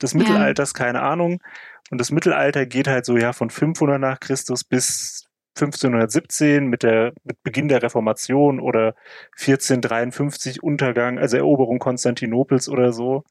des 0.00 0.14
Mittelalters, 0.14 0.72
ja. 0.76 0.84
keine 0.84 1.02
Ahnung. 1.02 1.42
Und 1.90 2.00
das 2.00 2.10
Mittelalter 2.10 2.66
geht 2.66 2.88
halt 2.88 3.04
so 3.04 3.16
ja 3.16 3.32
von 3.32 3.50
500 3.50 4.00
nach 4.00 4.20
Christus 4.20 4.64
bis 4.64 5.26
1517 5.54 6.66
mit 6.66 6.82
der 6.82 7.12
mit 7.24 7.42
Beginn 7.42 7.68
der 7.68 7.82
Reformation 7.82 8.60
oder 8.60 8.94
1453 9.38 10.62
Untergang, 10.62 11.18
also 11.18 11.36
Eroberung 11.36 11.78
Konstantinopels 11.78 12.68
oder 12.68 12.92
so. 12.92 13.24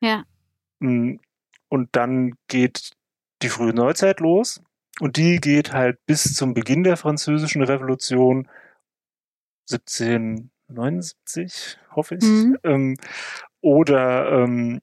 Ja. 0.00 0.24
Mm, 0.80 1.16
und 1.68 1.88
dann 1.92 2.34
geht 2.48 2.92
die 3.42 3.48
frühe 3.48 3.74
Neuzeit 3.74 4.20
los 4.20 4.62
und 5.00 5.16
die 5.16 5.40
geht 5.40 5.72
halt 5.72 5.98
bis 6.06 6.34
zum 6.34 6.54
Beginn 6.54 6.84
der 6.84 6.96
französischen 6.96 7.62
Revolution 7.62 8.48
1779, 9.70 11.78
hoffe 11.94 12.16
ich. 12.16 12.24
Mhm. 12.24 12.58
Ähm, 12.64 12.96
oder 13.60 14.32
ähm, 14.32 14.80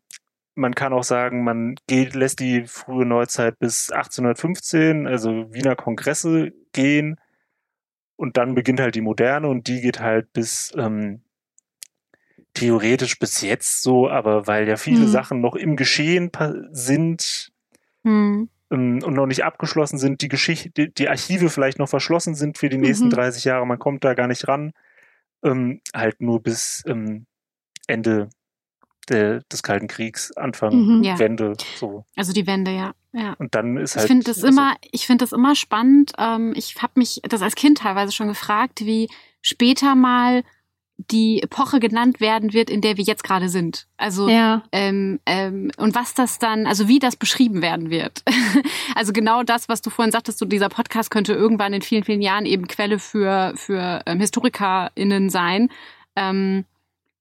man 0.55 0.73
kann 0.73 0.93
auch 0.93 1.03
sagen, 1.03 1.43
man 1.43 1.75
geht, 1.87 2.15
lässt 2.15 2.39
die 2.39 2.65
frühe 2.65 3.05
Neuzeit 3.05 3.59
bis 3.59 3.91
1815, 3.91 5.07
also 5.07 5.53
Wiener 5.53 5.75
Kongresse 5.75 6.53
gehen. 6.75 7.19
Und 8.15 8.37
dann 8.37 8.53
beginnt 8.53 8.79
halt 8.79 8.95
die 8.95 9.01
Moderne 9.01 9.47
und 9.47 9.67
die 9.67 9.81
geht 9.81 9.99
halt 9.99 10.31
bis 10.31 10.71
ähm, 10.77 11.21
theoretisch 12.53 13.19
bis 13.19 13.41
jetzt 13.41 13.81
so, 13.81 14.09
aber 14.09 14.47
weil 14.47 14.67
ja 14.67 14.77
viele 14.77 15.01
mhm. 15.01 15.07
Sachen 15.07 15.41
noch 15.41 15.55
im 15.55 15.75
Geschehen 15.75 16.31
sind 16.71 17.51
mhm. 18.03 18.49
ähm, 18.71 19.03
und 19.03 19.13
noch 19.13 19.25
nicht 19.25 19.43
abgeschlossen 19.43 19.97
sind, 19.97 20.21
die 20.21 20.29
Geschichte, 20.29 20.69
die, 20.69 20.93
die, 20.93 21.09
Archive 21.09 21.49
vielleicht 21.49 21.77
noch 21.77 21.89
verschlossen 21.89 22.35
sind 22.35 22.57
für 22.57 22.69
die 22.69 22.77
nächsten 22.77 23.07
mhm. 23.07 23.11
30 23.11 23.43
Jahre, 23.43 23.67
man 23.67 23.79
kommt 23.79 24.05
da 24.05 24.13
gar 24.13 24.27
nicht 24.27 24.47
ran, 24.47 24.71
ähm, 25.43 25.81
halt 25.93 26.21
nur 26.21 26.41
bis 26.41 26.83
ähm, 26.87 27.25
Ende 27.87 28.29
der, 29.05 29.41
des 29.51 29.63
Kalten 29.63 29.87
Kriegs, 29.87 30.31
Anfang 30.33 30.73
mhm, 30.73 31.03
ja. 31.03 31.19
Wende. 31.19 31.53
So. 31.77 32.05
Also 32.15 32.33
die 32.33 32.47
Wende, 32.47 32.71
ja. 32.71 32.93
ja. 33.13 33.33
Und 33.37 33.55
dann 33.55 33.77
ist 33.77 33.95
halt. 33.95 34.05
Ich 34.05 34.07
finde 34.07 34.25
das 34.25 34.37
also, 34.37 34.47
immer, 34.47 34.75
ich 34.91 35.05
finde 35.05 35.23
das 35.23 35.31
immer 35.31 35.55
spannend. 35.55 36.13
Ähm, 36.17 36.53
ich 36.55 36.81
habe 36.81 36.93
mich 36.95 37.21
das 37.27 37.41
als 37.41 37.55
Kind 37.55 37.79
teilweise 37.79 38.11
schon 38.11 38.27
gefragt, 38.27 38.85
wie 38.85 39.09
später 39.41 39.95
mal 39.95 40.43
die 40.97 41.41
Epoche 41.43 41.79
genannt 41.79 42.21
werden 42.21 42.53
wird, 42.53 42.69
in 42.69 42.81
der 42.81 42.97
wir 42.97 43.03
jetzt 43.03 43.23
gerade 43.23 43.49
sind. 43.49 43.87
Also 43.97 44.29
ja. 44.29 44.63
ähm, 44.71 45.19
ähm, 45.25 45.71
und 45.77 45.93
was 45.93 46.13
das 46.13 46.39
dann, 46.39 46.65
also 46.65 46.87
wie 46.87 46.99
das 46.99 47.17
beschrieben 47.17 47.61
werden 47.61 47.89
wird. 47.89 48.23
also 48.95 49.11
genau 49.11 49.43
das, 49.43 49.67
was 49.67 49.81
du 49.81 49.89
vorhin 49.89 50.13
sagtest, 50.13 50.39
so 50.39 50.45
dieser 50.45 50.69
Podcast 50.69 51.11
könnte 51.11 51.33
irgendwann 51.33 51.73
in 51.73 51.81
vielen, 51.81 52.05
vielen 52.05 52.21
Jahren 52.21 52.45
eben 52.45 52.67
Quelle 52.67 52.99
für 52.99 53.53
für 53.55 54.03
ähm, 54.05 54.19
HistorikerInnen 54.19 55.29
sein. 55.29 55.69
Ähm, 56.15 56.63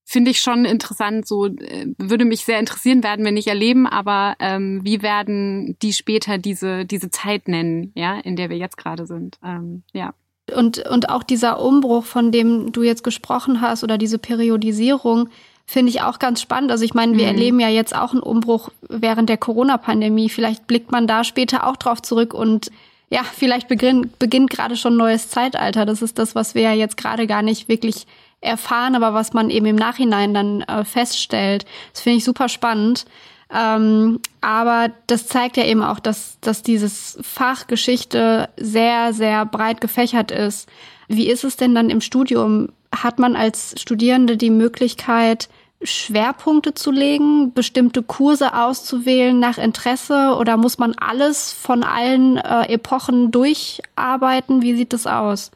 finde 0.05 0.31
ich 0.31 0.40
schon 0.40 0.64
interessant. 0.64 1.27
So 1.27 1.47
äh, 1.47 1.87
würde 1.99 2.25
mich 2.25 2.45
sehr 2.45 2.61
interessieren, 2.61 3.03
werden 3.03 3.25
wir 3.25 3.33
nicht 3.33 3.49
erleben, 3.49 3.87
aber 3.87 4.37
ähm, 4.38 4.81
wie 4.85 5.03
werden 5.03 5.77
die 5.83 5.93
später 5.93 6.38
diese 6.38 6.85
diese 6.85 7.11
Zeit 7.11 7.49
nennen, 7.49 7.93
ja, 7.95 8.19
in 8.19 8.37
der 8.37 8.51
wir 8.51 8.59
jetzt 8.59 8.77
gerade 8.77 9.07
sind, 9.07 9.38
ähm, 9.45 9.83
ja. 9.93 10.14
Und 10.55 10.87
und 10.90 11.09
auch 11.09 11.23
dieser 11.23 11.59
Umbruch, 11.59 12.05
von 12.05 12.31
dem 12.31 12.71
du 12.71 12.83
jetzt 12.83 13.03
gesprochen 13.03 13.62
hast, 13.62 13.83
oder 13.83 13.97
diese 13.97 14.19
Periodisierung, 14.19 15.31
finde 15.64 15.90
ich 15.90 16.03
auch 16.03 16.19
ganz 16.19 16.43
spannend. 16.43 16.71
Also 16.71 16.85
ich 16.85 16.93
meine, 16.93 17.17
wir 17.17 17.25
mhm. 17.25 17.35
erleben 17.35 17.61
ja 17.61 17.69
jetzt 17.69 17.97
auch 17.97 18.12
einen 18.12 18.23
Umbruch 18.23 18.69
während 18.88 19.31
der 19.31 19.38
Corona-Pandemie. 19.38 20.29
Vielleicht 20.29 20.67
blickt 20.67 20.93
man 20.93 21.07
da 21.07 21.25
später 21.25 21.67
auch 21.67 21.77
drauf 21.77 22.03
zurück 22.03 22.35
und 22.35 22.71
ja, 23.11 23.23
vielleicht 23.23 23.69
beginnt, 23.69 24.19
beginnt 24.19 24.51
gerade 24.51 24.77
schon 24.77 24.95
ein 24.95 24.99
neues 24.99 25.29
Zeitalter. 25.29 25.87
Das 25.87 26.03
ist 26.03 26.19
das, 26.19 26.35
was 26.35 26.55
wir 26.55 26.62
ja 26.62 26.73
jetzt 26.73 26.97
gerade 26.97 27.27
gar 27.27 27.43
nicht 27.43 27.69
wirklich 27.69 28.07
erfahren, 28.44 28.94
aber 28.94 29.14
was 29.14 29.33
man 29.33 29.50
eben 29.50 29.66
im 29.66 29.76
Nachhinein 29.76 30.35
dann 30.35 30.61
äh, 30.62 30.85
feststellt. 30.85 31.64
Das 31.92 32.02
finde 32.02 32.18
ich 32.18 32.24
super 32.24 32.48
spannend. 32.48 33.04
Ähm, 33.52 34.20
aber 34.40 34.90
das 35.07 35.26
zeigt 35.26 35.57
ja 35.57 35.64
eben 35.64 35.83
auch, 35.83 36.00
dass, 36.00 36.38
dass 36.40 36.62
dieses 36.62 37.18
Fach 37.22 37.66
Geschichte 37.66 38.48
sehr, 38.57 39.12
sehr 39.12 39.46
breit 39.46 39.80
gefächert 39.80 40.30
ist. 40.30 40.68
Wie 41.09 41.28
ist 41.28 41.44
es 41.44 41.57
denn 41.57 41.74
dann 41.74 41.90
im 41.90 42.00
Studium? 42.00 42.70
Hat 42.94 43.18
man 43.18 43.37
als 43.37 43.74
Studierende 43.80 44.37
die 44.37 44.50
Möglichkeit, 44.50 45.48
Schwerpunkte 45.83 46.74
zu 46.74 46.90
legen, 46.90 47.52
bestimmte 47.52 48.02
Kurse 48.02 48.54
auszuwählen 48.54 49.38
nach 49.38 49.59
Interesse 49.59 50.37
oder 50.38 50.57
muss 50.57 50.78
man 50.78 50.94
alles 50.94 51.52
von 51.52 51.83
allen 51.83 52.38
äh, 52.38 52.72
Epochen 52.72 53.30
durcharbeiten? 53.30 54.62
Wie 54.62 54.74
sieht 54.74 54.92
das 54.92 55.07
aus? 55.07 55.50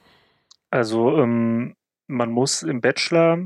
Also 0.70 1.16
ähm, 1.16 1.74
man 2.08 2.30
muss 2.30 2.62
im 2.62 2.80
Bachelor 2.80 3.38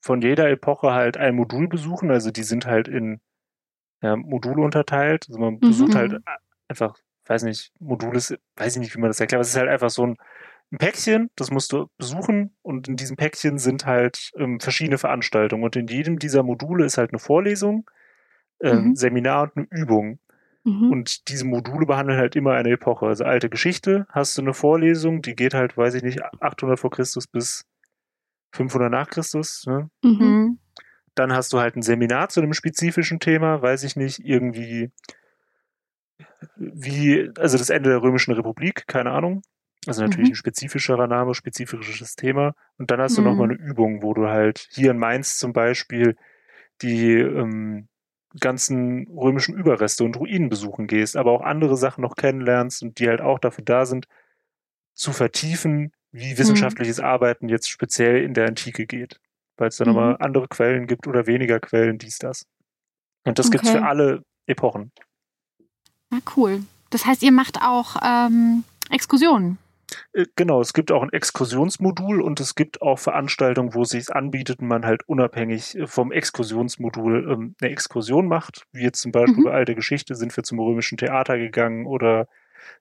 von 0.00 0.20
jeder 0.20 0.50
Epoche 0.50 0.92
halt 0.92 1.16
ein 1.16 1.34
Modul 1.34 1.68
besuchen. 1.68 2.10
Also 2.10 2.30
die 2.30 2.42
sind 2.42 2.66
halt 2.66 2.88
in 2.88 3.20
ja, 4.02 4.16
Module 4.16 4.62
unterteilt. 4.62 5.26
Also 5.28 5.40
man 5.40 5.54
mhm. 5.54 5.60
besucht 5.60 5.94
halt 5.94 6.20
einfach, 6.68 6.96
weiß 7.26 7.44
nicht, 7.44 7.72
Modul 7.78 8.16
ist, 8.16 8.36
weiß 8.56 8.74
ich 8.74 8.80
nicht, 8.80 8.96
wie 8.96 9.00
man 9.00 9.08
das 9.08 9.20
erklärt. 9.20 9.38
Aber 9.38 9.42
es 9.42 9.50
ist 9.50 9.56
halt 9.56 9.70
einfach 9.70 9.90
so 9.90 10.06
ein, 10.06 10.16
ein 10.72 10.78
Päckchen, 10.78 11.30
das 11.36 11.50
musst 11.50 11.72
du 11.72 11.86
besuchen 11.98 12.56
und 12.62 12.88
in 12.88 12.96
diesem 12.96 13.16
Päckchen 13.16 13.58
sind 13.58 13.86
halt 13.86 14.32
ähm, 14.36 14.58
verschiedene 14.58 14.98
Veranstaltungen 14.98 15.62
und 15.62 15.76
in 15.76 15.86
jedem 15.86 16.18
dieser 16.18 16.42
Module 16.42 16.84
ist 16.86 16.98
halt 16.98 17.12
eine 17.12 17.18
Vorlesung, 17.18 17.88
ähm, 18.60 18.88
mhm. 18.88 18.96
Seminar 18.96 19.52
und 19.54 19.68
eine 19.70 19.82
Übung. 19.82 20.18
Mhm. 20.64 20.90
Und 20.90 21.28
diese 21.28 21.44
Module 21.44 21.86
behandeln 21.86 22.18
halt 22.18 22.36
immer 22.36 22.52
eine 22.52 22.70
Epoche. 22.70 23.06
Also 23.06 23.24
alte 23.24 23.50
Geschichte, 23.50 24.06
hast 24.10 24.38
du 24.38 24.42
eine 24.42 24.54
Vorlesung, 24.54 25.20
die 25.20 25.34
geht 25.34 25.54
halt, 25.54 25.76
weiß 25.76 25.94
ich 25.94 26.02
nicht, 26.02 26.22
800 26.40 26.78
vor 26.78 26.90
Christus 26.90 27.26
bis 27.26 27.66
500 28.52 28.90
nach 28.90 29.08
Christus. 29.08 29.64
Ne? 29.66 29.90
Mhm. 30.02 30.58
dann 31.14 31.32
hast 31.32 31.52
du 31.52 31.58
halt 31.58 31.76
ein 31.76 31.82
Seminar 31.82 32.28
zu 32.28 32.40
einem 32.40 32.54
spezifischen 32.54 33.20
Thema, 33.20 33.60
weiß 33.60 33.84
ich 33.84 33.96
nicht, 33.96 34.20
irgendwie 34.20 34.90
wie, 36.56 37.30
also 37.38 37.58
das 37.58 37.70
Ende 37.70 37.90
der 37.90 38.02
Römischen 38.02 38.32
Republik, 38.32 38.86
keine 38.86 39.10
Ahnung. 39.10 39.42
Also 39.86 40.02
natürlich 40.02 40.28
mhm. 40.28 40.32
ein 40.32 40.36
spezifischerer 40.36 41.06
Name, 41.06 41.34
spezifisches 41.34 42.14
Thema. 42.14 42.54
Und 42.78 42.90
dann 42.90 43.00
hast 43.00 43.16
du 43.16 43.20
mhm. 43.20 43.28
nochmal 43.28 43.50
eine 43.50 43.58
Übung, 43.58 44.02
wo 44.02 44.14
du 44.14 44.28
halt 44.28 44.68
hier 44.70 44.92
in 44.92 44.98
Mainz 44.98 45.38
zum 45.38 45.52
Beispiel 45.52 46.16
die 46.82 47.14
ähm, 47.14 47.88
ganzen 48.38 49.08
römischen 49.08 49.54
Überreste 49.54 50.04
und 50.04 50.16
Ruinen 50.16 50.48
besuchen 50.48 50.86
gehst, 50.86 51.16
aber 51.16 51.32
auch 51.32 51.42
andere 51.42 51.76
Sachen 51.76 52.02
noch 52.02 52.14
kennenlernst 52.14 52.82
und 52.82 52.98
die 52.98 53.08
halt 53.08 53.20
auch 53.20 53.38
dafür 53.38 53.64
da 53.64 53.84
sind, 53.84 54.06
zu 54.94 55.12
vertiefen, 55.12 55.92
wie 56.12 56.36
wissenschaftliches 56.38 56.98
mhm. 56.98 57.04
Arbeiten 57.04 57.48
jetzt 57.48 57.68
speziell 57.68 58.22
in 58.22 58.34
der 58.34 58.46
Antike 58.46 58.86
geht. 58.86 59.18
Weil 59.56 59.68
es 59.68 59.76
dann 59.76 59.88
mhm. 59.88 59.94
nochmal 59.94 60.16
andere 60.20 60.48
Quellen 60.48 60.86
gibt 60.86 61.06
oder 61.06 61.26
weniger 61.26 61.60
Quellen, 61.60 61.98
dies, 61.98 62.18
das. 62.18 62.46
Und 63.24 63.38
das 63.38 63.46
okay. 63.46 63.58
gibt's 63.58 63.70
für 63.70 63.82
alle 63.82 64.22
Epochen. 64.46 64.92
Na 66.10 66.18
cool. 66.36 66.62
Das 66.90 67.06
heißt, 67.06 67.22
ihr 67.22 67.32
macht 67.32 67.62
auch 67.62 67.96
ähm, 68.04 68.64
Exkursionen. 68.90 69.58
Äh, 70.12 70.26
genau, 70.36 70.60
es 70.60 70.72
gibt 70.72 70.92
auch 70.92 71.02
ein 71.02 71.12
Exkursionsmodul 71.12 72.20
und 72.20 72.40
es 72.40 72.54
gibt 72.54 72.82
auch 72.82 72.98
Veranstaltungen, 72.98 73.74
wo 73.74 73.82
es 73.82 73.90
sich 73.90 74.10
anbietet 74.10 74.60
und 74.60 74.68
man 74.68 74.84
halt 74.84 75.08
unabhängig 75.08 75.76
äh, 75.76 75.86
vom 75.86 76.12
Exkursionsmodul 76.12 77.30
ähm, 77.30 77.54
eine 77.60 77.70
Exkursion 77.70 78.26
macht. 78.26 78.66
Wie 78.72 78.82
jetzt 78.82 79.00
zum 79.00 79.12
Beispiel 79.12 79.40
mhm. 79.40 79.44
bei 79.44 79.52
Alte 79.52 79.74
Geschichte 79.74 80.14
sind 80.14 80.36
wir 80.36 80.44
zum 80.44 80.58
römischen 80.58 80.98
Theater 80.98 81.38
gegangen 81.38 81.86
oder 81.86 82.28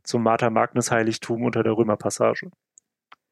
zum 0.03 0.23
Martha 0.23 0.49
Magnus 0.49 0.91
Heiligtum 0.91 1.43
unter 1.43 1.63
der 1.63 1.73
Römerpassage. 1.73 2.51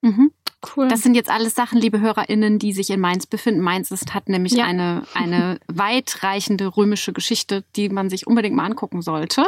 Mhm. 0.01 0.31
Cool. 0.75 0.89
Das 0.89 1.01
sind 1.01 1.15
jetzt 1.15 1.29
alles 1.29 1.55
Sachen, 1.55 1.79
liebe 1.79 2.01
HörerInnen, 2.01 2.59
die 2.59 2.73
sich 2.73 2.89
in 2.89 2.99
Mainz 2.99 3.25
befinden. 3.25 3.61
Mainz 3.61 3.91
ist, 3.91 4.13
hat 4.13 4.27
nämlich 4.27 4.53
ja. 4.53 4.65
eine, 4.65 5.03
eine 5.13 5.57
weitreichende 5.67 6.75
römische 6.75 7.13
Geschichte, 7.13 7.63
die 7.77 7.87
man 7.87 8.09
sich 8.09 8.27
unbedingt 8.27 8.57
mal 8.57 8.65
angucken 8.65 9.01
sollte. 9.01 9.45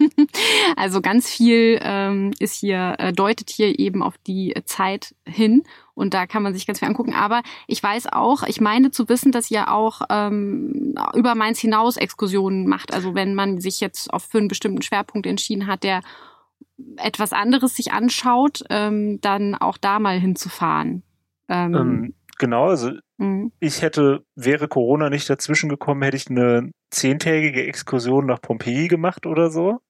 also 0.76 1.00
ganz 1.00 1.30
viel 1.30 1.78
ähm, 1.82 2.32
ist 2.38 2.56
hier, 2.56 2.96
äh, 2.98 3.12
deutet 3.14 3.48
hier 3.48 3.78
eben 3.78 4.02
auf 4.02 4.18
die 4.26 4.54
Zeit 4.66 5.14
hin. 5.24 5.62
Und 5.94 6.12
da 6.12 6.26
kann 6.26 6.42
man 6.42 6.52
sich 6.52 6.66
ganz 6.66 6.80
viel 6.80 6.88
angucken. 6.88 7.14
Aber 7.14 7.42
ich 7.66 7.82
weiß 7.82 8.08
auch, 8.12 8.42
ich 8.42 8.60
meine 8.60 8.90
zu 8.90 9.08
wissen, 9.08 9.32
dass 9.32 9.50
ihr 9.50 9.72
auch 9.72 10.02
ähm, 10.10 10.94
über 11.14 11.34
Mainz 11.34 11.58
hinaus 11.58 11.96
Exkursionen 11.96 12.66
macht. 12.66 12.92
Also 12.92 13.14
wenn 13.14 13.34
man 13.34 13.60
sich 13.60 13.80
jetzt 13.80 14.12
auf 14.12 14.24
für 14.24 14.38
einen 14.38 14.48
bestimmten 14.48 14.82
Schwerpunkt 14.82 15.26
entschieden 15.26 15.66
hat, 15.66 15.84
der 15.84 16.02
etwas 16.96 17.32
anderes 17.32 17.76
sich 17.76 17.92
anschaut, 17.92 18.62
ähm, 18.70 19.20
dann 19.20 19.54
auch 19.54 19.78
da 19.78 19.98
mal 19.98 20.18
hinzufahren. 20.18 21.02
Ähm, 21.48 21.74
ähm, 21.74 22.14
genau, 22.38 22.68
also 22.68 22.92
mhm. 23.18 23.52
ich 23.60 23.82
hätte, 23.82 24.24
wäre 24.34 24.68
Corona 24.68 25.10
nicht 25.10 25.28
dazwischen 25.28 25.68
gekommen, 25.68 26.02
hätte 26.02 26.16
ich 26.16 26.28
eine 26.28 26.70
zehntägige 26.90 27.66
Exkursion 27.66 28.26
nach 28.26 28.40
Pompeji 28.40 28.88
gemacht 28.88 29.26
oder 29.26 29.50
so. 29.50 29.80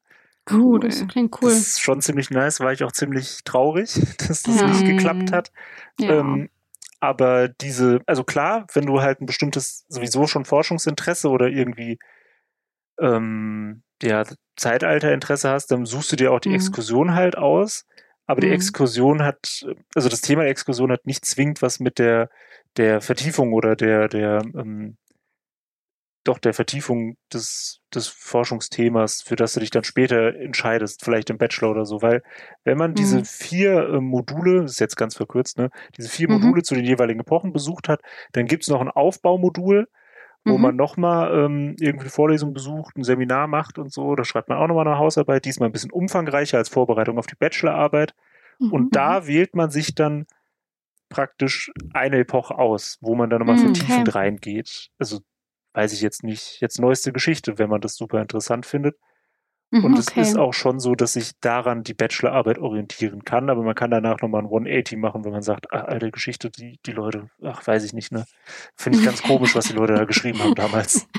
Cool, 0.50 0.80
das 0.80 1.06
klingt 1.08 1.34
cool. 1.40 1.48
Das 1.48 1.58
ist 1.58 1.80
schon 1.80 2.02
ziemlich 2.02 2.30
nice, 2.30 2.60
war 2.60 2.72
ich 2.72 2.84
auch 2.84 2.92
ziemlich 2.92 3.44
traurig, 3.44 3.94
dass 4.28 4.42
das 4.42 4.60
ja. 4.60 4.66
nicht 4.66 4.84
geklappt 4.84 5.32
hat. 5.32 5.50
Ja. 5.98 6.20
Ähm, 6.20 6.50
aber 7.00 7.48
diese, 7.48 8.00
also 8.06 8.24
klar, 8.24 8.66
wenn 8.72 8.86
du 8.86 9.00
halt 9.00 9.20
ein 9.20 9.26
bestimmtes, 9.26 9.84
sowieso 9.88 10.26
schon 10.26 10.44
Forschungsinteresse 10.44 11.28
oder 11.28 11.48
irgendwie 11.48 11.98
ähm, 12.98 13.82
ja, 14.04 14.24
Zeitalterinteresse 14.56 15.48
hast, 15.48 15.70
dann 15.70 15.86
suchst 15.86 16.12
du 16.12 16.16
dir 16.16 16.32
auch 16.32 16.40
die 16.40 16.50
mhm. 16.50 16.56
Exkursion 16.56 17.14
halt 17.14 17.36
aus. 17.36 17.86
Aber 18.26 18.40
mhm. 18.40 18.46
die 18.46 18.52
Exkursion 18.52 19.22
hat, 19.22 19.66
also 19.94 20.08
das 20.08 20.20
Thema 20.20 20.42
der 20.42 20.50
Exkursion 20.50 20.92
hat 20.92 21.06
nicht 21.06 21.24
zwingend 21.24 21.62
was 21.62 21.80
mit 21.80 21.98
der, 21.98 22.30
der 22.76 23.00
Vertiefung 23.00 23.52
oder 23.52 23.76
der, 23.76 24.08
der, 24.08 24.42
ähm, 24.54 24.96
doch 26.24 26.38
der 26.38 26.54
Vertiefung 26.54 27.18
des, 27.32 27.80
des 27.94 28.08
Forschungsthemas, 28.08 29.20
für 29.20 29.36
das 29.36 29.52
du 29.52 29.60
dich 29.60 29.70
dann 29.70 29.84
später 29.84 30.34
entscheidest, 30.34 31.04
vielleicht 31.04 31.28
im 31.28 31.36
Bachelor 31.36 31.70
oder 31.70 31.84
so, 31.84 32.00
weil 32.00 32.22
wenn 32.64 32.78
man 32.78 32.92
mhm. 32.92 32.94
diese 32.94 33.24
vier 33.24 33.88
äh, 33.88 34.00
Module, 34.00 34.62
das 34.62 34.72
ist 34.72 34.80
jetzt 34.80 34.96
ganz 34.96 35.14
verkürzt, 35.14 35.58
ne, 35.58 35.70
diese 35.98 36.08
vier 36.08 36.30
mhm. 36.30 36.40
Module 36.40 36.62
zu 36.62 36.74
den 36.74 36.84
jeweiligen 36.84 37.20
Epochen 37.20 37.52
besucht 37.52 37.88
hat, 37.88 38.00
dann 38.32 38.46
gibt's 38.46 38.68
noch 38.68 38.80
ein 38.80 38.88
Aufbaumodul, 38.88 39.86
wo 40.44 40.56
mhm. 40.56 40.62
man 40.62 40.76
nochmal 40.76 41.44
ähm, 41.44 41.76
irgendwie 41.80 42.08
Vorlesung 42.08 42.52
besucht, 42.52 42.96
ein 42.96 43.04
Seminar 43.04 43.46
macht 43.46 43.78
und 43.78 43.92
so. 43.92 44.14
Da 44.14 44.24
schreibt 44.24 44.48
man 44.48 44.58
auch 44.58 44.66
nochmal 44.66 44.86
eine 44.86 44.98
Hausarbeit, 44.98 45.44
diesmal 45.44 45.68
ein 45.68 45.72
bisschen 45.72 45.90
umfangreicher 45.90 46.58
als 46.58 46.68
Vorbereitung 46.68 47.18
auf 47.18 47.26
die 47.26 47.36
Bachelorarbeit. 47.36 48.14
Mhm. 48.58 48.72
Und 48.72 48.96
da 48.96 49.20
mhm. 49.20 49.26
wählt 49.26 49.54
man 49.54 49.70
sich 49.70 49.94
dann 49.94 50.26
praktisch 51.08 51.72
eine 51.92 52.18
Epoche 52.18 52.58
aus, 52.58 52.98
wo 53.00 53.14
man 53.14 53.30
dann 53.30 53.38
nochmal 53.38 53.56
mhm, 53.56 53.74
vertiefend 53.74 54.08
okay. 54.08 54.18
reingeht. 54.18 54.90
Also 54.98 55.20
weiß 55.72 55.92
ich 55.92 56.02
jetzt 56.02 56.22
nicht, 56.22 56.60
jetzt 56.60 56.78
neueste 56.78 57.12
Geschichte, 57.12 57.58
wenn 57.58 57.70
man 57.70 57.80
das 57.80 57.96
super 57.96 58.20
interessant 58.20 58.66
findet. 58.66 58.96
Mhm, 59.74 59.84
und 59.84 59.98
es 59.98 60.08
okay. 60.08 60.20
ist 60.20 60.38
auch 60.38 60.54
schon 60.54 60.78
so, 60.78 60.94
dass 60.94 61.14
sich 61.14 61.32
daran 61.40 61.82
die 61.82 61.94
Bachelorarbeit 61.94 62.58
orientieren 62.58 63.24
kann, 63.24 63.50
aber 63.50 63.64
man 63.64 63.74
kann 63.74 63.90
danach 63.90 64.20
nochmal 64.22 64.42
ein 64.42 64.46
180 64.46 64.96
machen, 64.98 65.24
wenn 65.24 65.32
man 65.32 65.42
sagt, 65.42 65.66
ach, 65.72 65.82
alte 65.84 66.12
Geschichte, 66.12 66.48
die, 66.48 66.78
die 66.86 66.92
Leute, 66.92 67.28
ach, 67.42 67.66
weiß 67.66 67.82
ich 67.82 67.92
nicht, 67.92 68.12
ne? 68.12 68.24
Finde 68.76 69.00
ich 69.00 69.04
ganz 69.04 69.20
komisch, 69.24 69.56
was 69.56 69.66
die 69.66 69.72
Leute 69.72 69.94
da 69.94 70.04
geschrieben 70.04 70.38
haben 70.40 70.54
damals. 70.54 71.08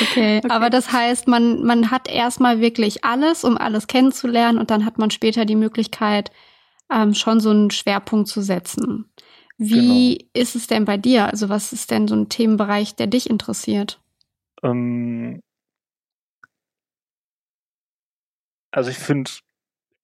Okay, 0.00 0.38
okay, 0.38 0.48
aber 0.48 0.70
das 0.70 0.90
heißt, 0.90 1.28
man, 1.28 1.64
man 1.64 1.90
hat 1.90 2.08
erstmal 2.08 2.60
wirklich 2.60 3.04
alles, 3.04 3.44
um 3.44 3.58
alles 3.58 3.86
kennenzulernen 3.86 4.58
und 4.58 4.70
dann 4.70 4.86
hat 4.86 4.96
man 4.96 5.10
später 5.10 5.44
die 5.44 5.54
Möglichkeit, 5.54 6.32
ähm, 6.90 7.12
schon 7.12 7.40
so 7.40 7.50
einen 7.50 7.70
Schwerpunkt 7.70 8.28
zu 8.28 8.40
setzen. 8.40 9.12
Wie 9.58 10.16
genau. 10.16 10.30
ist 10.32 10.56
es 10.56 10.66
denn 10.66 10.86
bei 10.86 10.96
dir? 10.96 11.26
Also 11.26 11.50
was 11.50 11.74
ist 11.74 11.90
denn 11.90 12.08
so 12.08 12.14
ein 12.14 12.30
Themenbereich, 12.30 12.96
der 12.96 13.06
dich 13.06 13.28
interessiert? 13.28 14.00
Ähm, 14.62 15.42
also 18.72 18.90
ich 18.90 18.98
finde 18.98 19.30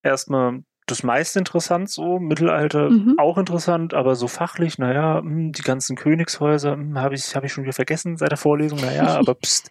erstmal 0.02 0.62
das 0.86 1.02
meiste 1.02 1.38
interessant 1.38 1.90
so, 1.90 2.18
Mittelalter 2.18 2.90
mhm. 2.90 3.18
auch 3.18 3.36
interessant, 3.38 3.94
aber 3.94 4.14
so 4.14 4.26
fachlich, 4.26 4.78
naja, 4.78 5.20
hm, 5.20 5.52
die 5.52 5.62
ganzen 5.62 5.96
Königshäuser 5.96 6.72
hm, 6.72 6.98
habe 6.98 7.14
ich, 7.14 7.34
hab 7.34 7.44
ich 7.44 7.52
schon 7.52 7.64
wieder 7.64 7.72
vergessen 7.72 8.16
seit 8.16 8.30
der 8.30 8.38
Vorlesung, 8.38 8.80
naja, 8.80 9.06
aber 9.18 9.34
pst. 9.34 9.70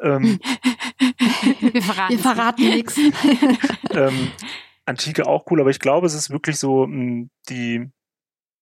Ähm, 0.00 0.40
Wir 1.60 1.82
verraten, 1.82 2.12
Wir 2.12 2.18
verraten 2.18 2.68
nichts. 2.68 2.98
ähm, 3.90 4.32
Antike 4.84 5.26
auch 5.26 5.44
cool, 5.50 5.60
aber 5.60 5.70
ich 5.70 5.80
glaube, 5.80 6.06
es 6.06 6.14
ist 6.14 6.30
wirklich 6.30 6.58
so 6.58 6.86
mh, 6.86 6.94
hm, 6.94 7.30
die, 7.48 7.90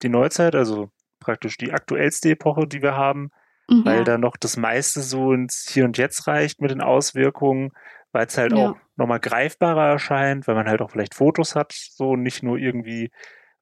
die 0.03 0.09
Neuzeit, 0.09 0.55
also 0.55 0.91
praktisch 1.21 1.57
die 1.57 1.73
aktuellste 1.73 2.31
Epoche, 2.31 2.67
die 2.67 2.83
wir 2.83 2.95
haben, 2.95 3.31
mhm. 3.69 3.85
weil 3.85 4.05
da 4.05 4.19
noch 4.19 4.37
das 4.37 4.57
meiste 4.57 5.01
so 5.01 5.33
ins 5.33 5.69
Hier 5.71 5.85
und 5.85 5.97
Jetzt 5.97 6.27
reicht 6.27 6.61
mit 6.61 6.71
den 6.71 6.83
Auswirkungen 6.83 7.73
weil 8.17 8.27
es 8.27 8.39
halt 8.39 8.53
ja. 8.53 8.71
auch 8.71 8.77
nochmal 8.97 9.21
greifbarer 9.21 9.89
erscheint, 9.89 10.47
weil 10.47 10.55
man 10.55 10.69
halt 10.69 10.81
auch 10.81 10.91
vielleicht 10.91 11.15
Fotos 11.15 11.55
hat, 11.55 11.73
so 11.73 12.17
nicht 12.17 12.43
nur 12.43 12.59
irgendwie 12.59 13.11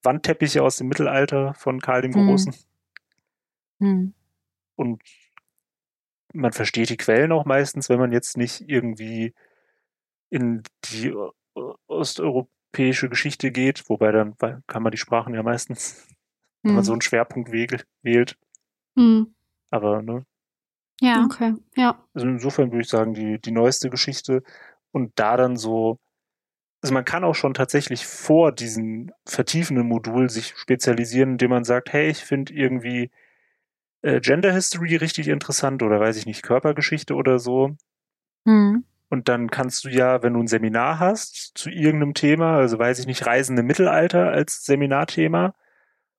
Wandteppiche 0.02 0.62
aus 0.62 0.76
dem 0.76 0.88
Mittelalter 0.88 1.54
von 1.54 1.80
Karl 1.80 2.02
dem 2.02 2.14
hm. 2.14 2.26
Großen. 2.26 2.54
Hm. 3.80 4.14
Und 4.76 5.02
man 6.32 6.52
versteht 6.52 6.90
die 6.90 6.96
Quellen 6.96 7.32
auch 7.32 7.44
meistens, 7.44 7.88
wenn 7.88 7.98
man 7.98 8.12
jetzt 8.12 8.36
nicht 8.36 8.68
irgendwie 8.68 9.34
in 10.30 10.62
die 10.86 11.14
osteuropäische 11.86 13.08
Geschichte 13.08 13.50
geht, 13.52 13.88
wobei 13.88 14.10
dann 14.10 14.36
kann 14.66 14.82
man 14.82 14.90
die 14.90 14.98
Sprachen 14.98 15.34
ja 15.34 15.42
meistens, 15.42 16.08
wenn 16.62 16.74
man 16.74 16.84
so 16.84 16.92
einen 16.92 17.02
Schwerpunkt 17.02 17.52
wählt. 17.52 18.36
Hm. 18.96 19.34
Aber 19.70 20.02
ne, 20.02 20.24
ja. 21.00 21.24
Okay, 21.24 21.54
ja. 21.76 22.02
Also 22.14 22.26
insofern 22.26 22.70
würde 22.70 22.82
ich 22.82 22.88
sagen, 22.88 23.14
die, 23.14 23.40
die 23.40 23.50
neueste 23.50 23.90
Geschichte 23.90 24.42
und 24.94 25.12
da 25.16 25.36
dann 25.36 25.56
so, 25.56 25.98
also 26.82 26.94
man 26.94 27.04
kann 27.04 27.24
auch 27.24 27.34
schon 27.34 27.54
tatsächlich 27.54 28.06
vor 28.06 28.52
diesem 28.52 29.12
vertiefenden 29.26 29.86
Modul 29.86 30.30
sich 30.30 30.54
spezialisieren, 30.56 31.32
indem 31.32 31.50
man 31.50 31.64
sagt, 31.64 31.92
hey, 31.92 32.10
ich 32.10 32.24
finde 32.24 32.54
irgendwie 32.54 33.10
äh, 34.02 34.20
Gender 34.20 34.52
History 34.52 34.96
richtig 34.96 35.28
interessant 35.28 35.82
oder 35.82 36.00
weiß 36.00 36.16
ich 36.16 36.26
nicht, 36.26 36.42
Körpergeschichte 36.42 37.14
oder 37.14 37.38
so. 37.38 37.76
Mhm. 38.44 38.84
Und 39.10 39.28
dann 39.28 39.50
kannst 39.50 39.84
du 39.84 39.88
ja, 39.88 40.22
wenn 40.22 40.34
du 40.34 40.40
ein 40.40 40.48
Seminar 40.48 40.98
hast 40.98 41.52
zu 41.54 41.70
irgendeinem 41.70 42.14
Thema, 42.14 42.56
also 42.56 42.78
weiß 42.78 42.98
ich 42.98 43.06
nicht, 43.06 43.26
Reisende 43.26 43.62
Mittelalter 43.62 44.30
als 44.30 44.64
Seminarthema, 44.64 45.54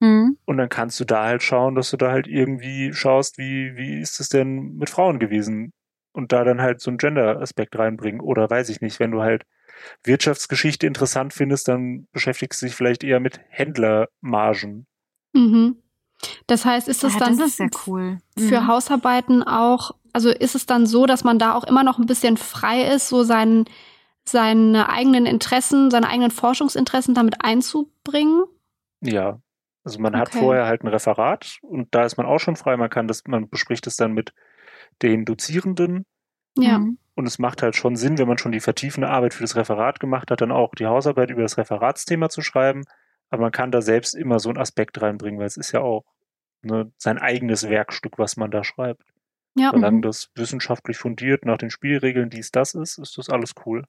Mhm. 0.00 0.36
Und 0.44 0.58
dann 0.58 0.68
kannst 0.68 1.00
du 1.00 1.04
da 1.04 1.24
halt 1.24 1.42
schauen, 1.42 1.74
dass 1.74 1.90
du 1.90 1.96
da 1.96 2.10
halt 2.10 2.26
irgendwie 2.26 2.92
schaust, 2.92 3.38
wie, 3.38 3.76
wie 3.76 4.00
ist 4.00 4.20
es 4.20 4.28
denn 4.28 4.76
mit 4.76 4.90
Frauen 4.90 5.18
gewesen? 5.18 5.72
Und 6.16 6.32
da 6.32 6.44
dann 6.44 6.62
halt 6.62 6.80
so 6.80 6.90
einen 6.90 6.96
Gender-Aspekt 6.96 7.78
reinbringen. 7.78 8.22
Oder 8.22 8.48
weiß 8.48 8.70
ich 8.70 8.80
nicht, 8.80 8.98
wenn 9.00 9.10
du 9.10 9.20
halt 9.20 9.44
Wirtschaftsgeschichte 10.02 10.86
interessant 10.86 11.34
findest, 11.34 11.68
dann 11.68 12.08
beschäftigst 12.10 12.62
du 12.62 12.66
dich 12.66 12.74
vielleicht 12.74 13.04
eher 13.04 13.20
mit 13.20 13.38
Händlermargen. 13.50 14.86
Mhm. 15.34 15.76
Das 16.46 16.64
heißt, 16.64 16.88
ist 16.88 17.04
es 17.04 17.12
ja, 17.12 17.18
dann 17.20 17.36
das 17.36 17.48
ist 17.48 17.56
sehr 17.58 17.68
cool. 17.86 18.16
für 18.38 18.62
mhm. 18.62 18.66
Hausarbeiten 18.66 19.42
auch, 19.42 19.90
also 20.14 20.30
ist 20.30 20.54
es 20.54 20.64
dann 20.64 20.86
so, 20.86 21.04
dass 21.04 21.22
man 21.22 21.38
da 21.38 21.52
auch 21.52 21.64
immer 21.64 21.84
noch 21.84 21.98
ein 21.98 22.06
bisschen 22.06 22.38
frei 22.38 22.84
ist, 22.84 23.10
so 23.10 23.22
seinen, 23.22 23.66
seine 24.24 24.88
eigenen 24.88 25.26
Interessen, 25.26 25.90
seine 25.90 26.08
eigenen 26.08 26.30
Forschungsinteressen 26.30 27.14
damit 27.14 27.44
einzubringen? 27.44 28.44
Ja, 29.02 29.38
Also 29.84 30.00
man 30.00 30.14
okay. 30.14 30.20
hat 30.22 30.32
vorher 30.32 30.64
halt 30.64 30.82
ein 30.82 30.88
Referat 30.88 31.58
und 31.60 31.94
da 31.94 32.04
ist 32.04 32.16
man 32.16 32.24
auch 32.24 32.40
schon 32.40 32.56
frei. 32.56 32.78
Man 32.78 32.88
kann 32.88 33.06
das, 33.06 33.24
man 33.26 33.50
bespricht 33.50 33.86
es 33.86 33.96
dann 33.96 34.12
mit 34.12 34.32
den 35.02 35.24
Dozierenden. 35.24 36.04
Ja. 36.56 36.78
Mhm. 36.78 36.98
Und 37.14 37.26
es 37.26 37.38
macht 37.38 37.62
halt 37.62 37.76
schon 37.76 37.96
Sinn, 37.96 38.18
wenn 38.18 38.28
man 38.28 38.38
schon 38.38 38.52
die 38.52 38.60
vertiefende 38.60 39.08
Arbeit 39.08 39.34
für 39.34 39.42
das 39.42 39.56
Referat 39.56 40.00
gemacht 40.00 40.30
hat, 40.30 40.42
dann 40.42 40.52
auch 40.52 40.74
die 40.74 40.86
Hausarbeit 40.86 41.30
über 41.30 41.42
das 41.42 41.56
Referatsthema 41.56 42.28
zu 42.28 42.42
schreiben. 42.42 42.84
Aber 43.30 43.42
man 43.42 43.52
kann 43.52 43.72
da 43.72 43.80
selbst 43.80 44.14
immer 44.14 44.38
so 44.38 44.50
einen 44.50 44.58
Aspekt 44.58 45.00
reinbringen, 45.00 45.40
weil 45.40 45.46
es 45.46 45.56
ist 45.56 45.72
ja 45.72 45.80
auch 45.80 46.04
ne, 46.62 46.92
sein 46.98 47.18
eigenes 47.18 47.68
Werkstück, 47.68 48.18
was 48.18 48.36
man 48.36 48.50
da 48.50 48.64
schreibt. 48.64 49.02
Ja. 49.54 49.70
Solange 49.72 49.98
mhm. 49.98 50.02
das 50.02 50.30
wissenschaftlich 50.34 50.98
fundiert 50.98 51.46
nach 51.46 51.56
den 51.56 51.70
Spielregeln, 51.70 52.28
dies, 52.28 52.50
das 52.50 52.74
ist, 52.74 52.98
ist 52.98 53.16
das 53.16 53.30
alles 53.30 53.54
cool. 53.64 53.84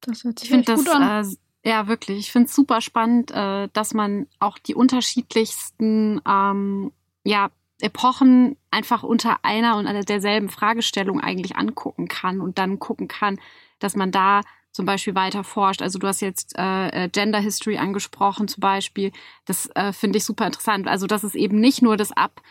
Das 0.00 0.24
hört 0.24 0.40
sich 0.40 0.50
ich 0.50 0.66
gut 0.66 0.88
an. 0.88 1.24
Äh, 1.24 1.68
ja, 1.68 1.86
wirklich. 1.88 2.18
Ich 2.18 2.32
finde 2.32 2.46
es 2.46 2.54
super 2.54 2.80
spannend, 2.80 3.30
äh, 3.30 3.68
dass 3.72 3.94
man 3.94 4.26
auch 4.40 4.58
die 4.58 4.74
unterschiedlichsten 4.74 6.20
ähm, 6.28 6.92
ja, 7.24 7.50
Epochen 7.80 8.56
einfach 8.70 9.02
unter 9.02 9.44
einer 9.44 9.76
und 9.76 9.86
derselben 10.08 10.48
Fragestellung 10.48 11.20
eigentlich 11.20 11.56
angucken 11.56 12.08
kann 12.08 12.40
und 12.40 12.58
dann 12.58 12.78
gucken 12.78 13.08
kann, 13.08 13.38
dass 13.78 13.96
man 13.96 14.10
da 14.10 14.40
zum 14.72 14.86
Beispiel 14.86 15.14
weiter 15.14 15.42
forscht. 15.42 15.82
Also 15.82 15.98
du 15.98 16.06
hast 16.06 16.20
jetzt 16.20 16.56
äh, 16.58 17.04
äh, 17.04 17.08
Gender 17.08 17.40
History 17.40 17.78
angesprochen 17.78 18.46
zum 18.46 18.60
Beispiel. 18.60 19.10
Das 19.46 19.70
äh, 19.74 19.92
finde 19.92 20.18
ich 20.18 20.24
super 20.24 20.46
interessant. 20.46 20.86
Also 20.86 21.06
dass 21.06 21.24
es 21.24 21.34
eben 21.34 21.58
nicht 21.60 21.82
nur 21.82 21.96
das 21.96 22.12
Ab, 22.12 22.42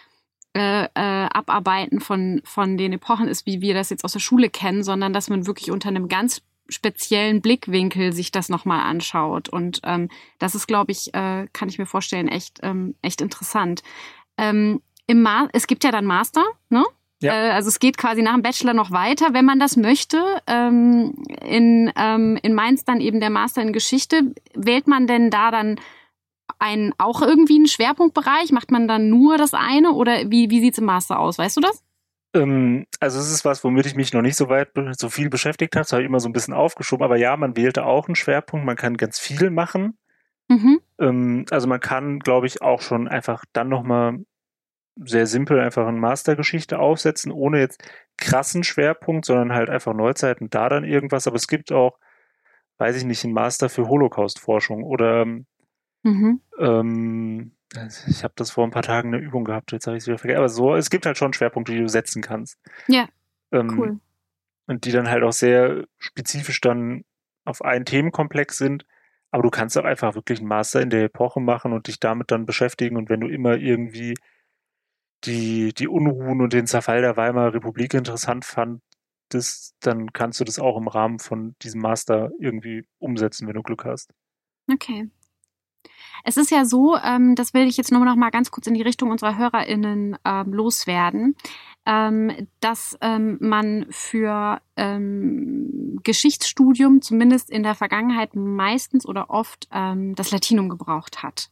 äh, 0.53 0.85
äh, 0.85 0.89
Abarbeiten 0.95 2.01
von, 2.01 2.41
von 2.43 2.77
den 2.77 2.93
Epochen 2.93 3.27
ist, 3.27 3.45
wie 3.45 3.61
wir 3.61 3.73
das 3.73 3.91
jetzt 3.91 4.03
aus 4.03 4.13
der 4.13 4.19
Schule 4.19 4.49
kennen, 4.49 4.83
sondern 4.83 5.13
dass 5.13 5.29
man 5.29 5.45
wirklich 5.45 5.69
unter 5.69 5.89
einem 5.89 6.07
ganz 6.07 6.41
speziellen 6.67 7.41
Blickwinkel 7.41 8.11
sich 8.11 8.31
das 8.31 8.49
nochmal 8.49 8.81
anschaut. 8.81 9.49
Und 9.49 9.81
ähm, 9.83 10.09
das 10.39 10.55
ist, 10.55 10.65
glaube 10.65 10.91
ich, 10.91 11.13
äh, 11.13 11.47
kann 11.53 11.69
ich 11.69 11.77
mir 11.77 11.85
vorstellen, 11.85 12.27
echt, 12.27 12.59
ähm, 12.63 12.95
echt 13.03 13.21
interessant. 13.21 13.83
Ähm, 14.37 14.81
im 15.07 15.21
Ma 15.21 15.47
es 15.53 15.67
gibt 15.67 15.83
ja 15.83 15.91
dann 15.91 16.05
Master, 16.05 16.43
ne? 16.69 16.83
Ja. 17.21 17.33
Äh, 17.33 17.51
also 17.51 17.69
es 17.69 17.79
geht 17.79 17.97
quasi 17.97 18.21
nach 18.21 18.33
dem 18.33 18.41
Bachelor 18.41 18.73
noch 18.73 18.91
weiter, 18.91 19.33
wenn 19.33 19.45
man 19.45 19.59
das 19.59 19.77
möchte. 19.77 20.21
Ähm, 20.47 21.13
in, 21.41 21.91
ähm, 21.95 22.37
in 22.41 22.53
Mainz 22.53 22.83
dann 22.85 23.01
eben 23.01 23.19
der 23.19 23.29
Master 23.29 23.61
in 23.61 23.73
Geschichte. 23.73 24.33
Wählt 24.53 24.87
man 24.87 25.07
denn 25.07 25.29
da 25.29 25.51
dann 25.51 25.79
einen, 26.59 26.93
auch 26.97 27.21
irgendwie 27.21 27.55
einen 27.55 27.67
Schwerpunktbereich? 27.67 28.51
Macht 28.51 28.71
man 28.71 28.87
dann 28.87 29.09
nur 29.09 29.37
das 29.37 29.53
eine 29.53 29.91
oder 29.91 30.29
wie, 30.29 30.49
wie 30.49 30.61
sieht 30.61 30.73
es 30.73 30.79
im 30.79 30.85
Master 30.85 31.19
aus? 31.19 31.37
Weißt 31.37 31.57
du 31.57 31.61
das? 31.61 31.83
Ähm, 32.33 32.85
also 32.99 33.19
es 33.19 33.31
ist 33.31 33.45
was, 33.45 33.63
womit 33.63 33.85
ich 33.85 33.95
mich 33.95 34.13
noch 34.13 34.21
nicht 34.21 34.35
so 34.35 34.49
weit, 34.49 34.69
so 34.97 35.09
viel 35.09 35.29
beschäftigt 35.29 35.75
habe. 35.75 35.83
Das 35.83 35.93
habe 35.93 36.03
ich 36.03 36.09
immer 36.09 36.19
so 36.19 36.29
ein 36.29 36.33
bisschen 36.33 36.53
aufgeschoben. 36.53 37.03
Aber 37.03 37.15
ja, 37.15 37.37
man 37.37 37.55
wählte 37.55 37.85
auch 37.85 38.07
einen 38.07 38.15
Schwerpunkt. 38.15 38.65
Man 38.65 38.75
kann 38.75 38.97
ganz 38.97 39.19
viel 39.19 39.49
machen. 39.49 39.97
Mhm. 40.47 40.79
Ähm, 40.99 41.45
also 41.49 41.67
man 41.67 41.79
kann, 41.79 42.19
glaube 42.19 42.47
ich, 42.47 42.61
auch 42.61 42.81
schon 42.81 43.07
einfach 43.07 43.45
dann 43.53 43.69
nochmal 43.69 44.19
sehr 44.95 45.27
simpel 45.27 45.59
einfach 45.59 45.85
eine 45.87 45.97
Mastergeschichte 45.97 46.79
aufsetzen, 46.79 47.31
ohne 47.31 47.59
jetzt 47.59 47.83
krassen 48.17 48.63
Schwerpunkt, 48.63 49.25
sondern 49.25 49.53
halt 49.53 49.69
einfach 49.69 49.93
Neuzeit 49.93 50.41
und 50.41 50.53
da 50.55 50.69
dann 50.69 50.83
irgendwas. 50.83 51.27
Aber 51.27 51.35
es 51.35 51.47
gibt 51.47 51.71
auch, 51.71 51.99
weiß 52.77 52.95
ich 52.95 53.03
nicht, 53.03 53.23
einen 53.23 53.33
Master 53.33 53.69
für 53.69 53.87
Holocaust-Forschung 53.87 54.83
oder 54.83 55.25
mhm. 56.03 56.41
ähm, 56.57 57.51
ich 58.07 58.23
habe 58.23 58.33
das 58.37 58.51
vor 58.51 58.63
ein 58.63 58.71
paar 58.71 58.83
Tagen 58.83 59.13
eine 59.13 59.23
Übung 59.23 59.43
gehabt, 59.43 59.71
jetzt 59.71 59.87
habe 59.87 59.97
ich 59.97 60.03
es 60.03 60.07
wieder 60.07 60.17
vergessen. 60.17 60.39
Aber 60.39 60.49
so, 60.49 60.75
es 60.75 60.89
gibt 60.89 61.05
halt 61.05 61.17
schon 61.17 61.33
Schwerpunkte, 61.33 61.73
die 61.73 61.79
du 61.79 61.89
setzen 61.89 62.21
kannst. 62.21 62.59
Ja. 62.87 63.09
Ähm, 63.51 63.77
cool. 63.77 63.99
Und 64.67 64.85
die 64.85 64.91
dann 64.91 65.09
halt 65.09 65.23
auch 65.23 65.33
sehr 65.33 65.85
spezifisch 65.97 66.61
dann 66.61 67.03
auf 67.43 67.63
einen 67.63 67.85
Themenkomplex 67.85 68.57
sind. 68.57 68.85
Aber 69.31 69.43
du 69.43 69.49
kannst 69.49 69.77
auch 69.77 69.83
einfach 69.83 70.15
wirklich 70.15 70.39
einen 70.39 70.47
Master 70.47 70.81
in 70.81 70.89
der 70.89 71.03
Epoche 71.03 71.41
machen 71.41 71.73
und 71.73 71.87
dich 71.87 71.99
damit 71.99 72.31
dann 72.31 72.45
beschäftigen. 72.45 72.95
Und 72.95 73.09
wenn 73.09 73.19
du 73.19 73.27
immer 73.27 73.57
irgendwie 73.57 74.15
die, 75.23 75.73
die 75.73 75.87
Unruhen 75.87 76.41
und 76.41 76.53
den 76.53 76.67
Zerfall 76.67 77.01
der 77.01 77.17
Weimarer 77.17 77.53
Republik 77.53 77.93
interessant 77.93 78.45
fandest, 78.45 79.75
dann 79.79 80.13
kannst 80.13 80.39
du 80.39 80.43
das 80.43 80.59
auch 80.59 80.77
im 80.77 80.87
Rahmen 80.87 81.19
von 81.19 81.55
diesem 81.61 81.81
Master 81.81 82.31
irgendwie 82.39 82.85
umsetzen, 82.99 83.47
wenn 83.47 83.55
du 83.55 83.63
Glück 83.63 83.85
hast. 83.85 84.11
Okay. 84.71 85.09
Es 86.23 86.37
ist 86.37 86.49
ja 86.49 86.65
so, 86.65 86.97
ähm, 86.97 87.35
das 87.35 87.53
will 87.53 87.67
ich 87.67 87.77
jetzt 87.77 87.91
nur 87.91 88.03
noch 88.03 88.15
mal 88.15 88.31
ganz 88.31 88.49
kurz 88.49 88.65
in 88.65 88.73
die 88.73 88.81
Richtung 88.81 89.11
unserer 89.11 89.37
HörerInnen 89.37 90.17
ähm, 90.25 90.53
loswerden, 90.53 91.35
ähm, 91.85 92.47
dass 92.61 92.97
ähm, 93.01 93.37
man 93.39 93.85
für 93.91 94.59
ähm, 94.75 95.99
Geschichtsstudium 96.03 97.01
zumindest 97.01 97.51
in 97.51 97.61
der 97.61 97.75
Vergangenheit 97.75 98.35
meistens 98.35 99.05
oder 99.05 99.29
oft 99.29 99.67
ähm, 99.71 100.15
das 100.15 100.31
Latinum 100.31 100.69
gebraucht 100.69 101.21
hat. 101.21 101.51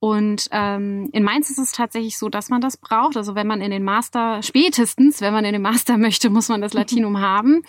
Und 0.00 0.48
ähm, 0.52 1.08
in 1.12 1.24
Mainz 1.24 1.50
ist 1.50 1.58
es 1.58 1.72
tatsächlich 1.72 2.18
so, 2.18 2.28
dass 2.28 2.50
man 2.50 2.60
das 2.60 2.76
braucht. 2.76 3.16
Also 3.16 3.34
wenn 3.34 3.48
man 3.48 3.60
in 3.60 3.72
den 3.72 3.82
Master, 3.82 4.42
spätestens, 4.44 5.20
wenn 5.20 5.32
man 5.32 5.44
in 5.44 5.52
den 5.52 5.62
Master 5.62 5.96
möchte, 5.98 6.30
muss 6.30 6.48
man 6.48 6.60
das 6.60 6.72
Latinum 6.72 7.18
haben. 7.20 7.62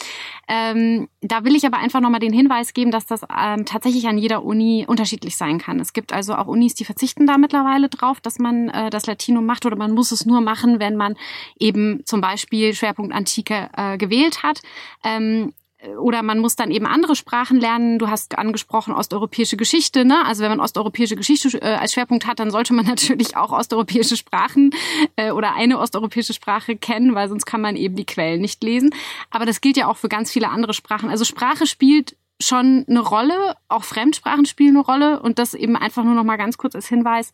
Ähm, 0.48 1.10
da 1.22 1.44
will 1.44 1.56
ich 1.56 1.66
aber 1.66 1.78
einfach 1.78 2.02
nochmal 2.02 2.20
den 2.20 2.34
Hinweis 2.34 2.74
geben, 2.74 2.92
dass 2.92 3.08
das 3.08 3.22
ähm, 3.36 3.66
tatsächlich 3.66 4.08
an 4.08 4.20
jeder 4.20 4.44
Uni 4.44 4.86
unterschiedlich 4.88 5.38
sein 5.38 5.58
kann. 5.58 5.80
Es 5.80 5.94
gibt 5.94 6.14
also 6.14 6.36
auch 6.36 6.48
Unis, 6.48 6.76
die 6.76 6.86
verzichten 6.86 7.26
da 7.26 7.38
mittlerweile 7.38 7.90
drauf, 7.90 8.22
dass 8.22 8.38
man 8.38 8.70
äh, 8.70 8.92
das 8.92 9.08
Latinum 9.08 9.46
macht 9.46 9.66
oder 9.66 9.76
man 9.76 9.92
muss 9.92 10.12
es 10.12 10.26
nur 10.26 10.42
machen, 10.42 10.80
wenn 10.80 10.96
man 10.96 11.16
eben 11.58 12.02
zum 12.06 12.22
Beispiel 12.22 12.76
Schwerpunkt 12.76 13.14
Antike 13.14 13.70
äh, 13.76 13.98
gewählt 13.98 14.44
hat. 14.44 14.62
Ähm, 15.04 15.54
oder 15.98 16.24
man 16.24 16.40
muss 16.40 16.58
dann 16.58 16.72
eben 16.72 16.86
andere 16.86 17.16
Sprachen 17.16 17.60
lernen. 17.60 18.00
Du 18.00 18.10
hast 18.10 18.38
angesprochen 18.38 18.94
osteuropäische 18.94 19.56
Geschichte. 19.56 20.04
Ne? 20.04 20.26
Also 20.26 20.44
wenn 20.44 20.50
man 20.50 20.60
osteuropäische 20.60 21.16
Geschichte 21.16 21.58
äh, 21.62 21.76
als 21.76 21.94
Schwerpunkt 21.94 22.26
hat, 22.28 22.40
dann 22.40 22.52
sollte 22.52 22.74
man 22.74 22.86
natürlich 22.88 23.38
auch 23.38 23.52
osteuropäische 23.52 24.18
Sprachen 24.18 24.72
äh, 25.16 25.32
oder 25.32 25.56
eine 25.56 25.80
osteuropäische 25.80 26.34
Sprache 26.34 26.76
kennen, 26.76 27.16
weil 27.16 27.30
sonst 27.30 27.46
kann 27.46 27.62
man 27.62 27.78
eben 27.78 27.96
die 27.96 28.06
Quellen 28.06 28.42
nicht 28.42 28.62
lesen. 28.64 28.90
Aber 29.30 29.46
das 29.46 29.62
gilt 29.62 29.78
ja 29.78 29.88
auch 29.88 29.98
für 29.98 30.10
ganz 30.10 30.32
viele 30.32 30.50
andere 30.50 30.74
Sprachen. 30.74 31.10
Also 31.10 31.24
Sprache 31.24 31.66
spielt 31.66 32.18
schon 32.42 32.86
eine 32.90 33.00
Rolle, 33.00 33.56
auch 33.70 33.84
Fremdsprachen 33.84 34.46
spielen 34.46 34.76
eine 34.76 34.86
Rolle 34.86 35.22
und 35.22 35.40
das 35.40 35.54
eben 35.54 35.76
einfach 35.76 36.04
nur 36.04 36.14
noch 36.14 36.24
mal 36.24 36.38
ganz 36.38 36.58
kurz 36.58 36.76
als 36.76 36.88
Hinweis. 36.88 37.32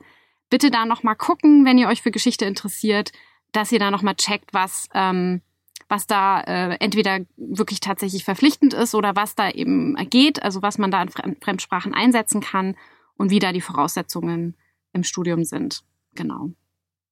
Bitte 0.49 0.69
da 0.69 0.85
noch 0.85 1.03
mal 1.03 1.15
gucken, 1.15 1.65
wenn 1.65 1.77
ihr 1.77 1.87
euch 1.87 2.01
für 2.01 2.11
Geschichte 2.11 2.45
interessiert, 2.45 3.11
dass 3.51 3.71
ihr 3.71 3.79
da 3.79 3.89
noch 3.89 4.01
mal 4.03 4.15
checkt, 4.15 4.53
was 4.53 4.87
ähm, 4.93 5.41
was 5.87 6.07
da 6.07 6.41
äh, 6.41 6.77
entweder 6.79 7.19
wirklich 7.37 7.79
tatsächlich 7.79 8.23
verpflichtend 8.23 8.73
ist 8.73 8.95
oder 8.95 9.15
was 9.15 9.35
da 9.35 9.49
eben 9.49 9.95
geht, 10.09 10.41
also 10.41 10.61
was 10.61 10.77
man 10.77 10.91
da 10.91 11.01
in 11.01 11.35
Fremdsprachen 11.41 11.93
einsetzen 11.93 12.41
kann 12.41 12.75
und 13.17 13.29
wie 13.29 13.39
da 13.39 13.51
die 13.51 13.61
Voraussetzungen 13.61 14.55
im 14.93 15.03
Studium 15.03 15.43
sind. 15.43 15.83
Genau. 16.15 16.49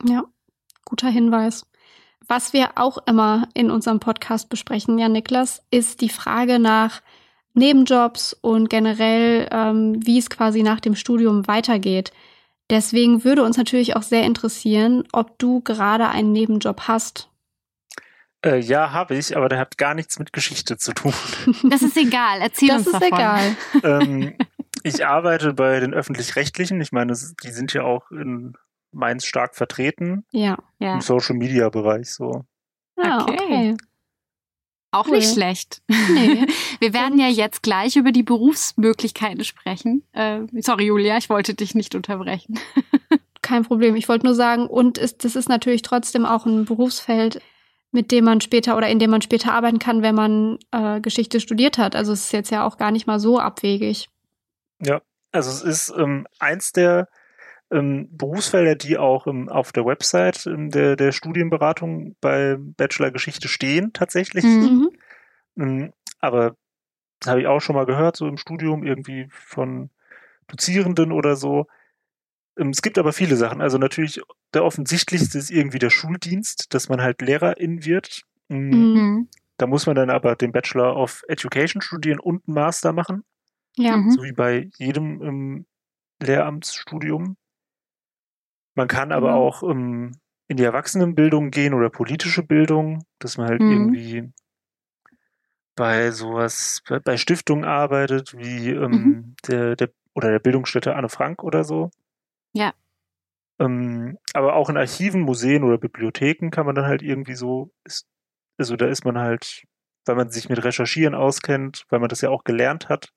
Ja, 0.03 0.23
guter 0.85 1.09
Hinweis. 1.09 1.65
Was 2.27 2.53
wir 2.53 2.77
auch 2.77 2.99
immer 3.05 3.49
in 3.53 3.69
unserem 3.69 3.99
Podcast 3.99 4.49
besprechen, 4.49 4.97
ja, 4.97 5.09
Niklas, 5.09 5.61
ist 5.71 6.01
die 6.01 6.09
Frage 6.09 6.57
nach 6.57 7.01
Nebenjobs 7.53 8.33
und 8.33 8.69
generell, 8.69 9.47
ähm, 9.51 10.05
wie 10.05 10.17
es 10.17 10.29
quasi 10.29 10.63
nach 10.63 10.79
dem 10.79 10.95
Studium 10.95 11.47
weitergeht. 11.47 12.11
Deswegen 12.69 13.23
würde 13.23 13.43
uns 13.43 13.57
natürlich 13.57 13.95
auch 13.95 14.01
sehr 14.01 14.23
interessieren, 14.23 15.03
ob 15.11 15.37
du 15.37 15.61
gerade 15.61 16.07
einen 16.07 16.31
Nebenjob 16.31 16.87
hast. 16.87 17.29
Äh, 18.45 18.59
ja, 18.59 18.91
habe 18.91 19.15
ich, 19.15 19.37
aber 19.37 19.47
der 19.47 19.59
hat 19.59 19.77
gar 19.77 19.93
nichts 19.93 20.19
mit 20.19 20.33
Geschichte 20.33 20.77
zu 20.77 20.93
tun. 20.93 21.13
Das 21.63 21.81
ist 21.81 21.97
egal, 21.97 22.41
erzähl 22.41 22.69
das 22.69 22.87
uns 22.87 22.91
davon. 22.91 23.09
Das 23.09 23.41
ist 23.41 23.83
egal. 23.83 24.01
ähm, 24.01 24.33
ich 24.83 25.05
arbeite 25.05 25.53
bei 25.53 25.79
den 25.79 25.93
Öffentlich-Rechtlichen. 25.93 26.81
Ich 26.81 26.91
meine, 26.91 27.13
die 27.13 27.51
sind 27.51 27.73
ja 27.73 27.83
auch 27.83 28.11
in 28.11 28.53
Mainz 28.91 29.25
stark 29.25 29.55
vertreten. 29.55 30.25
Ja, 30.31 30.57
ja. 30.79 30.95
Im 30.95 31.01
Social-Media-Bereich 31.01 32.11
so. 32.11 32.45
Ah, 32.97 33.23
okay. 33.23 33.33
okay. 33.33 33.77
Auch 34.91 35.07
cool. 35.07 35.15
nicht 35.15 35.33
schlecht. 35.33 35.81
Nee. 35.87 36.45
Wir 36.79 36.93
werden 36.93 37.17
ja 37.17 37.27
jetzt 37.27 37.63
gleich 37.63 37.95
über 37.95 38.11
die 38.11 38.21
Berufsmöglichkeiten 38.21 39.43
sprechen. 39.43 40.03
Äh, 40.11 40.41
sorry, 40.59 40.85
Julia, 40.85 41.17
ich 41.17 41.29
wollte 41.29 41.55
dich 41.55 41.73
nicht 41.73 41.95
unterbrechen. 41.95 42.59
Kein 43.41 43.63
Problem. 43.63 43.95
Ich 43.95 44.07
wollte 44.07 44.25
nur 44.25 44.35
sagen, 44.35 44.67
und 44.67 44.97
ist, 44.97 45.23
das 45.25 45.35
ist 45.35 45.49
natürlich 45.49 45.81
trotzdem 45.81 46.25
auch 46.25 46.45
ein 46.45 46.65
Berufsfeld, 46.65 47.41
mit 47.93 48.11
dem 48.11 48.25
man 48.25 48.41
später 48.41 48.75
oder 48.75 48.87
in 48.89 48.99
dem 48.99 49.11
man 49.11 49.21
später 49.21 49.53
arbeiten 49.53 49.79
kann, 49.79 50.01
wenn 50.01 50.15
man 50.15 50.57
äh, 50.71 50.99
Geschichte 50.99 51.39
studiert 51.39 51.77
hat. 51.77 51.95
Also 51.95 52.11
es 52.11 52.25
ist 52.25 52.33
jetzt 52.33 52.49
ja 52.49 52.65
auch 52.65 52.77
gar 52.77 52.91
nicht 52.91 53.07
mal 53.07 53.19
so 53.19 53.39
abwegig. 53.39 54.09
Ja, 54.81 55.01
also 55.31 55.49
es 55.51 55.61
ist 55.61 55.93
ähm, 55.97 56.27
eins 56.39 56.73
der 56.73 57.07
ähm, 57.71 58.09
Berufsfelder, 58.11 58.75
die 58.75 58.97
auch 58.97 59.27
ähm, 59.27 59.47
auf 59.47 59.71
der 59.71 59.85
Website 59.85 60.45
ähm, 60.47 60.71
der, 60.71 60.95
der 60.95 61.11
Studienberatung 61.11 62.15
bei 62.19 62.55
Bachelor 62.57 63.11
Geschichte 63.11 63.47
stehen, 63.47 63.93
tatsächlich. 63.93 64.43
Mhm. 64.43 64.89
Ähm, 65.57 65.93
aber 66.19 66.55
das 67.19 67.29
habe 67.29 67.41
ich 67.41 67.47
auch 67.47 67.59
schon 67.59 67.75
mal 67.75 67.85
gehört, 67.85 68.17
so 68.17 68.27
im 68.27 68.37
Studium 68.37 68.83
irgendwie 68.83 69.27
von 69.29 69.91
Dozierenden 70.47 71.11
oder 71.11 71.35
so. 71.35 71.67
Ähm, 72.57 72.69
es 72.69 72.81
gibt 72.81 72.97
aber 72.97 73.13
viele 73.13 73.35
Sachen. 73.35 73.61
Also 73.61 73.77
natürlich 73.77 74.21
der 74.53 74.63
offensichtlichste 74.63 75.37
ist 75.37 75.51
irgendwie 75.51 75.79
der 75.79 75.89
Schuldienst, 75.89 76.73
dass 76.73 76.89
man 76.89 77.01
halt 77.01 77.21
Lehrerin 77.21 77.85
wird. 77.85 78.23
Mm, 78.49 78.55
mhm. 78.55 79.27
Da 79.57 79.67
muss 79.67 79.85
man 79.85 79.95
dann 79.95 80.09
aber 80.09 80.35
den 80.35 80.51
Bachelor 80.51 80.95
of 80.95 81.23
Education 81.27 81.81
studieren 81.81 82.19
und 82.19 82.47
einen 82.47 82.55
Master 82.55 82.93
machen. 82.93 83.23
Ja. 83.77 84.03
So 84.09 84.23
wie 84.23 84.33
bei 84.33 84.69
jedem 84.77 85.21
im 85.21 85.65
Lehramtsstudium. 86.21 87.37
Man 88.75 88.87
kann 88.87 89.11
aber 89.11 89.31
mhm. 89.31 89.37
auch 89.37 89.63
ähm, 89.63 90.11
in 90.47 90.57
die 90.57 90.63
Erwachsenenbildung 90.63 91.51
gehen 91.51 91.73
oder 91.73 91.89
politische 91.89 92.43
Bildung, 92.43 93.05
dass 93.19 93.37
man 93.37 93.47
halt 93.47 93.61
mhm. 93.61 93.71
irgendwie 93.71 94.33
bei 95.75 96.11
sowas, 96.11 96.83
bei, 96.87 96.99
bei 96.99 97.17
Stiftungen 97.17 97.65
arbeitet, 97.65 98.37
wie 98.37 98.69
ähm, 98.69 98.91
mhm. 98.91 99.35
der, 99.47 99.75
der 99.75 99.89
oder 100.15 100.29
der 100.29 100.39
Bildungsstätte 100.39 100.95
Anne 100.95 101.09
Frank 101.09 101.43
oder 101.43 101.63
so. 101.63 101.89
Ja. 102.53 102.73
Ähm, 103.59 104.17
aber 104.33 104.55
auch 104.55 104.69
in 104.69 104.77
Archiven, 104.77 105.21
Museen 105.21 105.63
oder 105.63 105.77
Bibliotheken 105.77 106.49
kann 106.49 106.65
man 106.65 106.75
dann 106.75 106.85
halt 106.85 107.01
irgendwie 107.01 107.35
so, 107.35 107.71
ist, 107.83 108.07
also 108.57 108.75
da 108.75 108.87
ist 108.87 109.05
man 109.05 109.17
halt, 109.17 109.63
weil 110.05 110.15
man 110.15 110.29
sich 110.29 110.49
mit 110.49 110.63
Recherchieren 110.63 111.15
auskennt, 111.15 111.85
weil 111.89 111.99
man 111.99 112.09
das 112.09 112.21
ja 112.21 112.29
auch 112.29 112.43
gelernt 112.43 112.89
hat, 112.89 113.13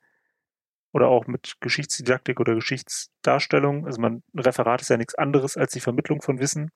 oder 0.97 1.09
auch 1.09 1.27
mit 1.27 1.57
Geschichtsdidaktik 1.61 2.41
oder 2.41 2.55
Geschichtsdarstellung. 2.55 3.85
Also 3.85 4.01
man, 4.01 4.23
ein 4.35 4.41
Referat 4.41 4.81
ist 4.81 4.89
ja 4.89 4.97
nichts 4.97 5.15
anderes 5.15 5.59
als 5.59 5.73
die 5.73 5.81
Vermittlung 5.81 6.23
von 6.23 6.39
Wissen. 6.39 6.71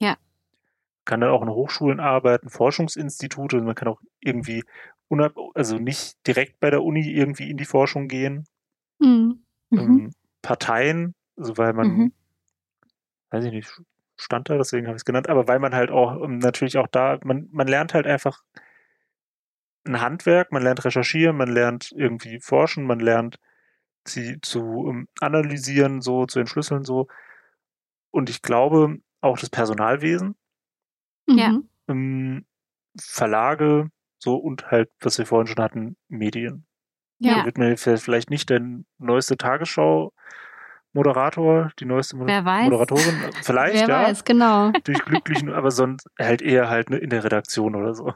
Ja. 0.00 0.18
Kann 1.06 1.22
dann 1.22 1.30
auch 1.30 1.40
in 1.40 1.48
Hochschulen 1.48 1.98
arbeiten, 1.98 2.50
Forschungsinstitute, 2.50 3.62
man 3.62 3.74
kann 3.74 3.88
auch 3.88 4.02
irgendwie, 4.20 4.64
also 5.54 5.78
nicht 5.78 6.26
direkt 6.26 6.60
bei 6.60 6.70
der 6.70 6.82
Uni 6.82 7.10
irgendwie 7.10 7.50
in 7.50 7.56
die 7.56 7.64
Forschung 7.64 8.06
gehen. 8.06 8.44
Mhm. 8.98 9.44
Ähm, 9.72 9.78
mhm. 9.78 10.12
Parteien, 10.42 11.14
also 11.36 11.56
weil 11.56 11.72
man, 11.72 11.88
mhm. 11.88 12.12
weiß 13.30 13.44
ich 13.44 13.52
nicht, 13.52 13.82
stand 14.16 14.48
da, 14.48 14.56
deswegen 14.56 14.86
habe 14.86 14.96
ich 14.96 15.00
es 15.00 15.04
genannt, 15.04 15.28
aber 15.28 15.48
weil 15.48 15.58
man 15.58 15.74
halt 15.74 15.90
auch 15.90 16.22
ähm, 16.22 16.38
natürlich 16.38 16.78
auch 16.78 16.86
da, 16.86 17.18
man, 17.24 17.48
man 17.50 17.66
lernt 17.66 17.94
halt 17.94 18.06
einfach 18.06 18.42
ein 19.84 20.00
Handwerk, 20.00 20.52
man 20.52 20.62
lernt 20.62 20.84
recherchieren, 20.84 21.36
man 21.36 21.48
lernt 21.48 21.92
irgendwie 21.92 22.40
forschen, 22.40 22.84
man 22.84 23.00
lernt 23.00 23.38
sie 24.06 24.40
zu 24.40 24.60
um, 24.60 24.96
ähm, 24.96 25.08
analysieren, 25.20 26.00
so 26.00 26.26
zu 26.26 26.40
entschlüsseln, 26.40 26.84
so. 26.84 27.08
Und 28.10 28.30
ich 28.30 28.42
glaube, 28.42 28.98
auch 29.20 29.38
das 29.38 29.50
Personalwesen. 29.50 30.36
Ja. 31.26 31.58
Ähm, 31.88 32.44
Verlage, 32.98 33.90
so 34.18 34.36
und 34.36 34.70
halt, 34.70 34.90
was 35.00 35.18
wir 35.18 35.26
vorhin 35.26 35.48
schon 35.48 35.62
hatten, 35.62 35.96
Medien. 36.08 36.64
Ja. 37.18 37.38
Da 37.38 37.44
wird 37.44 37.58
mir 37.58 37.76
vielleicht 37.76 38.30
nicht 38.30 38.50
der 38.50 38.60
neueste 38.98 39.36
Tagesschau 39.36 40.12
Moderator, 40.94 41.70
die 41.78 41.84
neueste 41.84 42.16
Wer 42.18 42.44
weiß. 42.44 42.64
Moderatorin, 42.64 43.20
vielleicht, 43.42 43.74
Wer 43.74 43.88
ja. 43.88 44.02
Weiß, 44.04 44.24
genau. 44.24 44.70
Durch 44.84 45.04
Glücklichen, 45.04 45.52
aber 45.52 45.70
sonst 45.70 46.08
halt 46.18 46.40
eher 46.40 46.70
halt 46.70 46.90
in 46.90 47.10
der 47.10 47.24
Redaktion 47.24 47.74
oder 47.74 47.94
so. 47.94 48.14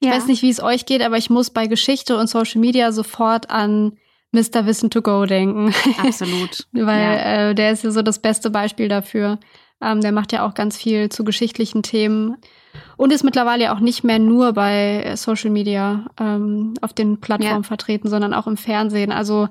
Ich 0.00 0.08
ja. 0.08 0.14
weiß 0.14 0.26
nicht, 0.28 0.42
wie 0.42 0.50
es 0.50 0.62
euch 0.62 0.86
geht, 0.86 1.02
aber 1.02 1.16
ich 1.16 1.28
muss 1.28 1.50
bei 1.50 1.66
Geschichte 1.66 2.16
und 2.16 2.28
Social 2.28 2.60
Media 2.60 2.92
sofort 2.92 3.50
an 3.50 3.98
Mr. 4.32 4.66
Wissen 4.66 4.90
to 4.90 5.02
Go 5.02 5.26
denken. 5.26 5.74
Absolut. 5.98 6.66
Weil 6.72 7.02
ja. 7.02 7.50
äh, 7.50 7.54
der 7.54 7.72
ist 7.72 7.82
ja 7.82 7.90
so 7.90 8.02
das 8.02 8.20
beste 8.20 8.50
Beispiel 8.50 8.88
dafür. 8.88 9.38
Ähm, 9.80 10.00
der 10.00 10.12
macht 10.12 10.32
ja 10.32 10.46
auch 10.46 10.54
ganz 10.54 10.76
viel 10.76 11.08
zu 11.08 11.24
geschichtlichen 11.24 11.82
Themen 11.82 12.36
und 12.96 13.12
ist 13.12 13.24
mittlerweile 13.24 13.72
auch 13.72 13.80
nicht 13.80 14.04
mehr 14.04 14.18
nur 14.18 14.52
bei 14.52 15.14
Social 15.16 15.50
Media 15.50 16.06
ähm, 16.20 16.74
auf 16.80 16.92
den 16.92 17.20
Plattformen 17.20 17.62
ja. 17.62 17.68
vertreten, 17.68 18.08
sondern 18.08 18.34
auch 18.34 18.46
im 18.46 18.56
Fernsehen. 18.56 19.12
Also 19.12 19.48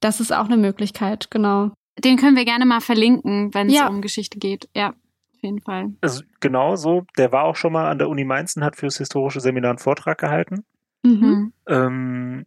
das 0.00 0.20
ist 0.20 0.32
auch 0.32 0.46
eine 0.46 0.56
Möglichkeit, 0.56 1.30
genau. 1.30 1.72
Den 2.04 2.16
können 2.16 2.36
wir 2.36 2.44
gerne 2.44 2.66
mal 2.66 2.80
verlinken, 2.80 3.52
wenn 3.54 3.68
es 3.68 3.74
ja. 3.74 3.88
um 3.88 4.00
Geschichte 4.00 4.38
geht. 4.38 4.68
Ja, 4.74 4.90
auf 4.90 5.42
jeden 5.42 5.60
Fall. 5.60 5.92
Also 6.00 6.22
genau 6.40 6.76
so. 6.76 7.04
Der 7.16 7.32
war 7.32 7.44
auch 7.44 7.56
schon 7.56 7.72
mal 7.72 7.90
an 7.90 7.98
der 7.98 8.08
Uni 8.08 8.24
Mainz 8.24 8.56
und 8.56 8.64
hat 8.64 8.76
fürs 8.76 8.98
historische 8.98 9.40
Seminar 9.40 9.70
einen 9.70 9.78
Vortrag 9.78 10.18
gehalten. 10.18 10.64
Mhm. 11.02 11.12
mhm. 11.12 11.52
Ähm, 11.66 12.46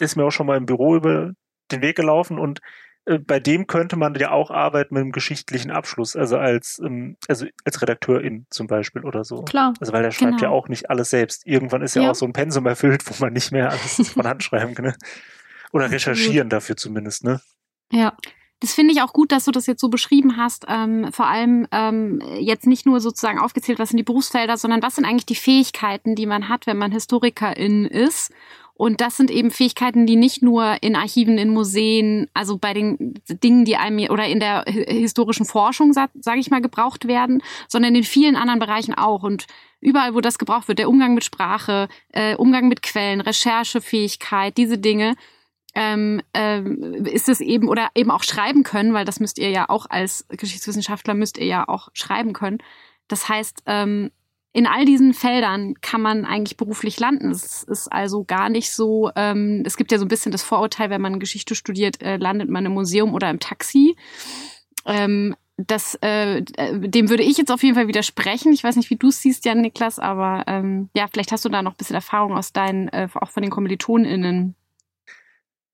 ist 0.00 0.16
mir 0.16 0.24
auch 0.24 0.30
schon 0.30 0.46
mal 0.46 0.56
im 0.56 0.66
Büro 0.66 0.96
über 0.96 1.32
den 1.70 1.82
Weg 1.82 1.96
gelaufen 1.96 2.38
und 2.38 2.60
äh, 3.04 3.18
bei 3.18 3.40
dem 3.40 3.66
könnte 3.66 3.96
man 3.96 4.14
ja 4.14 4.30
auch 4.30 4.50
arbeiten 4.50 4.94
mit 4.94 5.02
einem 5.02 5.12
geschichtlichen 5.12 5.70
Abschluss, 5.70 6.14
also 6.16 6.38
als, 6.38 6.80
ähm, 6.84 7.16
also 7.28 7.46
als 7.64 7.82
Redakteurin 7.82 8.46
zum 8.50 8.66
Beispiel 8.66 9.04
oder 9.04 9.24
so. 9.24 9.42
Klar. 9.42 9.74
Also 9.80 9.92
weil 9.92 10.02
der 10.02 10.12
schreibt 10.12 10.38
genau. 10.38 10.42
ja 10.42 10.48
auch 10.50 10.68
nicht 10.68 10.90
alles 10.90 11.10
selbst. 11.10 11.46
Irgendwann 11.46 11.82
ist 11.82 11.94
ja, 11.94 12.02
ja, 12.02 12.10
auch 12.10 12.14
so 12.14 12.26
ein 12.26 12.32
Pensum 12.32 12.66
erfüllt, 12.66 13.02
wo 13.06 13.24
man 13.24 13.32
nicht 13.32 13.52
mehr 13.52 13.70
alles 13.70 14.10
von 14.12 14.26
Hand 14.26 14.42
schreiben 14.42 14.74
kann. 14.74 14.86
Ne? 14.86 14.94
Oder 15.72 15.90
recherchieren 15.90 16.48
dafür 16.48 16.76
zumindest, 16.76 17.24
ne? 17.24 17.40
Ja. 17.90 18.16
Das 18.62 18.72
finde 18.72 18.94
ich 18.94 19.02
auch 19.02 19.12
gut, 19.12 19.32
dass 19.32 19.44
du 19.44 19.50
das 19.50 19.66
jetzt 19.66 19.80
so 19.80 19.88
beschrieben 19.88 20.36
hast. 20.36 20.66
Ähm, 20.68 21.12
vor 21.12 21.26
allem 21.26 21.66
ähm, 21.72 22.22
jetzt 22.38 22.66
nicht 22.66 22.86
nur 22.86 23.00
sozusagen 23.00 23.38
aufgezählt, 23.38 23.78
was 23.78 23.90
sind 23.90 23.98
die 23.98 24.04
Berufsfelder, 24.04 24.56
sondern 24.56 24.82
was 24.82 24.94
sind 24.94 25.04
eigentlich 25.04 25.26
die 25.26 25.34
Fähigkeiten, 25.34 26.14
die 26.14 26.26
man 26.26 26.48
hat, 26.48 26.66
wenn 26.66 26.78
man 26.78 26.92
Historikerin 26.92 27.84
ist 27.84 28.32
und 28.74 29.00
das 29.00 29.16
sind 29.16 29.30
eben 29.30 29.50
Fähigkeiten, 29.50 30.06
die 30.06 30.16
nicht 30.16 30.42
nur 30.42 30.82
in 30.82 30.96
Archiven, 30.96 31.38
in 31.38 31.50
Museen, 31.50 32.28
also 32.34 32.58
bei 32.58 32.74
den 32.74 33.14
Dingen, 33.28 33.64
die 33.64 33.76
einem 33.76 34.10
oder 34.10 34.26
in 34.26 34.40
der 34.40 34.64
historischen 34.66 35.46
Forschung, 35.46 35.92
sage 35.92 36.40
ich 36.40 36.50
mal, 36.50 36.60
gebraucht 36.60 37.06
werden, 37.06 37.42
sondern 37.68 37.94
in 37.94 38.02
vielen 38.02 38.34
anderen 38.34 38.58
Bereichen 38.58 38.94
auch. 38.94 39.22
Und 39.22 39.46
überall, 39.80 40.14
wo 40.14 40.20
das 40.20 40.38
gebraucht 40.38 40.68
wird, 40.68 40.78
der 40.78 40.88
Umgang 40.88 41.14
mit 41.14 41.24
Sprache, 41.24 41.88
äh, 42.12 42.34
Umgang 42.34 42.66
mit 42.66 42.82
Quellen, 42.82 43.20
Recherchefähigkeit, 43.20 44.56
diese 44.56 44.78
Dinge, 44.78 45.14
ähm, 45.74 46.20
ähm, 46.34 47.06
ist 47.06 47.28
es 47.28 47.40
eben 47.40 47.68
oder 47.68 47.88
eben 47.94 48.10
auch 48.10 48.22
schreiben 48.22 48.62
können, 48.62 48.92
weil 48.92 49.04
das 49.04 49.20
müsst 49.20 49.38
ihr 49.38 49.50
ja 49.50 49.68
auch 49.68 49.86
als 49.88 50.26
Geschichtswissenschaftler 50.28 51.14
müsst 51.14 51.38
ihr 51.38 51.46
ja 51.46 51.66
auch 51.68 51.88
schreiben 51.94 52.32
können. 52.32 52.58
Das 53.08 53.28
heißt, 53.28 53.62
ähm, 53.66 54.10
in 54.52 54.66
all 54.66 54.84
diesen 54.84 55.14
Feldern 55.14 55.74
kann 55.80 56.02
man 56.02 56.26
eigentlich 56.26 56.58
beruflich 56.58 57.00
landen. 57.00 57.30
Es 57.30 57.62
ist 57.62 57.90
also 57.90 58.24
gar 58.24 58.50
nicht 58.50 58.70
so, 58.70 59.10
ähm, 59.16 59.62
es 59.64 59.78
gibt 59.78 59.92
ja 59.92 59.98
so 59.98 60.04
ein 60.04 60.08
bisschen 60.08 60.30
das 60.30 60.42
Vorurteil, 60.42 60.90
wenn 60.90 61.00
man 61.00 61.20
Geschichte 61.20 61.54
studiert, 61.54 62.02
äh, 62.02 62.18
landet 62.18 62.50
man 62.50 62.66
im 62.66 62.72
Museum 62.72 63.14
oder 63.14 63.30
im 63.30 63.40
Taxi. 63.40 63.96
Ähm, 64.84 65.34
das, 65.56 65.94
äh, 65.96 66.42
dem 66.42 67.08
würde 67.08 67.22
ich 67.22 67.38
jetzt 67.38 67.50
auf 67.50 67.62
jeden 67.62 67.74
Fall 67.74 67.88
widersprechen. 67.88 68.52
Ich 68.52 68.64
weiß 68.64 68.76
nicht, 68.76 68.90
wie 68.90 68.96
du 68.96 69.08
es 69.08 69.22
siehst, 69.22 69.44
Jan 69.44 69.60
Niklas, 69.60 69.98
aber 69.98 70.44
ähm, 70.46 70.90
ja, 70.94 71.06
vielleicht 71.10 71.32
hast 71.32 71.44
du 71.44 71.48
da 71.48 71.62
noch 71.62 71.72
ein 71.72 71.76
bisschen 71.76 71.96
Erfahrung 71.96 72.36
aus 72.36 72.52
deinen, 72.52 72.88
äh, 72.88 73.08
auch 73.14 73.30
von 73.30 73.42
den 73.42 73.50
KommilitonInnen. 73.50 74.54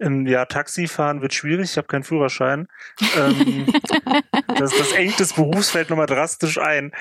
Ähm, 0.01 0.27
ja, 0.27 0.45
Taxifahren 0.45 1.23
wird 1.23 1.35
schwierig, 1.35 1.71
ich 1.71 1.77
habe 1.77 1.89
keinen 1.89 2.05
Führerschein. 2.05 2.69
ähm, 3.17 3.67
das, 4.59 4.77
das 4.77 4.93
engt 4.93 5.19
das 5.19 5.33
Berufsfeld 5.33 5.91
nochmal 5.91 6.07
drastisch 6.07 6.59
ein. 6.59 6.93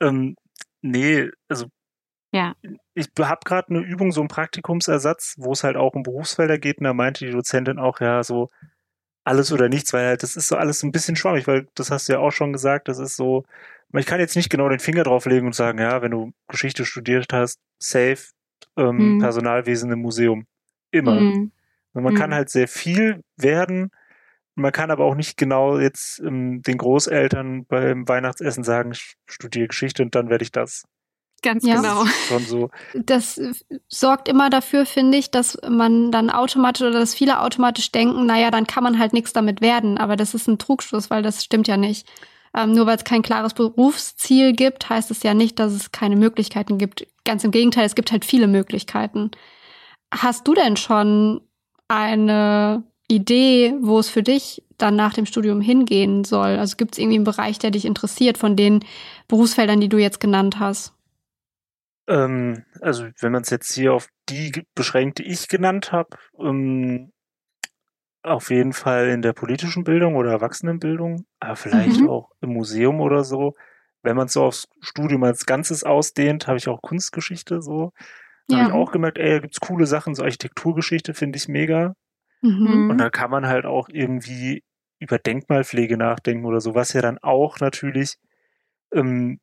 Ähm, 0.00 0.34
Nee, 0.82 1.30
also 1.48 1.66
ja. 2.32 2.54
Ich 2.94 3.08
habe 3.18 3.40
gerade 3.44 3.68
eine 3.70 3.80
Übung, 3.80 4.12
so 4.12 4.20
einen 4.20 4.28
Praktikumsersatz, 4.28 5.34
wo 5.38 5.52
es 5.52 5.64
halt 5.64 5.76
auch 5.76 5.94
um 5.94 6.02
Berufsfelder 6.02 6.58
geht, 6.58 6.78
und 6.78 6.84
da 6.84 6.92
meinte 6.92 7.24
die 7.24 7.32
Dozentin 7.32 7.78
auch, 7.78 8.00
ja, 8.00 8.22
so 8.22 8.50
alles 9.24 9.52
oder 9.52 9.68
nichts, 9.68 9.92
weil 9.92 10.06
halt 10.06 10.22
das 10.22 10.36
ist 10.36 10.48
so 10.48 10.56
alles 10.56 10.82
ein 10.82 10.92
bisschen 10.92 11.16
schwammig, 11.16 11.46
weil 11.46 11.68
das 11.74 11.90
hast 11.90 12.08
du 12.08 12.14
ja 12.14 12.18
auch 12.18 12.30
schon 12.30 12.52
gesagt, 12.52 12.88
das 12.88 12.98
ist 12.98 13.16
so, 13.16 13.44
ich 13.94 14.06
kann 14.06 14.20
jetzt 14.20 14.36
nicht 14.36 14.50
genau 14.50 14.68
den 14.68 14.78
Finger 14.78 15.04
drauflegen 15.04 15.46
und 15.46 15.54
sagen, 15.54 15.78
ja, 15.78 16.02
wenn 16.02 16.10
du 16.10 16.32
Geschichte 16.48 16.84
studiert 16.84 17.32
hast, 17.32 17.58
safe, 17.78 18.18
ähm, 18.76 19.14
mhm. 19.14 19.18
Personalwesen 19.20 19.90
im 19.92 20.00
Museum. 20.00 20.46
Immer. 20.90 21.20
Mhm. 21.20 21.52
Man 22.04 22.14
mhm. 22.14 22.18
kann 22.18 22.34
halt 22.34 22.50
sehr 22.50 22.68
viel 22.68 23.22
werden, 23.36 23.90
man 24.58 24.72
kann 24.72 24.90
aber 24.90 25.04
auch 25.04 25.14
nicht 25.14 25.36
genau 25.36 25.78
jetzt 25.78 26.20
ähm, 26.20 26.62
den 26.62 26.78
Großeltern 26.78 27.64
beim 27.66 28.08
Weihnachtsessen 28.08 28.64
sagen, 28.64 28.90
ich 28.92 29.14
studiere 29.26 29.68
Geschichte 29.68 30.02
und 30.02 30.14
dann 30.14 30.28
werde 30.28 30.42
ich 30.42 30.52
das. 30.52 30.84
Ganz 31.42 31.64
ja. 31.64 31.76
genau. 31.76 32.04
Schon 32.26 32.44
so. 32.44 32.70
Das 32.94 33.40
sorgt 33.86 34.28
immer 34.28 34.50
dafür, 34.50 34.86
finde 34.86 35.18
ich, 35.18 35.30
dass 35.30 35.56
man 35.68 36.10
dann 36.10 36.30
automatisch 36.30 36.82
oder 36.82 36.98
dass 36.98 37.14
viele 37.14 37.40
automatisch 37.40 37.92
denken, 37.92 38.26
naja, 38.26 38.50
dann 38.50 38.66
kann 38.66 38.82
man 38.82 38.98
halt 38.98 39.12
nichts 39.12 39.32
damit 39.32 39.60
werden. 39.60 39.98
Aber 39.98 40.16
das 40.16 40.34
ist 40.34 40.48
ein 40.48 40.58
Trugschluss, 40.58 41.10
weil 41.10 41.22
das 41.22 41.44
stimmt 41.44 41.68
ja 41.68 41.76
nicht. 41.76 42.08
Ähm, 42.56 42.72
nur 42.72 42.86
weil 42.86 42.96
es 42.96 43.04
kein 43.04 43.22
klares 43.22 43.54
Berufsziel 43.54 44.52
gibt, 44.52 44.88
heißt 44.88 45.12
es 45.12 45.22
ja 45.22 45.34
nicht, 45.34 45.60
dass 45.60 45.72
es 45.72 45.92
keine 45.92 46.16
Möglichkeiten 46.16 46.78
gibt. 46.78 47.06
Ganz 47.24 47.44
im 47.44 47.52
Gegenteil, 47.52 47.84
es 47.84 47.94
gibt 47.94 48.10
halt 48.10 48.24
viele 48.24 48.48
Möglichkeiten. 48.48 49.30
Hast 50.12 50.48
du 50.48 50.54
denn 50.54 50.76
schon 50.76 51.42
eine 51.88 52.84
Idee, 53.08 53.74
wo 53.80 53.98
es 53.98 54.08
für 54.08 54.22
dich 54.22 54.62
dann 54.76 54.94
nach 54.94 55.14
dem 55.14 55.26
Studium 55.26 55.60
hingehen 55.60 56.24
soll? 56.24 56.58
Also 56.58 56.76
gibt 56.76 56.92
es 56.92 56.98
irgendwie 56.98 57.16
einen 57.16 57.24
Bereich, 57.24 57.58
der 57.58 57.70
dich 57.70 57.84
interessiert 57.84 58.38
von 58.38 58.54
den 58.54 58.84
Berufsfeldern, 59.26 59.80
die 59.80 59.88
du 59.88 59.98
jetzt 59.98 60.20
genannt 60.20 60.60
hast? 60.60 60.92
Ähm, 62.06 62.64
also 62.80 63.08
wenn 63.20 63.32
man 63.32 63.42
es 63.42 63.50
jetzt 63.50 63.72
hier 63.74 63.92
auf 63.92 64.08
die 64.28 64.64
beschränkt, 64.74 65.18
die 65.18 65.26
ich 65.26 65.48
genannt 65.48 65.92
habe, 65.92 66.16
ähm, 66.38 67.12
auf 68.22 68.50
jeden 68.50 68.72
Fall 68.72 69.08
in 69.08 69.22
der 69.22 69.32
politischen 69.32 69.84
Bildung 69.84 70.16
oder 70.16 70.32
Erwachsenenbildung, 70.32 71.24
aber 71.40 71.56
vielleicht 71.56 72.00
mhm. 72.00 72.10
auch 72.10 72.30
im 72.40 72.52
Museum 72.52 73.00
oder 73.00 73.24
so. 73.24 73.54
Wenn 74.02 74.16
man 74.16 74.26
es 74.26 74.32
so 74.32 74.44
aufs 74.44 74.68
Studium 74.80 75.24
als 75.24 75.46
Ganzes 75.46 75.84
ausdehnt, 75.84 76.46
habe 76.46 76.58
ich 76.58 76.68
auch 76.68 76.82
Kunstgeschichte 76.82 77.62
so. 77.62 77.92
Da 78.48 78.56
ja. 78.56 78.62
habe 78.64 78.70
ich 78.70 78.76
auch 78.76 78.92
gemerkt, 78.92 79.18
ey, 79.18 79.30
da 79.30 79.38
gibt's 79.40 79.60
coole 79.60 79.86
Sachen, 79.86 80.14
so 80.14 80.22
Architekturgeschichte 80.22 81.14
finde 81.14 81.36
ich 81.36 81.48
mega. 81.48 81.94
Mhm. 82.40 82.90
Und 82.90 82.98
da 82.98 83.10
kann 83.10 83.30
man 83.30 83.46
halt 83.46 83.66
auch 83.66 83.88
irgendwie 83.90 84.62
über 84.98 85.18
Denkmalpflege 85.18 85.96
nachdenken 85.96 86.44
oder 86.44 86.60
so, 86.60 86.74
was 86.74 86.92
ja 86.92 87.02
dann 87.02 87.18
auch 87.18 87.60
natürlich 87.60 88.16
ähm, 88.92 89.38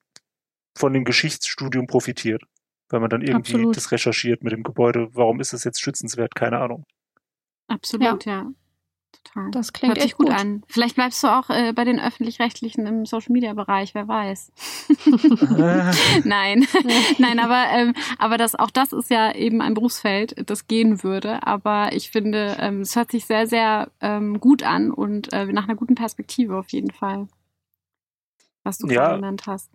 von 0.78 0.93
dem 0.93 1.06
Geschichtsstudium 1.06 1.88
profitiert. 1.88 2.43
Weil 2.89 2.99
man 2.99 3.10
dann 3.10 3.22
irgendwie 3.22 3.53
Absolut. 3.53 3.78
das 3.78 3.91
recherchiert 3.91 4.43
mit 4.43 4.53
dem 4.53 4.64
Gebäude. 4.64 5.08
Warum 5.14 5.39
ist 5.39 5.53
es 5.53 5.64
jetzt 5.64 5.82
schützenswert? 5.82 6.36
Keine 6.36 6.60
Ahnung. 6.60 6.86
Absolut, 7.68 8.26
ja. 8.26 8.34
ja. 8.34 8.51
Total. 9.24 9.51
Das 9.51 9.74
klingt 9.74 9.95
Hört 9.95 10.01
sich 10.01 10.16
gut, 10.16 10.28
gut, 10.28 10.36
an. 10.36 10.63
Vielleicht 10.68 10.95
bleibst 10.95 11.24
du 11.24 11.28
auch 11.28 11.49
äh, 11.49 11.74
bei 11.74 11.84
den 11.84 11.99
öffentlich-rechtlichen 11.99 12.86
im 12.86 13.05
Social-Media-Bereich, 13.05 13.95
wer 13.95 14.07
weiß. 14.07 14.51
Nein, 16.26 16.66
nein, 17.18 17.39
aber 17.39 17.66
ähm, 17.72 17.93
aber 18.18 18.38
das 18.38 18.55
auch 18.55 18.72
das 18.72 18.93
ist 18.93 19.09
ja 19.09 19.34
eben 19.34 19.61
ein 19.61 19.74
Berufsfeld, 19.74 20.49
das 20.49 20.68
gehen 20.68 21.03
würde. 21.03 21.45
Aber 21.45 21.93
ich 21.93 22.11
finde, 22.11 22.57
ähm, 22.59 22.82
es 22.82 22.95
hört 22.95 23.11
sich 23.11 23.26
sehr 23.26 23.47
sehr 23.47 23.91
ähm, 24.01 24.39
gut 24.39 24.63
an 24.63 24.91
und 24.91 25.34
äh, 25.34 25.45
nach 25.45 25.66
einer 25.66 25.76
guten 25.76 25.95
Perspektive 25.95 26.57
auf 26.57 26.70
jeden 26.70 26.91
Fall, 26.91 27.28
was 28.63 28.78
du 28.78 28.88
ja, 28.88 29.16
genannt 29.16 29.43
hast. 29.47 29.72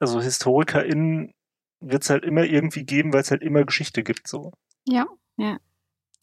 Also 0.00 0.20
HistorikerInnen 0.20 1.32
wird 1.80 2.02
es 2.02 2.10
halt 2.10 2.24
immer 2.24 2.44
irgendwie 2.44 2.84
geben, 2.84 3.12
weil 3.12 3.20
es 3.20 3.30
halt 3.30 3.42
immer 3.42 3.64
Geschichte 3.64 4.02
gibt 4.02 4.28
so. 4.28 4.52
Ja. 4.86 5.06
Ja. 5.36 5.58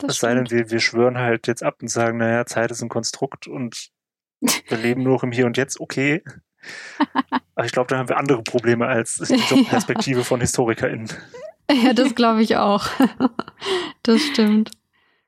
Das 0.02 0.16
es 0.16 0.20
sei 0.20 0.34
denn, 0.34 0.50
wir, 0.50 0.70
wir 0.70 0.80
schwören 0.80 1.18
halt 1.18 1.48
jetzt 1.48 1.64
ab 1.64 1.78
und 1.82 1.88
sagen, 1.88 2.18
naja, 2.18 2.46
Zeit 2.46 2.72
ist 2.72 2.82
ein 2.82 2.90
Konstrukt 2.90 3.48
und 3.48 3.90
wir 4.40 4.78
leben 4.78 5.04
nur 5.04 5.24
im 5.24 5.32
Hier 5.32 5.46
und 5.46 5.58
Jetzt, 5.58 5.80
okay. 5.80 6.24
Aber 7.56 7.66
ich 7.66 7.72
glaube, 7.72 7.88
da 7.88 7.98
haben 7.98 8.10
wir 8.10 8.18
andere 8.18 8.44
Probleme 8.44 8.88
als 8.88 9.18
die 9.18 9.64
Perspektive 9.70 10.20
ja. 10.20 10.26
von 10.26 10.42
HistorikerInnen. 10.42 11.10
Ja, 11.72 11.94
das 11.94 12.16
glaube 12.16 12.42
ich 12.42 12.58
auch. 12.58 12.88
Das 14.04 14.20
stimmt. 14.20 14.72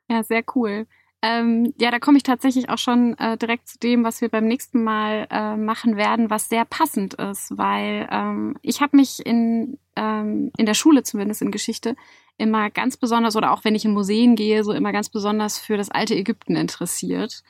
Ja, 0.10 0.24
sehr 0.24 0.44
cool. 0.56 0.88
Ähm, 1.26 1.74
ja, 1.80 1.90
da 1.90 2.00
komme 2.00 2.18
ich 2.18 2.24
tatsächlich 2.24 2.68
auch 2.68 2.78
schon 2.78 3.18
äh, 3.18 3.38
direkt 3.38 3.70
zu 3.70 3.80
dem, 3.80 4.04
was 4.04 4.20
wir 4.20 4.28
beim 4.28 4.46
nächsten 4.46 4.84
Mal 4.84 5.26
äh, 5.32 5.56
machen 5.56 5.96
werden, 5.96 6.30
was 6.30 6.50
sehr 6.50 6.66
passend 6.66 7.14
ist, 7.14 7.58
weil 7.58 8.10
ähm, 8.12 8.58
ich 8.62 8.82
habe 8.82 8.98
mich 8.98 9.26
in, 9.26 9.80
ähm, 9.96 10.52
in 10.58 10.66
der 10.66 10.74
Schule 10.74 11.02
zumindest 11.04 11.42
in 11.42 11.52
Geschichte 11.52 11.96
immer 12.38 12.70
ganz 12.70 12.98
besonders, 12.98 13.38
oder 13.38 13.54
auch 13.54 13.64
wenn 13.64 13.74
ich 13.74 13.86
in 13.86 13.94
Museen 13.94 14.36
gehe, 14.36 14.66
so 14.66 14.74
immer 14.74 14.92
ganz 14.92 15.08
besonders 15.08 15.58
für 15.60 15.78
das 15.78 15.90
alte 15.90 16.14
Ägypten 16.14 16.58
interessiert. 16.58 17.42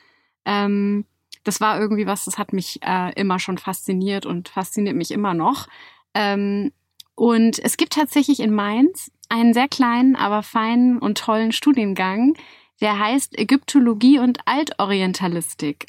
Ähm, 0.44 1.04
das 1.42 1.60
war 1.60 1.80
irgendwie 1.80 2.06
was, 2.06 2.26
das 2.26 2.38
hat 2.38 2.52
mich 2.52 2.78
äh, 2.82 3.12
immer 3.14 3.40
schon 3.40 3.58
fasziniert 3.58 4.24
und 4.24 4.50
fasziniert 4.50 4.94
mich 4.94 5.10
immer 5.10 5.34
noch. 5.34 5.66
Ähm, 6.14 6.70
und 7.16 7.58
es 7.58 7.76
gibt 7.76 7.94
tatsächlich 7.94 8.38
in 8.38 8.54
Mainz 8.54 9.10
einen 9.28 9.52
sehr 9.52 9.68
kleinen, 9.68 10.14
aber 10.14 10.44
feinen 10.44 11.00
und 11.00 11.18
tollen 11.18 11.50
Studiengang, 11.50 12.34
der 12.80 12.98
heißt 12.98 13.38
Ägyptologie 13.38 14.18
und 14.18 14.40
Altorientalistik. 14.46 15.86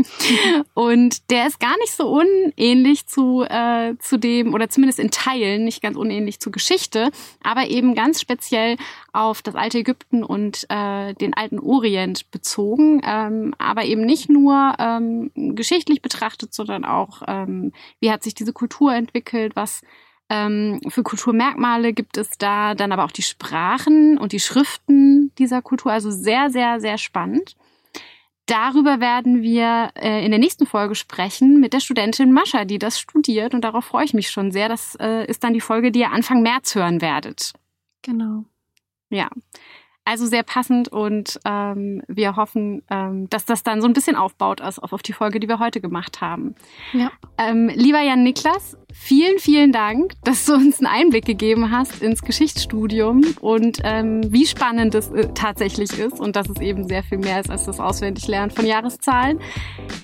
und 0.74 1.30
der 1.30 1.46
ist 1.46 1.60
gar 1.60 1.76
nicht 1.78 1.92
so 1.92 2.08
unähnlich 2.08 3.06
zu, 3.06 3.42
äh, 3.42 3.96
zu 3.98 4.18
dem, 4.18 4.52
oder 4.54 4.68
zumindest 4.68 4.98
in 4.98 5.10
Teilen, 5.10 5.64
nicht 5.64 5.82
ganz 5.82 5.96
unähnlich 5.96 6.38
zu 6.38 6.50
Geschichte, 6.50 7.10
aber 7.42 7.68
eben 7.68 7.94
ganz 7.94 8.20
speziell 8.20 8.76
auf 9.12 9.42
das 9.42 9.54
alte 9.54 9.78
Ägypten 9.78 10.22
und 10.22 10.66
äh, 10.68 11.14
den 11.14 11.34
alten 11.34 11.58
Orient 11.58 12.30
bezogen, 12.30 13.00
ähm, 13.04 13.54
aber 13.58 13.84
eben 13.84 14.02
nicht 14.02 14.28
nur 14.28 14.74
ähm, 14.78 15.30
geschichtlich 15.34 16.02
betrachtet, 16.02 16.52
sondern 16.52 16.84
auch, 16.84 17.22
ähm, 17.26 17.72
wie 17.98 18.10
hat 18.10 18.22
sich 18.22 18.34
diese 18.34 18.52
Kultur 18.52 18.94
entwickelt, 18.94 19.56
was 19.56 19.82
ähm, 20.30 20.80
für 20.88 21.02
Kulturmerkmale 21.02 21.92
gibt 21.92 22.16
es 22.16 22.30
da 22.38 22.74
dann 22.74 22.92
aber 22.92 23.04
auch 23.04 23.10
die 23.10 23.22
Sprachen 23.22 24.16
und 24.16 24.32
die 24.32 24.40
Schriften 24.40 25.32
dieser 25.38 25.60
Kultur. 25.60 25.92
Also 25.92 26.10
sehr, 26.10 26.50
sehr, 26.50 26.80
sehr 26.80 26.96
spannend. 26.96 27.56
Darüber 28.46 29.00
werden 29.00 29.42
wir 29.42 29.90
äh, 29.94 30.24
in 30.24 30.30
der 30.30 30.40
nächsten 30.40 30.66
Folge 30.66 30.94
sprechen 30.94 31.60
mit 31.60 31.72
der 31.72 31.80
Studentin 31.80 32.32
Mascha, 32.32 32.64
die 32.64 32.78
das 32.78 32.98
studiert. 32.98 33.54
Und 33.54 33.62
darauf 33.62 33.84
freue 33.84 34.04
ich 34.04 34.14
mich 34.14 34.30
schon 34.30 34.50
sehr. 34.50 34.68
Das 34.68 34.96
äh, 35.00 35.24
ist 35.26 35.44
dann 35.44 35.52
die 35.52 35.60
Folge, 35.60 35.92
die 35.92 36.00
ihr 36.00 36.12
Anfang 36.12 36.42
März 36.42 36.74
hören 36.74 37.00
werdet. 37.00 37.52
Genau. 38.02 38.44
Ja. 39.08 39.28
Also 40.04 40.26
sehr 40.26 40.42
passend 40.42 40.88
und 40.88 41.38
ähm, 41.44 42.02
wir 42.08 42.34
hoffen, 42.34 42.82
ähm, 42.90 43.28
dass 43.28 43.44
das 43.44 43.62
dann 43.62 43.80
so 43.80 43.86
ein 43.86 43.92
bisschen 43.92 44.16
aufbaut 44.16 44.60
auf, 44.60 44.92
auf 44.92 45.02
die 45.02 45.12
Folge, 45.12 45.40
die 45.40 45.48
wir 45.48 45.58
heute 45.58 45.80
gemacht 45.80 46.20
haben. 46.20 46.54
Ja. 46.92 47.12
Ähm, 47.38 47.70
lieber 47.72 48.00
Jan 48.00 48.22
Niklas, 48.22 48.76
vielen, 48.92 49.38
vielen 49.38 49.72
Dank, 49.72 50.14
dass 50.24 50.46
du 50.46 50.54
uns 50.54 50.78
einen 50.78 50.86
Einblick 50.86 51.26
gegeben 51.26 51.70
hast 51.70 52.02
ins 52.02 52.22
Geschichtsstudium 52.22 53.22
und 53.40 53.78
ähm, 53.84 54.22
wie 54.32 54.46
spannend 54.46 54.94
es 54.94 55.10
äh, 55.10 55.28
tatsächlich 55.34 55.96
ist 55.98 56.18
und 56.18 56.34
dass 56.34 56.48
es 56.48 56.60
eben 56.60 56.88
sehr 56.88 57.02
viel 57.02 57.18
mehr 57.18 57.38
ist 57.40 57.50
als 57.50 57.66
das 57.66 57.78
Auswendiglernen 57.78 58.50
von 58.50 58.66
Jahreszahlen. 58.66 59.38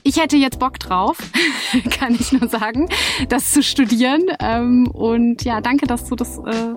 Ich 0.02 0.20
hätte 0.20 0.36
jetzt 0.36 0.58
Bock 0.58 0.78
drauf, 0.78 1.16
kann 1.90 2.14
ich 2.14 2.32
nur 2.32 2.48
sagen, 2.48 2.88
das 3.28 3.50
zu 3.50 3.62
studieren. 3.62 4.26
Ähm, 4.40 4.88
und 4.92 5.42
ja, 5.42 5.60
danke, 5.60 5.86
dass 5.86 6.04
du 6.04 6.16
das 6.16 6.38
äh, 6.38 6.74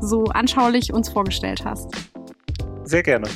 so 0.00 0.24
anschaulich 0.24 0.92
uns 0.92 1.10
vorgestellt 1.10 1.64
hast. 1.64 2.09
Sehr 2.90 3.04
gerne. 3.04 3.28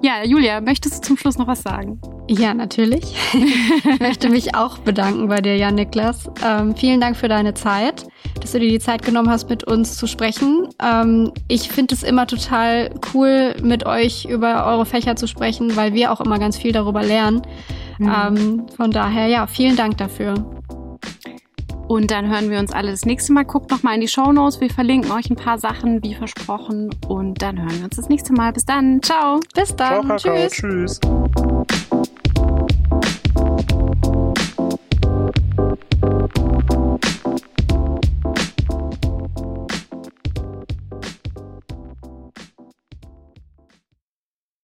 Ja, 0.00 0.24
Julia, 0.24 0.62
möchtest 0.62 0.96
du 0.96 1.08
zum 1.08 1.18
Schluss 1.18 1.36
noch 1.36 1.46
was 1.46 1.62
sagen? 1.62 2.00
Ja, 2.28 2.54
natürlich. 2.54 3.14
ich 3.34 4.00
möchte 4.00 4.30
mich 4.30 4.54
auch 4.54 4.78
bedanken 4.78 5.28
bei 5.28 5.42
dir, 5.42 5.54
Jan 5.58 5.74
Niklas. 5.74 6.30
Ähm, 6.42 6.74
vielen 6.74 7.02
Dank 7.02 7.18
für 7.18 7.28
deine 7.28 7.52
Zeit, 7.52 8.06
dass 8.40 8.52
du 8.52 8.60
dir 8.60 8.70
die 8.70 8.78
Zeit 8.78 9.02
genommen 9.02 9.28
hast, 9.28 9.50
mit 9.50 9.64
uns 9.64 9.98
zu 9.98 10.06
sprechen. 10.06 10.66
Ähm, 10.82 11.30
ich 11.48 11.68
finde 11.68 11.94
es 11.94 12.02
immer 12.02 12.26
total 12.26 12.88
cool, 13.12 13.54
mit 13.62 13.84
euch 13.84 14.24
über 14.24 14.64
eure 14.64 14.86
Fächer 14.86 15.16
zu 15.16 15.26
sprechen, 15.26 15.76
weil 15.76 15.92
wir 15.92 16.10
auch 16.10 16.22
immer 16.22 16.38
ganz 16.38 16.56
viel 16.56 16.72
darüber 16.72 17.02
lernen. 17.02 17.42
Mhm. 17.98 18.12
Ähm, 18.26 18.66
von 18.74 18.90
daher, 18.92 19.26
ja, 19.26 19.46
vielen 19.46 19.76
Dank 19.76 19.98
dafür. 19.98 20.42
Und 21.90 22.12
dann 22.12 22.28
hören 22.28 22.50
wir 22.50 22.60
uns 22.60 22.70
alle 22.70 22.92
das 22.92 23.04
nächste 23.04 23.32
Mal. 23.32 23.44
Guckt 23.44 23.68
nochmal 23.68 23.96
in 23.96 24.00
die 24.00 24.06
Show 24.06 24.30
Notes. 24.30 24.60
Wir 24.60 24.70
verlinken 24.70 25.10
euch 25.10 25.28
ein 25.28 25.34
paar 25.34 25.58
Sachen, 25.58 26.00
wie 26.04 26.14
versprochen. 26.14 26.94
Und 27.08 27.42
dann 27.42 27.58
hören 27.58 27.78
wir 27.78 27.84
uns 27.86 27.96
das 27.96 28.08
nächste 28.08 28.32
Mal. 28.32 28.52
Bis 28.52 28.64
dann. 28.64 29.02
Ciao. 29.02 29.40
Bis 29.56 29.74
dann. 29.74 30.06
Ciao, 30.06 30.16
Kakao. 30.16 30.48
Tschüss. 30.48 31.00
Tschüss. 31.00 31.00